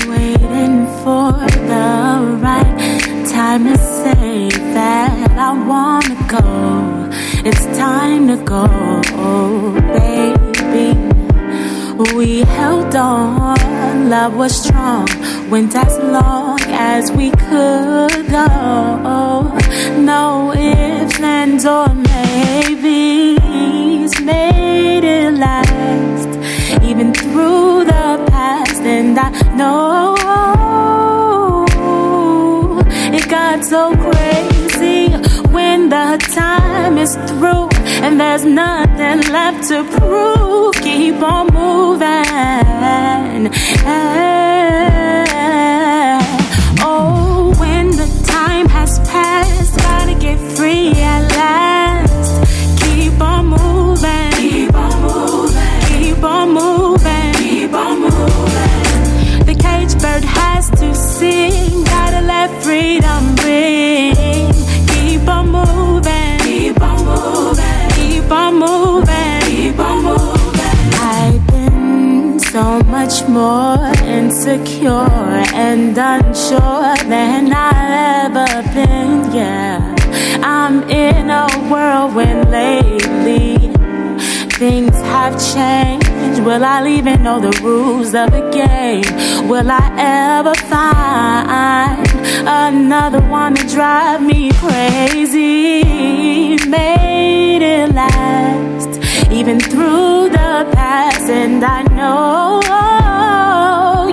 waiting 0.09 0.87
for 1.03 1.33
the 1.33 2.39
right 2.41 3.27
time 3.31 3.65
to 3.67 3.77
say 3.77 4.49
that 4.73 5.31
I 5.33 5.53
want 5.69 6.07
to 6.07 6.15
go. 6.29 7.11
It's 7.45 7.67
time 7.77 8.29
to 8.29 8.37
go, 8.43 8.69
baby. 9.99 10.97
We 12.17 12.41
held 12.41 12.97
on, 12.97 14.09
love 14.09 14.35
was 14.35 14.57
strong, 14.65 15.07
went 15.51 15.75
as 15.77 15.99
long 15.99 16.59
as 16.63 17.13
we 17.13 17.31
could 17.33 18.27
go. 18.31 19.53
No, 20.01 20.53
to 39.69 39.85
prove. 39.85 40.75
Keep 40.75 41.23
on 41.23 41.47
moving. 41.53 42.03
Oh, 46.81 47.55
when 47.59 47.91
the 47.91 48.09
time 48.27 48.67
has 48.69 48.99
passed, 49.01 49.77
gotta 49.79 50.15
get 50.19 50.39
free 50.57 50.91
at 50.91 51.31
last. 51.37 52.83
Keep 52.83 53.21
on 53.21 53.47
moving. 53.47 54.33
Keep 54.33 54.75
on 54.75 55.01
moving. 55.03 55.81
Keep 55.87 56.25
on 56.25 56.49
moving. 56.51 57.35
Keep 57.35 57.73
on 57.75 58.01
moving. 58.01 59.47
The 59.47 59.55
cage 59.55 59.95
bird 60.03 60.25
has 60.25 60.71
to 60.71 60.95
sing. 60.95 61.72
Insecure 74.45 75.07
and 75.55 75.97
unsure 75.97 76.97
than 77.07 77.53
I've 77.53 78.35
ever 78.35 78.63
been. 78.75 79.33
Yeah, 79.33 79.95
I'm 80.43 80.83
in 80.91 81.31
a 81.31 81.47
whirlwind 81.71 82.51
lately. 82.51 83.57
Things 84.59 84.97
have 85.13 85.35
changed. 85.55 86.41
Will 86.41 86.65
I 86.65 86.89
even 86.89 87.23
know 87.23 87.39
the 87.39 87.57
rules 87.63 88.15
of 88.17 88.33
the 88.33 88.51
game? 88.51 89.49
Will 89.49 89.71
I 89.71 89.87
ever 89.97 90.55
find 90.73 92.05
another 92.45 93.21
one 93.29 93.55
to 93.55 93.69
drive 93.69 94.23
me 94.23 94.51
crazy? 94.55 95.85
Made 96.69 97.63
it 97.63 97.95
last, 97.95 99.31
even 99.31 99.61
through 99.61 100.31
the 100.31 100.69
past, 100.75 101.31
and 101.31 101.65
I 101.65 101.83
know, 101.95 102.61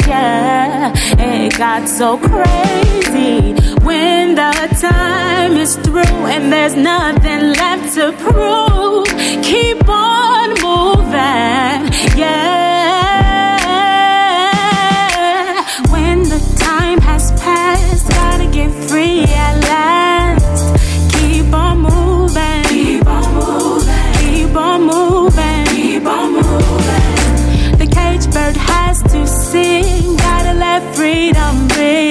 yeah, 0.09 0.91
it 1.19 1.57
got 1.57 1.88
so 1.88 2.17
crazy 2.17 3.53
when 3.85 4.35
the 4.35 4.51
time 4.81 5.55
is 5.55 5.75
through 5.77 6.25
and 6.33 6.51
there's 6.51 6.75
nothing 6.75 7.53
left 7.53 7.93
to 7.93 8.11
prove. 8.13 9.07
Keep 9.43 9.88
on 9.88 10.49
moving, 10.65 11.93
yeah. 12.17 12.49
When 15.91 16.23
the 16.23 16.39
time 16.57 16.99
has 17.01 17.31
passed, 17.33 18.09
gotta 18.09 18.47
get 18.51 18.71
free 18.89 19.25
freedom 31.32 31.67
ring. 31.77 32.08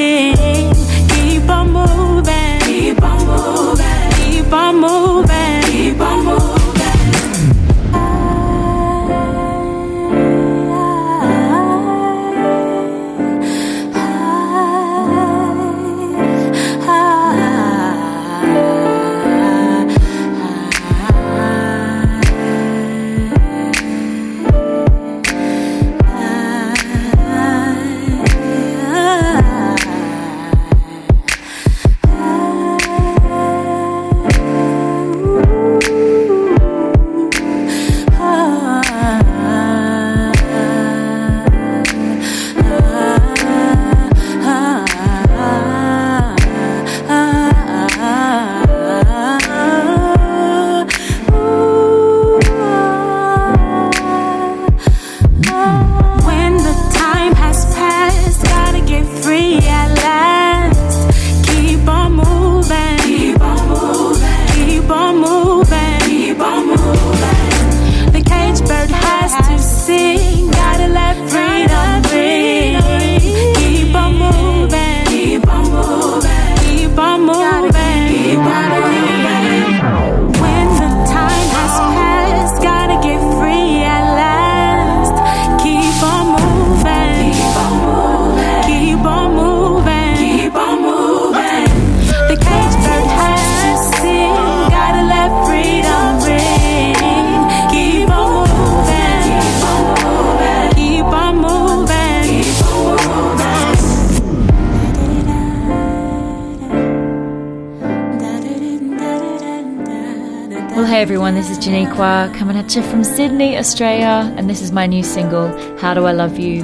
Well, 110.79 110.87
hey 110.87 111.03
everyone, 111.03 111.35
this 111.35 111.51
is 111.51 111.59
Janiqua 111.59 112.33
coming 112.37 112.57
at 112.57 112.77
you 112.77 112.85
from 112.85 113.03
Sydney, 113.03 113.59
Australia, 113.59 114.33
and 114.37 114.49
this 114.49 114.63
is 114.63 114.71
my 114.71 114.87
new 114.87 115.03
single, 115.03 115.49
How 115.79 115.93
Do 115.93 116.07
I 116.07 116.13
Love 116.13 116.39
You, 116.39 116.63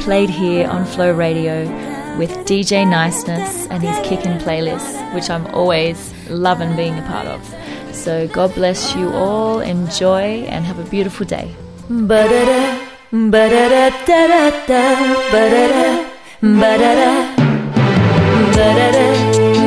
played 0.00 0.28
here 0.28 0.66
on 0.66 0.84
Flow 0.84 1.12
Radio 1.12 1.62
with 2.18 2.32
DJ 2.38 2.84
Niceness 2.84 3.68
and 3.68 3.80
his 3.80 3.96
Kickin' 3.98 4.38
playlist, 4.38 5.14
which 5.14 5.30
I'm 5.30 5.46
always 5.54 6.12
loving 6.28 6.74
being 6.74 6.98
a 6.98 7.02
part 7.02 7.28
of. 7.28 7.40
So, 7.94 8.26
God 8.26 8.52
bless 8.56 8.96
you 8.96 9.12
all, 9.12 9.60
enjoy, 9.60 10.44
and 10.48 10.64
have 10.64 10.80
a 10.80 10.84
beautiful 10.90 11.24
day. 11.24 11.54
Ba-da-da, 11.88 12.80
ba-da-da-da-da-da, 13.12 14.82
ba-da-da, 15.30 16.10
ba-da-da, 16.42 17.36
ba-da-da, 18.56 19.06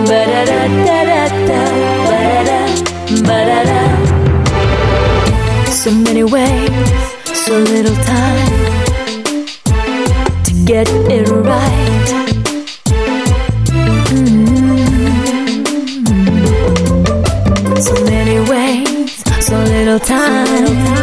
ba-da-da-da-da-da, 0.05 1.74
So 5.85 5.91
many 5.91 6.23
ways, 6.23 6.71
so 7.25 7.59
little 7.59 7.95
time 8.05 9.45
to 10.43 10.51
get 10.65 10.89
it 10.89 11.29
right. 11.29 12.09
Mm. 14.09 14.47
So 17.79 17.93
many 18.05 18.39
ways, 18.49 19.45
so 19.45 19.59
little 19.59 19.99
time 19.99 20.94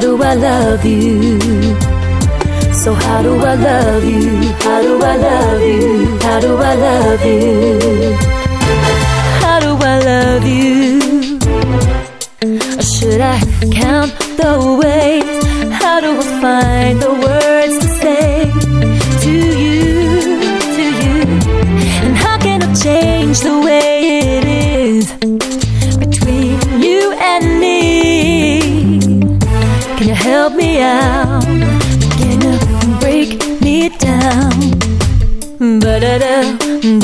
How 0.00 0.06
do 0.06 0.22
I 0.22 0.34
love 0.34 0.82
you? 0.82 1.38
So 2.72 2.94
how 2.94 3.20
do 3.20 3.34
I 3.38 3.54
love 3.54 4.02
you? 4.02 4.30
How 4.64 4.80
do 4.80 4.98
I 5.02 5.16
love 5.16 5.62
you? 5.62 6.18
How 6.20 6.40
do 6.40 6.56
I 6.56 6.74
love 6.74 7.22
you? 7.26 8.16
How 9.42 9.60
do 9.60 9.76
I 9.76 9.98
love 9.98 10.46
you? 10.46 10.89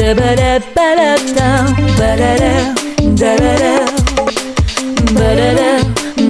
Da-ba-da, 0.07 0.61
ba-da-da, 0.77 1.49
ba-da-da, 1.99 2.53
da-da-da. 3.21 3.75
Ba-da-da, 5.17 5.71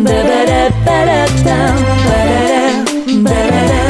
ba-ba-da, 0.05 0.60
ba-da-da, 0.86 1.58
ba-da-da, 2.08 2.62
ba-da-da. 3.26 3.82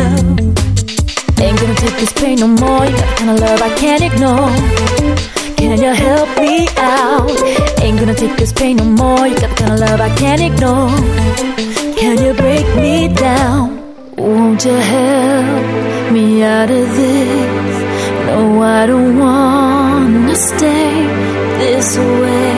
Ain't 1.41 1.61
gonna 1.61 1.75
take 1.77 1.97
this 2.01 2.13
pain 2.15 2.37
no 2.41 2.49
more. 2.49 2.85
You 2.85 2.97
got 2.97 3.17
kind 3.17 3.31
of 3.31 3.39
love 3.39 3.63
I 3.63 3.71
can't 3.77 4.03
ignore. 4.03 4.51
Can 5.57 5.79
you 5.81 5.95
help 5.95 6.31
me 6.41 6.67
out? 6.79 7.31
Ain't 7.81 8.01
gonna 8.01 8.15
take 8.15 8.37
this 8.37 8.53
pain 8.53 8.79
no 8.79 8.85
more. 8.85 9.29
You 9.29 9.37
got 9.37 9.51
the 9.51 9.63
kind 9.63 9.73
of 9.75 9.81
love 9.87 10.01
I 10.01 10.11
can't 10.17 10.43
ignore. 10.43 10.91
Can 12.01 12.17
you 12.25 12.35
break 12.35 12.67
me 12.75 13.07
down? 13.15 13.65
Won't 14.17 14.65
you 14.65 14.75
help 14.75 16.13
me 16.13 16.43
out 16.43 16.71
of 16.71 16.87
this? 16.97 17.86
No, 18.37 18.61
I 18.61 18.85
don't 18.85 19.19
wanna 19.19 20.37
stay 20.37 20.93
this 21.57 21.97
way 21.97 22.53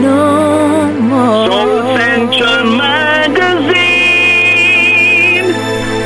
no 0.00 0.88
more. 1.10 1.44
Soul 1.50 1.82
Central 1.98 2.64
Magazine, 2.78 3.68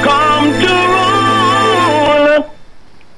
come 0.03 0.47
to 0.63 0.75
rule. 0.95 2.43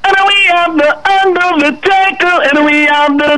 And 0.05 0.17
we 0.29 0.39
have 0.53 0.73
the 0.77 0.93
Undertaker, 1.23 2.37
and 2.49 2.57
we 2.67 2.77
have 2.85 3.13
the. 3.17 3.33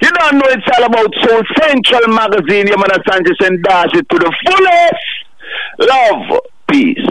You 0.00 0.10
don't 0.12 0.34
know 0.38 0.46
it's 0.46 0.68
all 0.76 0.84
about 0.84 1.12
Soul 1.24 1.42
Central 1.60 2.06
Magazine. 2.14 2.68
You 2.68 2.76
man 2.76 3.02
Sanchez 3.10 3.40
and 3.40 3.60
dash 3.64 3.94
it 3.94 4.08
to 4.10 4.16
the 4.16 4.32
fullest. 4.46 5.06
Love, 5.90 6.40
peace, 6.68 7.08